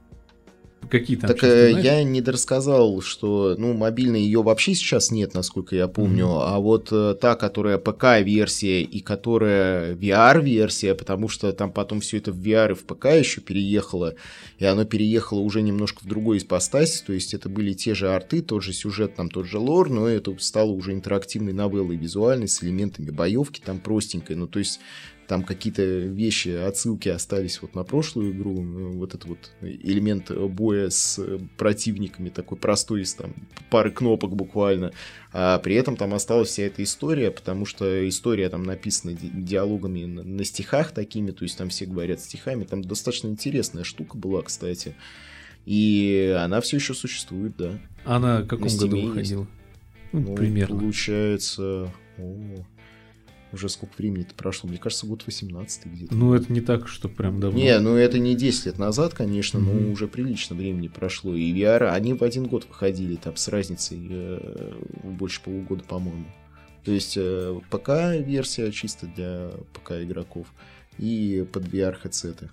[0.89, 1.29] Какие там?
[1.29, 6.25] так э, я не дорассказал, что, ну, мобильной ее вообще сейчас нет, насколько я помню,
[6.25, 6.37] Мгм.
[6.41, 12.31] а вот э, та, которая ПК-версия и которая VR-версия, потому что там потом все это
[12.31, 14.15] в VR и в ПК еще переехало,
[14.59, 18.41] и оно переехало уже немножко в другой ипостаси, то есть это были те же арты,
[18.41, 22.63] тот же сюжет, там тот же лор, но это стало уже интерактивной новеллой визуальной с
[22.63, 24.79] элементами боевки, там простенькой, ну, то есть
[25.27, 28.61] там какие-то вещи, отсылки остались вот на прошлую игру.
[28.61, 31.19] э, Вот этот вот элемент боя с
[31.57, 33.33] противниками такой простой, из там
[33.69, 34.91] пары кнопок буквально.
[35.33, 40.03] А при этом там осталась вся эта история, потому что история там написана ди- диалогами
[40.05, 42.65] на, на стихах такими, то есть там все говорят стихами.
[42.65, 44.95] Там достаточно интересная штука была, кстати.
[45.65, 47.79] И она все еще существует, да.
[48.03, 49.47] Она в каком году выходила?
[50.11, 50.75] Ну, Ну, примерно.
[50.79, 51.93] Получается...
[52.17, 52.65] о,
[53.53, 54.69] уже сколько времени-то прошло?
[54.69, 56.15] Мне кажется, год 18 где-то.
[56.15, 57.57] Ну, это не так, что прям давно.
[57.59, 59.85] Не, ну это не 10 лет назад, конечно, Мгм.
[59.87, 61.35] но уже прилично времени прошло.
[61.35, 64.73] И VR, они в один год выходили там с разницей э,
[65.03, 66.25] больше полугода, по-моему.
[66.83, 70.47] То есть э, ПК-версия чисто для ПК-игроков
[70.97, 72.49] и под VR-хедсеты.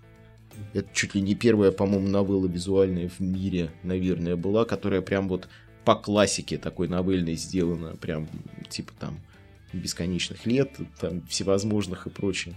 [0.74, 5.48] Это чуть ли не первая, по-моему, новелла визуальная в мире, наверное, была, которая прям вот
[5.84, 8.28] по классике такой новельной сделана, прям
[8.68, 9.20] типа там
[9.72, 10.70] бесконечных лет,
[11.00, 12.56] там всевозможных и прочее.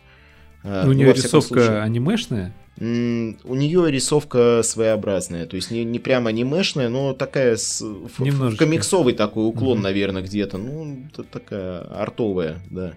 [0.64, 1.82] А, Ну, у ну, нее всяком рисовка случае.
[1.82, 2.54] анимешная.
[2.78, 9.14] У нее рисовка своеобразная, то есть не, не прям анимешная, но такая с, в- комиксовый
[9.14, 9.84] такой уклон, Мгм.
[9.84, 10.58] наверное, где-то.
[10.58, 12.94] Ну, такая артовая, да.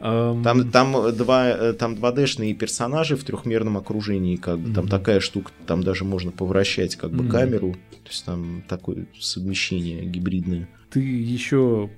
[0.00, 4.72] Ам, Там, там, два, э, там 2D-шные персонажи в трехмерном окружении, как бы.
[4.74, 4.90] Там Мгм.
[4.90, 7.30] такая штука, там даже можно повращать как бы Мгм.
[7.32, 7.72] камеру.
[7.90, 10.68] То есть там такое совмещение гибридное.
[10.90, 11.90] Ты еще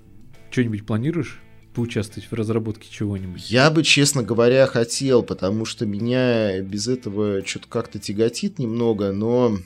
[0.51, 1.40] что-нибудь планируешь
[1.74, 3.51] поучаствовать в разработке чего-нибудь?
[3.51, 9.56] Я бы, честно говоря, хотел, потому что меня без этого что-то как-то тяготит немного, но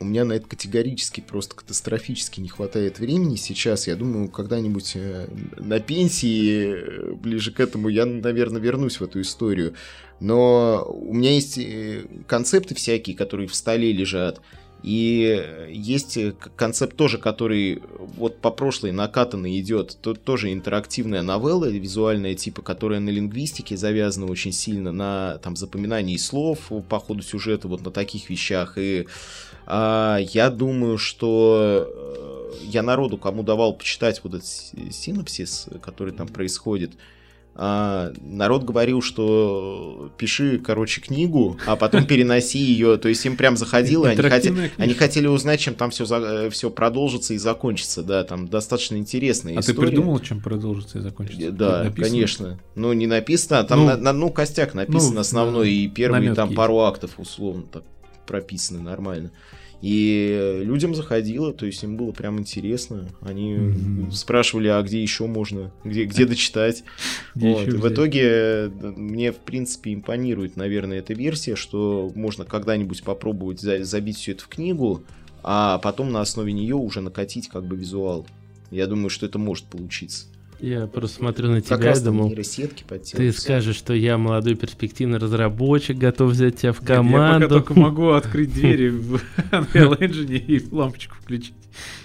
[0.00, 3.88] у меня на это категорически просто катастрофически не хватает времени сейчас.
[3.88, 9.20] Я думаю, когда-нибудь э, на пенсии, э, ближе к этому, я, наверное, вернусь в эту
[9.20, 9.74] историю.
[10.20, 14.40] Но у меня есть э, концепты всякие, которые в столе лежат.
[14.82, 21.68] И есть э, концепт тоже, который вот по прошлой накатанной идет, то, тоже интерактивная новелла
[21.68, 27.66] визуальная типа, которая на лингвистике завязана очень сильно на там запоминании слов по ходу сюжета,
[27.66, 28.78] вот на таких вещах.
[28.78, 29.06] И
[29.66, 36.14] а, я думаю, что э, я народу, кому давал почитать вот этот си- синопсис, который
[36.14, 36.92] там происходит,
[37.60, 42.96] а, народ говорил, что пиши, короче, книгу, а потом переноси ее.
[42.98, 44.70] То есть им прям заходило, они, книжка.
[44.78, 48.04] они хотели узнать, чем там все, все продолжится и закончится.
[48.04, 49.88] Да, там достаточно интересная А ты история.
[49.88, 51.50] придумал, чем продолжится и закончится?
[51.50, 52.08] Да, Написано?
[52.08, 52.60] конечно.
[52.76, 55.88] Ну, не написано, а там Ну, на, на- ну, костяк написан ну, основной, да, и
[55.88, 57.82] первые там пару актов, условно, так,
[58.26, 59.32] прописаны нормально.
[59.80, 63.08] И людям заходило, то есть им было прям интересно.
[63.20, 64.10] Они mm-hmm.
[64.10, 66.82] спрашивали, а где еще можно, где, где дочитать.
[67.36, 67.68] вот.
[67.68, 74.16] В итоге э, мне, в принципе, импонирует, наверное, эта версия, что можно когда-нибудь попробовать забить
[74.16, 75.04] все это в книгу,
[75.44, 78.26] а потом на основе нее уже накатить как бы визуал.
[78.72, 80.26] Я думаю, что это может получиться.
[80.60, 82.34] Я просто смотрю на тебя и думал,
[83.12, 87.42] ты скажешь, что я молодой перспективный разработчик, готов взять тебя в команду.
[87.42, 89.14] Нет, я пока только могу открыть двери в
[89.52, 91.54] Unreal Engine и лампочку включить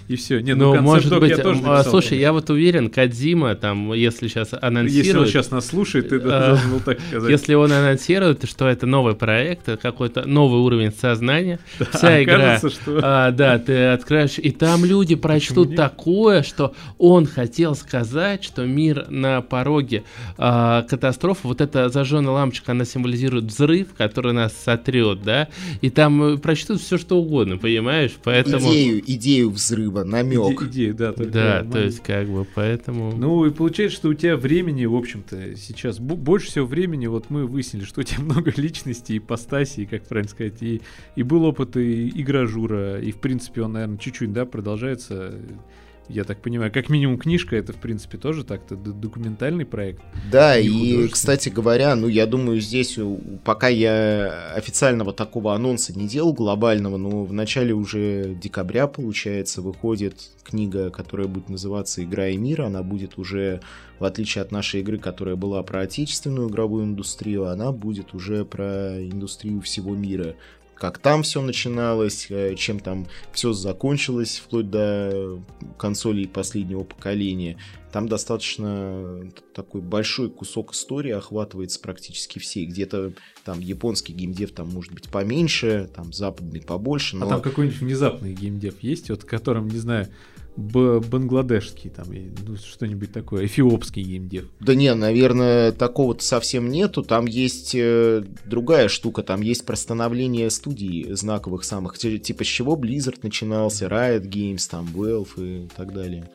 [0.08, 0.40] и все.
[0.40, 2.22] Не, ну, ну может быть, я тоже а, написал, слушай, конечно.
[2.22, 5.06] я вот уверен, Кадзима, там, если сейчас анонсирует...
[5.06, 7.30] Если он сейчас нас слушает, ты а, должен был так сказать.
[7.30, 12.58] Если он анонсирует, что это новый проект, какой-то новый уровень сознания, да, вся игра...
[12.58, 13.00] Что...
[13.02, 19.06] А, да, ты откроешь, и там люди прочтут такое, что он хотел сказать, что мир
[19.08, 20.04] на пороге
[20.36, 25.48] а, катастрофы, вот эта зажженная лампочка, она символизирует взрыв, который нас сотрет, да,
[25.80, 28.12] и там прочтут все, что угодно, понимаешь?
[28.22, 28.70] Поэтому...
[28.70, 30.62] Идею, идею взрыва, намек.
[30.62, 33.12] Иде, идея, да, только да, то есть как бы поэтому.
[33.16, 37.46] Ну и получается, что у тебя времени, в общем-то, сейчас больше всего времени, вот мы
[37.46, 40.80] выяснили, что у тебя много личностей, ипостасей, как правильно сказать, и,
[41.14, 45.34] и был опыт и игражура, и в принципе он, наверное, чуть-чуть, да, продолжается
[46.08, 50.02] я так понимаю, как минимум книжка это, в принципе, тоже так-то документальный проект.
[50.30, 52.98] Да, и, кстати говоря, ну, я думаю, здесь,
[53.44, 60.30] пока я официального такого анонса не делал глобального, но в начале уже декабря, получается, выходит
[60.42, 62.62] книга, которая будет называться «Игра и мир».
[62.62, 63.60] Она будет уже,
[63.98, 69.00] в отличие от нашей игры, которая была про отечественную игровую индустрию, она будет уже про
[69.00, 70.34] индустрию всего мира
[70.84, 75.40] как там все начиналось, э, чем там все закончилось, вплоть до
[75.78, 77.56] консолей последнего поколения.
[77.90, 82.66] Там достаточно такой большой кусок истории охватывается практически все.
[82.66, 87.16] Где-то там японский геймдев там может быть поменьше, там западный побольше.
[87.16, 87.26] А но...
[87.26, 90.08] А там какой-нибудь внезапный геймдев есть, вот которым, не знаю,
[90.56, 92.06] бангладешский, там,
[92.46, 94.46] ну, что-нибудь такое, эфиопский геймдев.
[94.60, 97.02] Да не, наверное, такого-то совсем нету.
[97.02, 103.18] Там есть э, другая штука, там есть простановление студий знаковых самых, типа с чего Blizzard
[103.22, 106.28] начинался, Riot Games, там, Valve и так далее.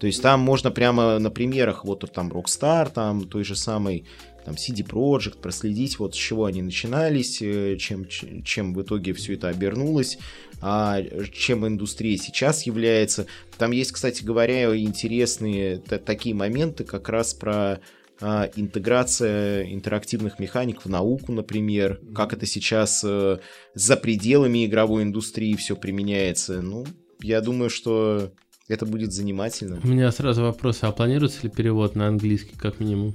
[0.00, 4.06] То есть там можно прямо на примерах, вот там Rockstar, там той же самой
[4.44, 9.34] там CD Projekt, проследить вот с чего они начинались, э, чем, чем в итоге все
[9.34, 10.18] это обернулось,
[10.60, 11.02] а
[11.32, 13.26] чем индустрия сейчас является.
[13.58, 17.80] Там есть, кстати говоря, интересные такие моменты как раз про
[18.22, 23.38] а, интеграция интерактивных механик в науку, например, как это сейчас э,
[23.74, 26.60] за пределами игровой индустрии все применяется.
[26.60, 26.84] Ну,
[27.22, 28.30] я думаю, что
[28.68, 29.80] это будет занимательно.
[29.82, 33.14] У меня сразу вопрос, а планируется ли перевод на английский, как минимум?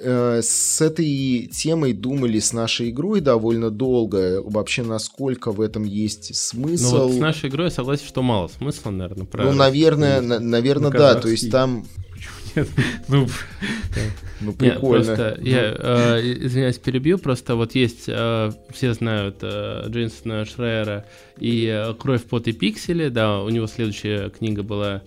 [0.00, 4.42] Э, с этой темой думали с нашей игрой довольно долго.
[4.42, 6.96] Вообще, насколько в этом есть смысл.
[6.96, 9.52] Ну, вот с нашей игрой я согласен, что мало смысла, наверное, правильно.
[9.52, 11.14] Ну, наверное, на, наверное, да.
[11.16, 11.86] То есть там...
[13.08, 13.28] Ну,
[14.40, 15.04] ну прикольно.
[15.04, 21.04] Нет, просто я, э, извиняюсь, перебью, просто вот есть, э, все знают э, Шрайера
[21.38, 25.02] и «Кровь, пот и пиксели», да, у него следующая книга была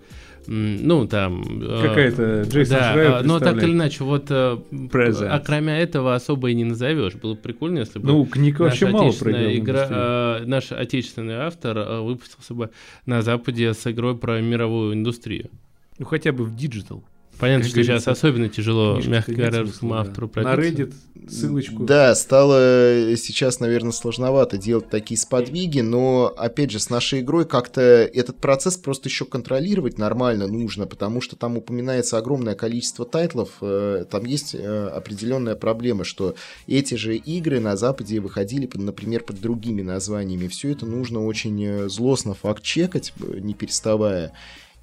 [0.47, 1.43] ну, там...
[1.61, 5.27] Э, Какая-то Джейсон да, Шрайер Но так или иначе, вот э, Press Reset.
[5.27, 7.15] а кроме этого особо и не назовешь.
[7.15, 11.77] Было бы прикольно, если бы ну, книг вообще мало про игра, э, Наш отечественный автор
[11.77, 12.71] э, выпустился бы
[13.05, 15.49] на Западе с игрой про мировую индустрию.
[15.97, 17.03] Ну, хотя бы в digital.
[17.41, 20.55] Понятно, что сейчас особенно тяжело, мягко говоря, русскому автору пробиться.
[20.55, 20.93] На Reddit
[21.27, 21.83] ссылочку.
[21.83, 27.81] Да, стало сейчас, наверное, сложновато делать такие сподвиги, но, опять же, с нашей игрой как-то
[27.81, 34.05] этот процесс просто еще контролировать нормально нужно, потому что там упоминается огромное количество тайтлов, э,
[34.09, 36.35] там есть э, определенная проблема, что
[36.67, 40.47] эти же игры на Западе выходили, например, под другими названиями.
[40.47, 44.31] Все это нужно очень э, злостно факт-чекать, не переставая.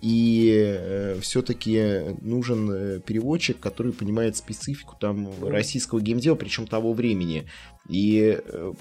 [0.00, 7.48] И э, все-таки нужен э, переводчик, который понимает специфику там российского геймдева, причем того времени.
[7.88, 8.72] И э,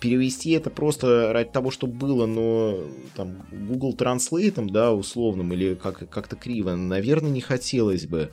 [0.00, 2.80] перевести это просто ради того, чтобы было, но
[3.14, 8.30] там Google Translate, да, условным, или как- как-то криво, наверное, не хотелось бы.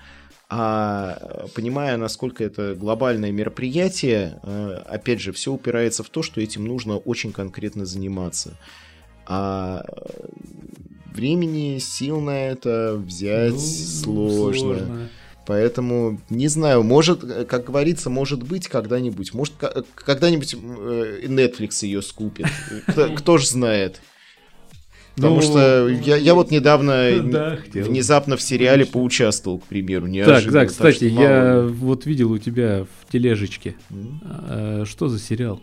[0.49, 6.65] А понимая, насколько это глобальное мероприятие, э, опять же, все упирается в то, что этим
[6.65, 8.57] нужно очень конкретно заниматься.
[9.25, 9.83] А
[11.13, 14.59] времени, сил на это взять ну, сложно.
[14.59, 15.09] сложно.
[15.45, 19.33] Поэтому, не знаю, может, как говорится, может быть когда-нибудь.
[19.33, 19.53] Может,
[19.95, 22.45] когда-нибудь э, Netflix ее скупит.
[22.87, 24.01] Кто, кто ж знает.
[25.15, 30.07] Потому ну, что я, я вот недавно да, внезапно в сериале поучаствовал, к примеру.
[30.25, 33.75] Так, да, кстати, я вот видел у тебя в тележечке.
[33.89, 34.19] Mm-hmm.
[34.23, 35.61] А, что за сериал?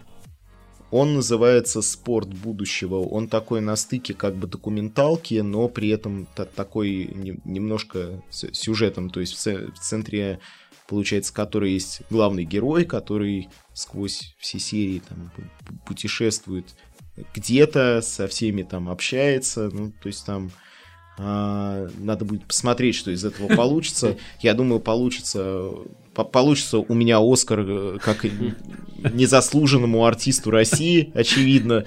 [0.91, 2.97] Он называется «Спорт будущего».
[2.97, 7.11] Он такой на стыке как бы документалки, но при этом такой
[7.45, 9.11] немножко сюжетом.
[9.11, 10.41] То есть в центре,
[10.87, 15.31] получается, который есть главный герой, который сквозь все серии там
[15.87, 16.67] путешествует
[17.35, 19.71] где-то, со всеми там общается.
[19.73, 20.51] Ну, то есть там
[21.19, 24.17] а, надо будет посмотреть, что из этого получится.
[24.41, 25.71] Я думаю, получится
[26.25, 28.25] получится у меня Оскар э, как
[29.13, 31.85] незаслуженному артисту России, очевидно.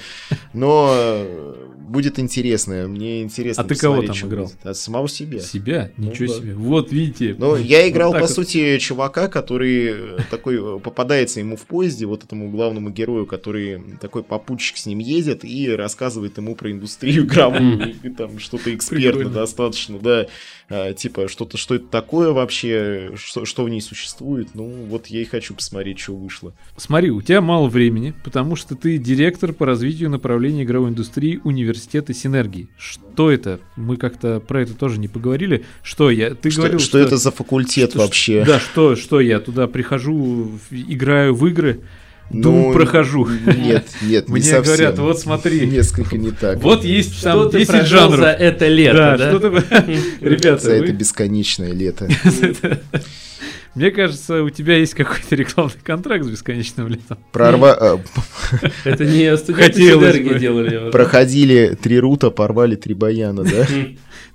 [0.53, 2.87] Но э, будет интересно.
[2.87, 3.63] Мне интересно.
[3.63, 4.45] А ты кого там играл?
[4.45, 4.65] Будет.
[4.65, 5.39] От самого себя.
[5.39, 5.91] Себя?
[5.97, 6.53] Ну Ничего ну, себе.
[6.55, 7.35] Вот видите.
[7.37, 12.23] Ну, я играл, вот по сути, чувака, который э, такой попадается ему в поезде, вот
[12.23, 17.95] этому главному герою, который такой попутчик с ним едет и рассказывает ему про индустрию игровую.
[18.03, 20.27] И там что-то экспертно достаточно, да.
[20.69, 24.49] А, типа, что-то, что это такое вообще, что, что в ней существует.
[24.53, 26.53] Ну, вот я и хочу посмотреть, что вышло.
[26.77, 31.70] Смотри, у тебя мало времени, потому что ты директор по развитию направления игровой индустрии университета
[31.77, 32.69] Синергии.
[32.77, 33.59] Что это?
[33.75, 35.63] Мы как-то про это тоже не поговорили.
[35.83, 36.33] Что я?
[36.33, 38.43] Ты что, говорил, что, что это за факультет что, вообще?
[38.45, 41.81] Да, что, что я туда прихожу, играю в игры.
[42.33, 43.27] Дум ну, прохожу.
[43.27, 44.63] Нет, нет, Не Мне совсем.
[44.63, 45.67] говорят, вот смотри.
[45.67, 46.59] Несколько не так.
[46.59, 48.19] Вот есть что там 10 жанров.
[48.19, 49.17] за это лето, да?
[49.17, 49.37] да?
[49.37, 49.47] Что
[50.21, 50.75] Ребята, За вы...
[50.77, 52.07] это бесконечное лето.
[53.73, 57.17] Мне кажется, у тебя есть какой-то рекламный контракт с бесконечным летом.
[57.31, 58.01] Прорва...
[58.83, 60.91] Это не студенты Синергии делали.
[60.91, 63.65] Проходили три рута, порвали три баяна, да?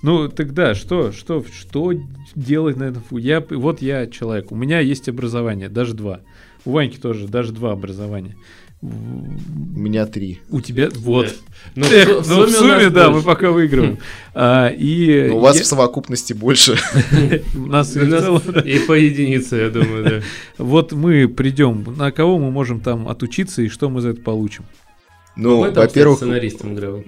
[0.02, 1.92] Ну, тогда что, что, что
[2.34, 3.02] делать на этом?
[3.10, 6.20] Я, вот я человек, у меня есть образование, даже два.
[6.64, 8.36] У Ваньки тоже даже два образования.
[8.82, 10.40] У меня три.
[10.50, 11.34] У тебя вот.
[11.74, 13.26] Но Эх, в, ну, в сумме, да, больше.
[13.26, 13.98] мы пока выигрываем.
[14.38, 15.62] А, и у вас я...
[15.62, 16.76] в совокупности больше.
[17.54, 20.20] У нас и по единице, я думаю, да.
[20.58, 24.66] Вот мы придем, на кого мы можем там отучиться и что мы за это получим?
[25.36, 27.04] Ну, во-первых, сценаристом играл.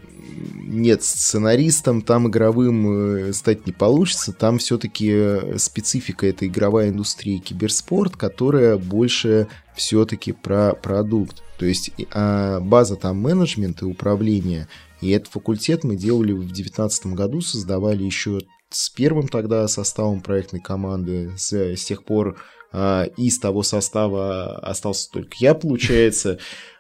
[0.70, 4.32] Нет, сценаристом там игровым э, стать не получится.
[4.32, 11.42] Там все-таки э, специфика это игровая индустрия киберспорт, которая больше все-таки про продукт.
[11.58, 14.68] То есть а база там менеджмент и управление.
[15.00, 18.40] И этот факультет мы делали в 2019 году, создавали еще
[18.70, 21.32] с первым тогда составом проектной команды.
[21.36, 22.36] С, с тех пор
[22.70, 26.38] а, из того состава остался только я, получается.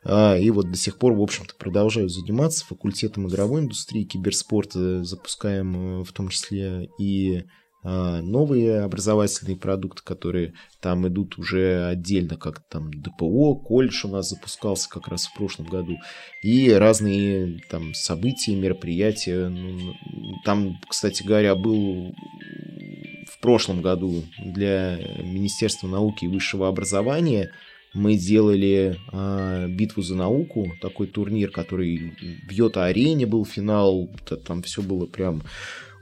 [0.08, 6.00] А, и вот до сих пор, в общем-то, продолжаю заниматься факультетом игровой индустрии, киберспорта, запускаем
[6.00, 7.44] э, в том числе и
[7.84, 14.30] а, новые образовательные продукты, которые там идут уже отдельно, как там ДПО, колледж у нас
[14.30, 15.96] запускался как раз в прошлом году,
[16.42, 19.48] и разные там события, мероприятия.
[19.48, 19.94] Ну,
[20.44, 22.12] там, кстати говоря, был
[23.30, 27.52] в прошлом году для Министерства науки и высшего образования
[27.94, 32.12] мы делали э, битву за науку, такой турнир, который
[32.46, 34.08] в Йота-арене был финал,
[34.46, 35.42] там все было прям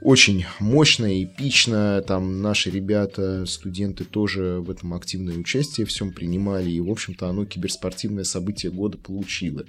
[0.01, 6.79] очень мощно, эпично, там наши ребята, студенты тоже в этом активное участие всем принимали, и,
[6.79, 9.63] в общем-то, оно киберспортивное событие года получило.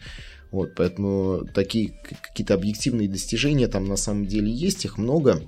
[0.51, 1.95] Вот, поэтому такие
[2.27, 5.43] какие-то объективные достижения там на самом деле есть, их много,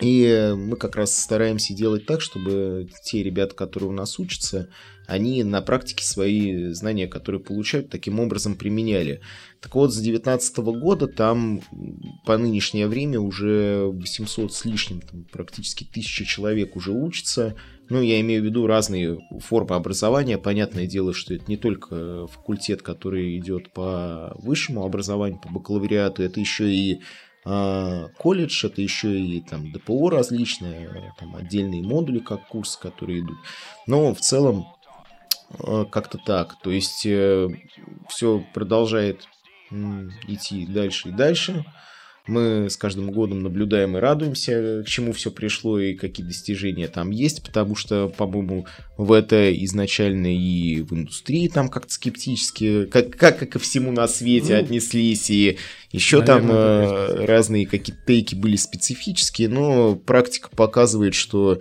[0.00, 4.68] и мы как раз стараемся делать так, чтобы те ребята, которые у нас учатся,
[5.06, 9.20] они на практике свои знания, которые получают, таким образом применяли.
[9.60, 11.62] Так вот, с 2019 года там
[12.24, 17.56] по нынешнее время уже 800 с лишним, там, практически 1000 человек уже учатся.
[17.88, 20.38] Ну, я имею в виду разные формы образования.
[20.38, 26.38] Понятное дело, что это не только факультет, который идет по высшему образованию, по бакалавриату, это
[26.38, 27.00] еще и
[27.42, 33.38] колледж, это еще и там ДПО различные, там отдельные модули как курс, которые идут.
[33.86, 34.66] Но в целом
[35.58, 36.56] а, как-то так.
[36.62, 37.48] То есть э,
[38.08, 39.26] все продолжает
[40.26, 41.64] идти дальше и дальше.
[42.26, 47.10] Мы с каждым годом наблюдаем и радуемся, к чему все пришло и какие достижения там
[47.10, 48.66] есть, потому что, по-моему,
[48.96, 54.06] в это изначально и в индустрии там как-то скептически, как, как и ко всему на
[54.06, 55.58] свете ну, отнеслись, и
[55.92, 61.60] еще наверное, там э, разные какие-то тейки были специфические, но практика показывает, что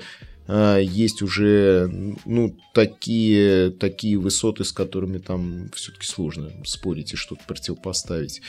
[0.50, 1.92] есть уже
[2.26, 8.42] ну, такие, такие высоты, с которыми там все-таки сложно спорить и что-то противопоставить.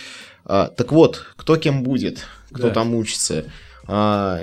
[0.44, 2.74] А, так вот, кто кем будет, кто да.
[2.74, 3.44] там учится.
[3.86, 4.40] А,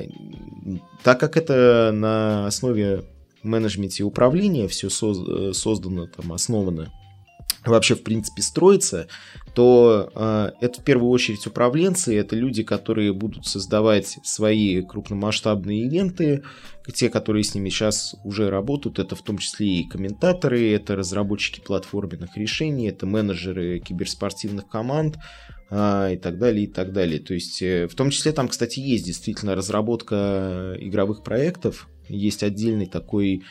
[1.03, 3.03] так как это на основе
[3.41, 6.91] менеджмента и управления все создано, там, основано,
[7.69, 9.07] вообще, в принципе, строится,
[9.53, 16.43] то э, это в первую очередь управленцы, это люди, которые будут создавать свои крупномасштабные ивенты,
[16.93, 21.59] те, которые с ними сейчас уже работают, это в том числе и комментаторы, это разработчики
[21.59, 25.17] платформенных решений, это менеджеры киберспортивных команд,
[25.69, 27.19] а, и так далее, и так далее.
[27.19, 32.85] То есть, э, в том числе там, кстати, есть действительно разработка игровых проектов, есть отдельный
[32.85, 33.43] такой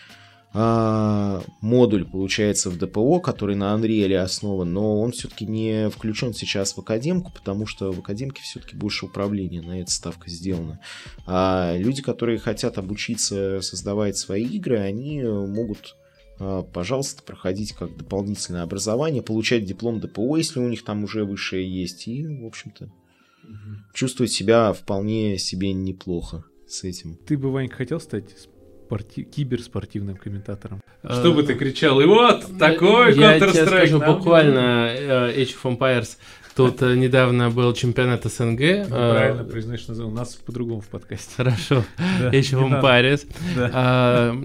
[0.57, 6.79] модуль, получается, в ДПО, который на Unreal основан, но он все-таки не включен сейчас в
[6.79, 10.81] академку, потому что в академке все-таки больше управления, на это ставка сделана.
[11.27, 15.97] А люди, которые хотят обучиться создавать свои игры, они могут
[16.39, 21.69] а, пожалуйста, проходить как дополнительное образование, получать диплом ДПО, если у них там уже высшее
[21.69, 23.77] есть, и, в общем-то, угу.
[23.95, 27.17] чувствовать себя вполне себе неплохо с этим.
[27.27, 28.49] Ты бы, Ванька, хотел стать
[28.87, 29.25] спорти...
[29.25, 30.81] киберспортивным комментатором.
[31.03, 32.01] А, что бы ты кричал?
[32.01, 33.19] И вот такой Counter-Strike.
[33.19, 36.17] Я тебе скажу буквально э, Age of Empires
[36.57, 38.89] Тут э, недавно был чемпионат СНГ.
[38.89, 40.15] Ну, правильно произносишь название.
[40.15, 41.31] У нас по-другому в подкасте.
[41.37, 41.85] Хорошо.
[42.33, 43.27] Еще в Парис.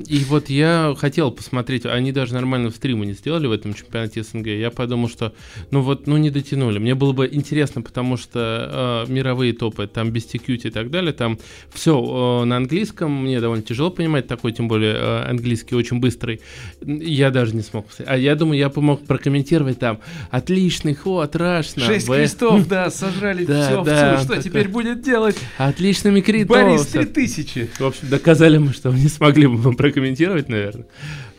[0.10, 4.24] И вот я хотел посмотреть, они даже нормально в стриму не сделали в этом чемпионате
[4.24, 4.48] СНГ.
[4.48, 5.34] Я подумал, что
[5.72, 6.80] ну вот, ну не дотянули.
[6.80, 11.40] Мне было бы интересно, потому что э, мировые топы, там без и так далее, там
[11.74, 13.24] все э, на английском.
[13.24, 16.42] Мне довольно тяжело понимать такой, тем более английский очень быстрый.
[16.82, 17.88] Я даже не смог.
[18.06, 20.00] А я думаю, я помог прокомментировать там.
[20.30, 24.24] Отличный ход, рашно Шесть крестов, да, сожрали все овцу.
[24.26, 25.38] Что теперь будет делать?
[25.58, 26.50] Отличными критов.
[26.50, 27.70] Борис 3000.
[27.80, 30.88] В общем, доказали мы, что не смогли бы прокомментировать, наверное.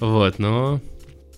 [0.00, 0.80] Вот, но...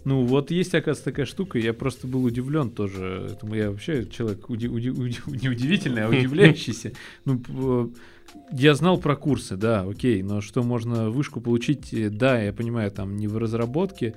[0.04, 3.30] Ну, вот есть, оказывается, такая штука, я просто был удивлен тоже.
[3.32, 6.92] Этому я вообще человек уди- уди- уди- не удивительный, а удивляющийся.
[7.24, 7.92] Ну,
[8.52, 12.90] я знал про курсы, да, окей, но что можно вышку получить, э, да, я понимаю,
[12.90, 14.14] там не в разработке,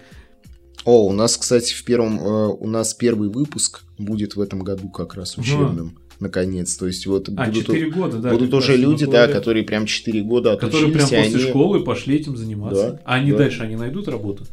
[0.85, 4.89] о, у нас, кстати, в первом, э, у нас первый выпуск будет в этом году
[4.89, 5.87] как раз учебным.
[5.87, 6.01] Ага.
[6.19, 9.85] Наконец, то есть вот а, будут, 4 года, да, будут уже люди, да, которые прям
[9.85, 10.73] 4 года отучились.
[10.73, 11.49] Которые прям после они...
[11.49, 12.91] школы пошли этим заниматься.
[12.91, 13.37] Да, а они да.
[13.37, 14.45] дальше, они найдут работу?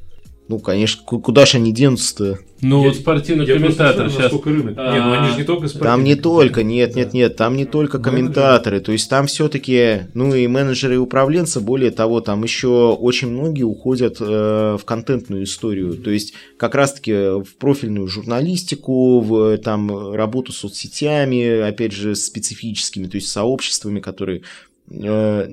[0.46, 2.38] Ну, конечно, куда же они денутся-то?
[2.60, 4.30] Ну, я, вот спортивный я комментатор сейчас.
[4.44, 4.74] Рынок.
[4.76, 7.64] А, нет, ну они же не только Там не только, нет, нет, нет, там не
[7.64, 12.94] только комментаторы, то есть там все-таки, ну и менеджеры и управленцы, более того, там еще
[12.94, 17.12] очень многие уходят э, в контентную историю, то есть как раз-таки
[17.42, 24.42] в профильную журналистику, в там работу с соцсетями, опять же, специфическими, то есть сообществами, которые
[24.90, 25.48] э,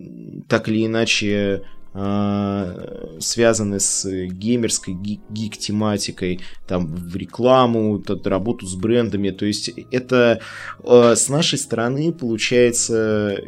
[0.47, 1.63] так или иначе
[1.93, 9.29] связаны с геймерской гик-тематикой, там в рекламу, работу с брендами.
[9.31, 10.39] То есть это
[10.83, 13.41] а, с нашей стороны получается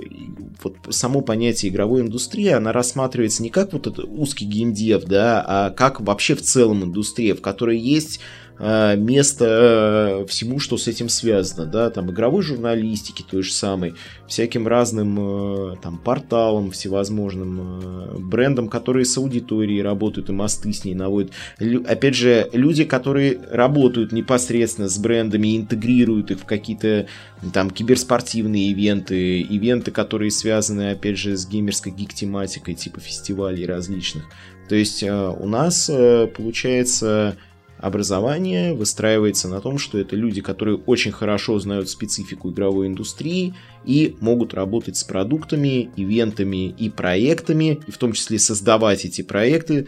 [0.61, 5.69] вот само понятие игровой индустрии, она рассматривается не как вот этот узкий геймдев, да, а
[5.69, 8.19] как вообще в целом индустрия, в которой есть
[8.52, 13.95] Э, место э, всему, что с этим связано, да, там игровой журналистики той же самой,
[14.27, 20.93] всяким разным э, там порталам всевозможным, брендам, которые с аудиторией работают и мосты с ней
[20.93, 21.31] наводят.
[21.87, 27.07] Опять же, люди, которые работают непосредственно с брендами, интегрируют их в какие-то
[27.53, 34.25] там киберспортивные ивенты, ивенты, которые связаны, опять же, с геймерской гик-тематикой, типа фестивалей различных.
[34.69, 35.91] То есть у нас
[36.35, 37.35] получается
[37.83, 44.15] образование выстраивается на том, что это люди, которые очень хорошо знают специфику игровой индустрии и
[44.21, 49.87] могут работать с продуктами, ивентами и проектами, и в том числе создавать эти проекты,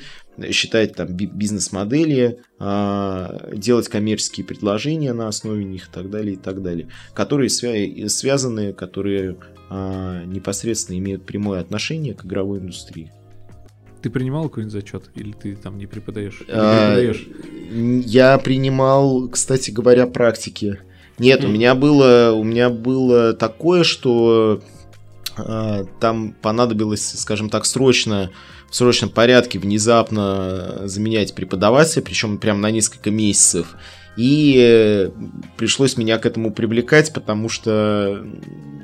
[0.51, 6.61] считать там бизнес-модели, а, делать коммерческие предложения на основе них и так далее, и так
[6.61, 9.37] далее, которые связаны, которые
[9.69, 13.13] а, непосредственно имеют прямое отношение к игровой индустрии.
[14.05, 15.09] Ты принимал какой-нибудь зачет?
[15.15, 16.43] Или ты там не преподаешь?
[16.47, 16.95] А,
[17.71, 20.77] я принимал, кстати говоря, практики.
[21.17, 21.45] Нет, mm.
[21.47, 24.61] у меня было, у меня было такое, что
[25.35, 28.29] а, там понадобилось, скажем так, срочно
[28.69, 33.75] в срочном порядке внезапно заменять преподавателя, причем прям на несколько месяцев.
[34.17, 35.09] И э,
[35.57, 38.23] пришлось меня к этому привлекать, потому что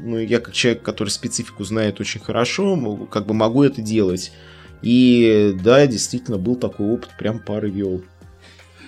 [0.02, 4.32] ну, я как человек, который специфику знает очень хорошо, как бы могу это делать.
[4.82, 8.02] И да, действительно, был такой опыт, прям пары вел.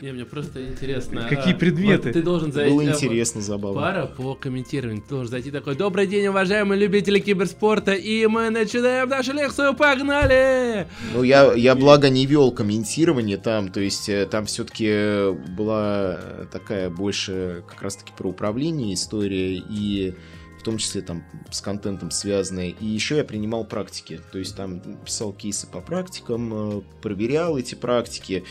[0.03, 1.27] Не, мне просто интересно.
[1.29, 2.09] Какие а, предметы?
[2.09, 2.73] Вот ты должен зайти.
[2.73, 3.79] Было интересно, забавно.
[3.79, 5.01] Пара по комментированию.
[5.01, 5.77] Ты должен зайти такой.
[5.77, 7.93] Добрый день, уважаемые любители киберспорта.
[7.93, 9.73] И мы начинаем нашу лекцию.
[9.75, 10.87] Погнали!
[11.13, 13.69] Ну, я, я благо не вел комментирование там.
[13.69, 16.19] То есть э, там все-таки была
[16.51, 19.55] такая больше как раз-таки про управление история.
[19.55, 20.15] И
[20.63, 22.71] в том числе там с контентом связанные.
[22.71, 27.75] И еще я принимал практики, то есть там писал кейсы по практикам, э, проверял эти
[27.75, 28.45] практики.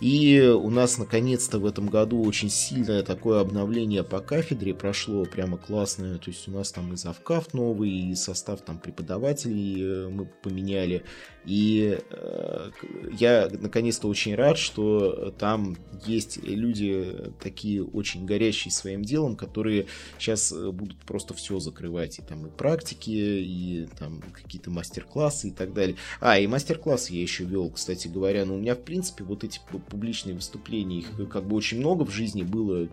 [0.00, 5.56] И у нас наконец-то в этом году очень сильное такое обновление по кафедре прошло, прямо
[5.56, 6.18] классное.
[6.18, 11.02] То есть у нас там и завкаф новый, и состав там преподавателей э, мы поменяли.
[11.46, 12.70] И э,
[13.18, 19.86] я наконец-то очень рад, что там есть люди такие очень горящие своим делом, которые
[20.18, 22.18] сейчас э, будут просто все закрывать.
[22.18, 25.96] И там и практики, и там какие-то мастер-классы и так далее.
[26.20, 28.44] А, и мастер-классы я еще вел, кстати говоря.
[28.44, 32.10] Но у меня, в принципе, вот эти публичные выступления, их как бы очень много в
[32.10, 32.88] жизни было э,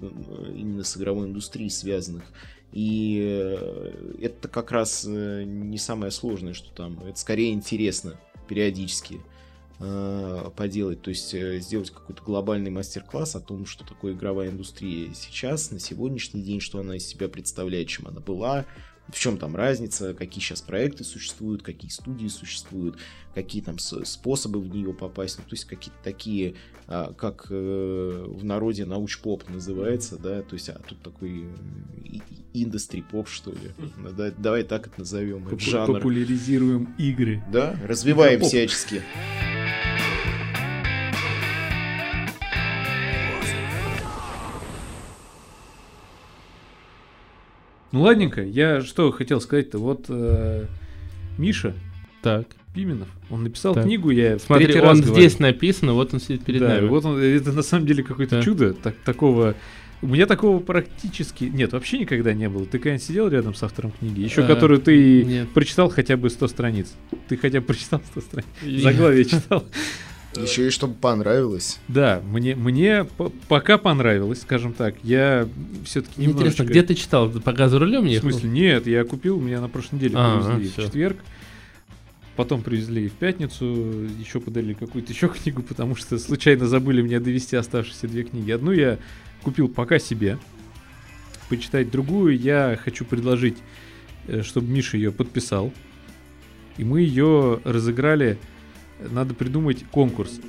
[0.56, 2.24] именно с игровой индустрией связанных.
[2.72, 7.00] И э, это как раз не самое сложное, что там.
[7.06, 9.22] Это скорее интересно периодически
[9.80, 15.14] э, поделать, то есть э, сделать какой-то глобальный мастер-класс о том, что такое игровая индустрия
[15.14, 18.66] сейчас, на сегодняшний день, что она из себя представляет, чем она была,
[19.10, 22.98] в чем там разница, какие сейчас проекты существуют, какие студии существуют,
[23.36, 26.56] какие там способы в нее попасть, ну, то есть какие-то такие,
[26.88, 31.48] а, как э, в народе науч-поп называется, да, то есть, а тут такой
[32.54, 33.72] индустри-поп, что ли,
[34.16, 35.96] да, давай так это назовем, Поп- жанр.
[35.96, 37.44] Популяризируем игры.
[37.52, 39.02] Да, развиваем всячески.
[47.94, 50.66] Ну ладненько, я что хотел сказать-то, вот э,
[51.38, 51.76] Миша
[52.24, 52.48] так.
[52.74, 53.84] Пименов, он написал так.
[53.84, 55.54] книгу, я Смотри, третий он раз здесь говорю.
[55.54, 56.88] написано, вот он сидит перед да, нами.
[56.88, 58.42] вот он, это на самом деле какое-то да.
[58.42, 59.54] чудо, так, такого
[60.02, 62.66] у меня такого практически нет, вообще никогда не было.
[62.66, 65.50] Ты когда сидел рядом с автором книги, еще а, которую ты нет.
[65.54, 66.94] прочитал хотя бы 100 страниц.
[67.30, 68.82] Ты хотя бы прочитал 100 страниц.
[68.82, 69.64] Заглавие читал.
[70.36, 71.80] Еще и чтобы понравилось.
[71.88, 73.06] Да, мне, мне
[73.48, 74.96] пока понравилось, скажем так.
[75.04, 75.48] Я
[75.86, 77.30] все-таки не Интересно, где ты читал?
[77.30, 78.30] Пока за рулем ехал?
[78.30, 81.18] В смысле, нет, я купил, меня на прошлой неделе а, привезли а, в четверг.
[82.36, 83.66] Потом привезли в пятницу,
[84.20, 88.50] еще подарили какую-то еще книгу, потому что случайно забыли мне довести оставшиеся две книги.
[88.52, 88.98] Одну я
[89.44, 90.40] купил пока себе,
[91.50, 92.40] почитать другую.
[92.40, 93.58] Я хочу предложить,
[94.28, 95.72] э, чтобы Миша ее подписал.
[96.78, 98.40] И мы ее разыграли
[99.12, 100.40] надо придумать конкурс.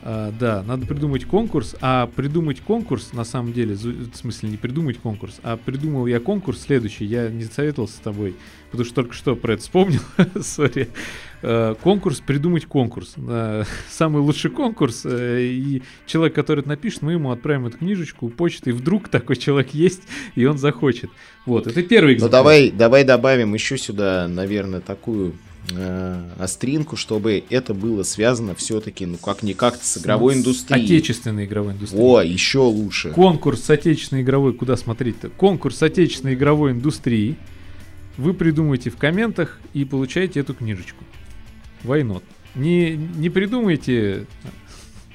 [0.00, 4.98] А, да, надо придумать конкурс, а придумать конкурс, на самом деле, в смысле не придумать
[4.98, 8.36] конкурс, а придумал я конкурс следующий, я не советовался с тобой,
[8.70, 10.00] потому что только что про это вспомнил,
[10.40, 10.88] сори.
[11.42, 13.14] А, конкурс, придумать конкурс.
[13.18, 18.28] А, самый лучший конкурс, а, и человек, который это напишет, мы ему отправим эту книжечку,
[18.28, 20.02] почту, и вдруг такой человек есть,
[20.36, 21.10] и он захочет.
[21.44, 22.30] Вот, это первый экземпляр.
[22.30, 25.34] Ну давай, давай добавим еще сюда, наверное, такую
[25.72, 30.84] э, остринку, чтобы это было связано все-таки, ну как-никак с игровой ну, индустрией.
[30.84, 32.04] Отечественной игровой индустрией.
[32.04, 33.10] О, еще лучше.
[33.10, 35.28] Конкурс отечественной игровой, куда смотреть-то?
[35.30, 37.36] Конкурс отечественной игровой индустрии.
[38.16, 41.04] Вы придумаете в комментах и получаете эту книжечку.
[41.84, 42.22] Not?
[42.54, 44.26] Не, не придумайте,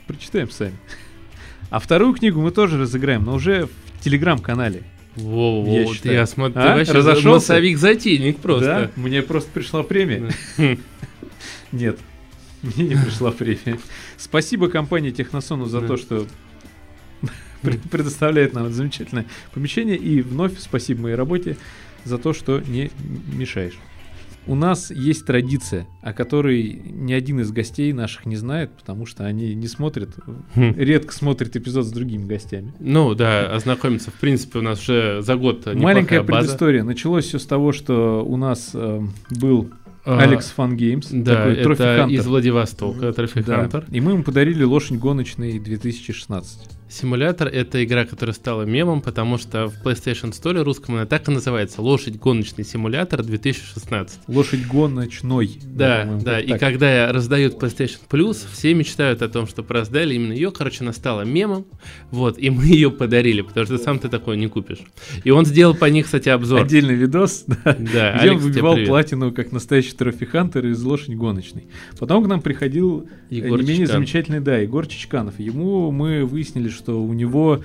[0.07, 0.75] прочитаем сами.
[1.69, 4.83] А вторую книгу мы тоже разыграем, но уже в телеграм-канале.
[5.15, 6.69] Во, я, вот я смотрю, а?
[6.69, 7.29] ты вообще Разошелся?
[7.29, 8.91] массовик-затейник просто.
[8.95, 9.01] Да?
[9.01, 10.31] Мне просто пришла премия.
[11.71, 11.99] Нет,
[12.63, 13.77] мне не пришла премия.
[14.17, 16.25] Спасибо компании Техносону за то, что
[17.91, 19.97] предоставляет нам это замечательное помещение.
[19.97, 21.57] И вновь спасибо моей работе
[22.05, 22.89] за то, что не
[23.33, 23.77] мешаешь.
[24.45, 29.25] У нас есть традиция, о которой ни один из гостей наших не знает, потому что
[29.25, 30.09] они не смотрят,
[30.55, 30.73] хм.
[30.75, 32.73] редко смотрят эпизод с другими гостями.
[32.79, 36.47] Ну да, ознакомиться, в принципе, у нас уже за год Маленькая база.
[36.47, 36.83] предыстория.
[36.83, 39.69] Началось все с того, что у нас э, был
[40.05, 41.07] а, Alex Fun Games.
[41.11, 43.57] Да, это из Владивостока, Trophy да.
[43.57, 43.85] Hunter.
[43.89, 46.59] И мы ему подарили лошадь гоночный 2016.
[46.93, 51.31] Симулятор— это игра, которая стала мемом, потому что в PlayStation Store русском она так и
[51.31, 54.09] называется «Лошадь гоночный симулятор 2016».
[54.27, 55.59] Лошадь гоночной.
[55.63, 56.39] Да, да, да.
[56.39, 60.51] и когда раздают PlayStation Plus, все мечтают о том, что раздали именно ее.
[60.51, 61.65] Короче, она стала мемом,
[62.11, 64.81] вот, и мы ее подарили, потому что сам ты такое не купишь.
[65.23, 66.61] И он сделал по ней, кстати, обзор.
[66.61, 71.65] Отдельный видос, да, да где он выбивал платину как настоящий трофи-хантер из «Лошадь гоночной».
[71.97, 75.39] Потом к нам приходил Егор не менее замечательный, да, Егор Чичканов.
[75.39, 77.61] Ему мы выяснили, что что у него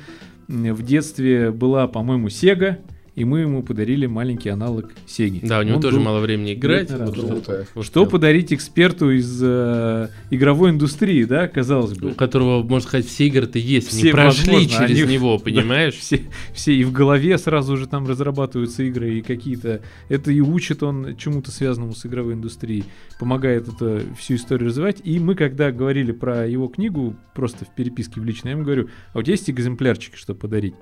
[0.46, 2.78] в детстве была, по-моему, Sega,
[3.18, 5.40] и мы ему подарили маленький аналог Сеги.
[5.42, 6.04] Да, у него Он тоже был...
[6.04, 6.88] мало времени играть.
[6.92, 12.10] Вот что, вот что подарить эксперту из э, игровой индустрии, да, казалось бы.
[12.10, 15.94] У которого, можно сказать, все игры-то есть, все, не прошли возможно, через они, него, понимаешь?
[15.94, 16.20] Да, все,
[16.54, 19.80] все, и в голове сразу же там разрабатываются игры, и какие-то...
[20.08, 22.84] Это и учит он чему-то связанному с игровой индустрией,
[23.18, 25.00] помогает это всю историю развивать.
[25.02, 28.90] И мы, когда говорили про его книгу, просто в переписке в личной, я ему говорю,
[29.12, 30.74] а у тебя есть экземплярчики, что подарить?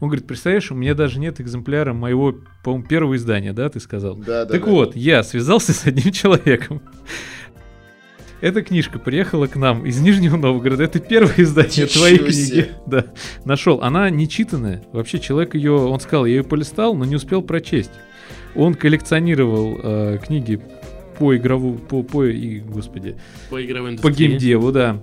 [0.00, 3.80] Он говорит, представляешь, у меня даже нет экземпляра экземпляром моего, по-моему, первого издания, да, ты
[3.80, 4.16] сказал?
[4.16, 4.52] Да, да.
[4.52, 4.70] Так да.
[4.70, 6.82] вот, я связался с одним человеком.
[8.40, 10.84] Эта книжка приехала к нам из Нижнего Новгорода.
[10.84, 12.62] Это первое издание Ничего твоей себе.
[12.62, 12.70] книги.
[12.86, 13.06] Да,
[13.44, 13.80] нашел.
[13.80, 14.82] Она не читанная.
[14.92, 17.92] Вообще человек ее, он сказал, я ее полистал, но не успел прочесть.
[18.54, 20.60] Он коллекционировал э, книги
[21.18, 23.16] по игрову, по, по, и, господи,
[23.48, 24.28] По игровой по индустрии.
[24.28, 25.00] геймдеву, да.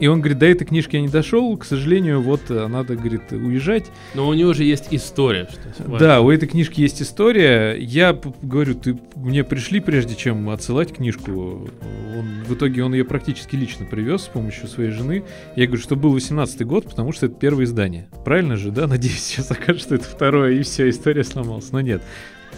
[0.00, 3.84] И он говорит, до этой книжки я не дошел, к сожалению, вот надо, говорит, уезжать.
[4.14, 5.46] Но у него же есть история.
[5.74, 5.98] Что.
[5.98, 7.76] Да, у этой книжки есть история.
[7.78, 11.68] Я говорю, ты мне пришли, прежде чем отсылать книжку.
[12.16, 15.22] Он, в итоге он ее практически лично привез с помощью своей жены.
[15.54, 18.08] Я говорю, что был 18-й год, потому что это первое издание.
[18.24, 18.86] Правильно же, да?
[18.86, 21.72] Надеюсь, сейчас окажется, что это второе, и все, история сломалась.
[21.72, 22.02] Но нет.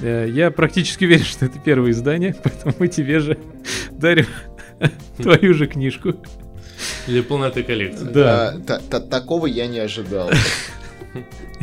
[0.01, 3.37] Э, Я практически уверен, что это первое издание, поэтому мы тебе же
[3.91, 4.27] дарим
[5.17, 6.15] твою же книжку.
[7.07, 8.05] Для полноты коллекции.
[8.05, 8.49] Да.
[8.51, 10.31] А, та- та- такого я не ожидал.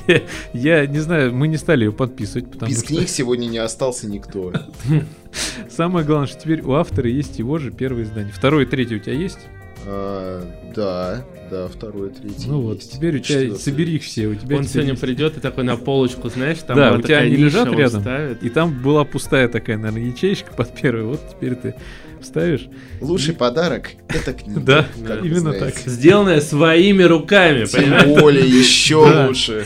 [0.07, 0.21] Я,
[0.53, 4.07] я не знаю, мы не стали ее подписывать, потому Без что книг сегодня не остался
[4.07, 4.53] никто.
[5.69, 8.31] самое главное, что теперь у автора есть его же первое издание.
[8.33, 9.39] Второе и третье у тебя есть?
[9.85, 10.43] А,
[10.75, 12.47] Да, да, второе, третье.
[12.47, 12.93] Ну вот, есть.
[12.93, 13.59] теперь у тебя Четвёртое.
[13.63, 14.27] собери их все.
[14.27, 15.01] У тебя Он сегодня есть.
[15.01, 18.43] придет и такой на полочку, знаешь, там Да, у тебя такая они лежат рядом, ставит.
[18.43, 21.03] И там была пустая такая, наверное, ячеечка под первой.
[21.03, 21.75] Вот теперь ты
[22.21, 22.67] вставишь.
[23.01, 24.85] Лучший подарок— это книга.
[24.97, 25.75] Да, именно так.
[25.75, 28.03] Сделанное своими руками, понимаешь?
[28.03, 29.27] Тем более еще Да.
[29.27, 29.65] лучше.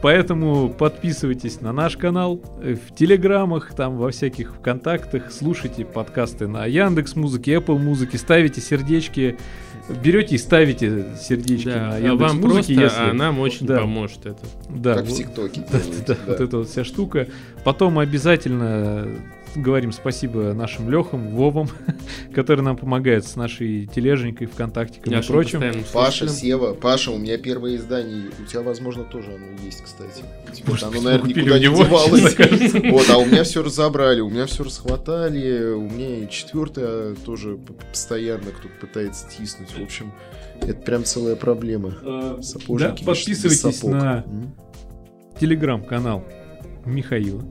[0.00, 7.14] Поэтому подписывайтесь на наш канал в телеграмах, там во всяких ВКонтактах, слушайте подкасты на Яндекс
[7.14, 9.36] Музыке, Apple Музыке, ставите сердечки,
[10.02, 13.78] берете и ставите сердечки Да, на а Яндекс вам просто, Музыке, а нам очень Да.
[13.78, 14.40] поможет это.
[14.70, 16.20] да, Как в вот- ТикТоке Да, делают, да, да.
[16.32, 17.28] вот эта вот вся штука.
[17.62, 19.06] Потом обязательно
[19.54, 21.68] говорим спасибо нашим Лехам, Вовам,
[22.34, 25.62] которые нам помогают с нашей тележенькой, ВКонтактиком и прочим.
[25.92, 26.28] Паша.
[26.28, 30.22] Сева, Паша, у меня первое издание, у тебя, возможно, тоже оно есть, кстати.
[30.52, 32.92] Типа, Может оно, быть, наверное, никуда не девалось.
[32.92, 37.56] Вот, а у меня все разобрали, у меня все расхватали, у меня и четвертое тоже
[37.56, 39.70] п- постоянно кто-то пытается тиснуть.
[39.70, 40.12] В общем,
[40.60, 41.94] это прям целая проблема.
[42.02, 44.24] Э, Сапожники Да, подписывайтесь на
[45.40, 46.24] телеграм-канал
[46.84, 47.42] Михаила.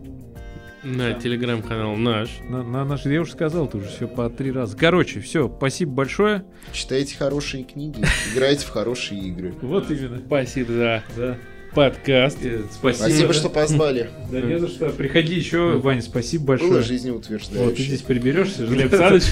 [0.83, 2.29] На телеграм-канал наш.
[2.49, 4.75] На, на наш, я уже сказал, ты уже все по три раза.
[4.75, 6.43] Короче, все, спасибо большое.
[6.73, 8.03] Читайте хорошие книги,
[8.33, 9.53] играйте в хорошие игры.
[9.61, 10.17] Вот именно.
[10.25, 11.37] Спасибо за Да.
[11.75, 12.39] подкаст.
[12.43, 13.03] Э, Спасибо.
[13.03, 13.33] Спасибо, да.
[13.33, 14.09] что позвали.
[14.31, 14.89] Да, не за что.
[14.89, 16.69] Приходи еще, Ваня, спасибо большое.
[16.71, 17.83] Было Вот, ты жизнеутверждающе.
[17.83, 18.65] здесь приберешься.
[18.65, 19.23] Глеб Саныч.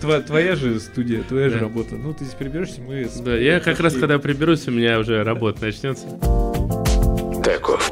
[0.00, 1.60] Да, Твоя же студия, твоя же Да.
[1.62, 1.94] работа.
[1.94, 3.08] Ну, ты здесь приберешься, мы...
[3.24, 6.06] Да, я как раз когда приберусь, у меня уже работа начнется.
[7.42, 7.90] Таков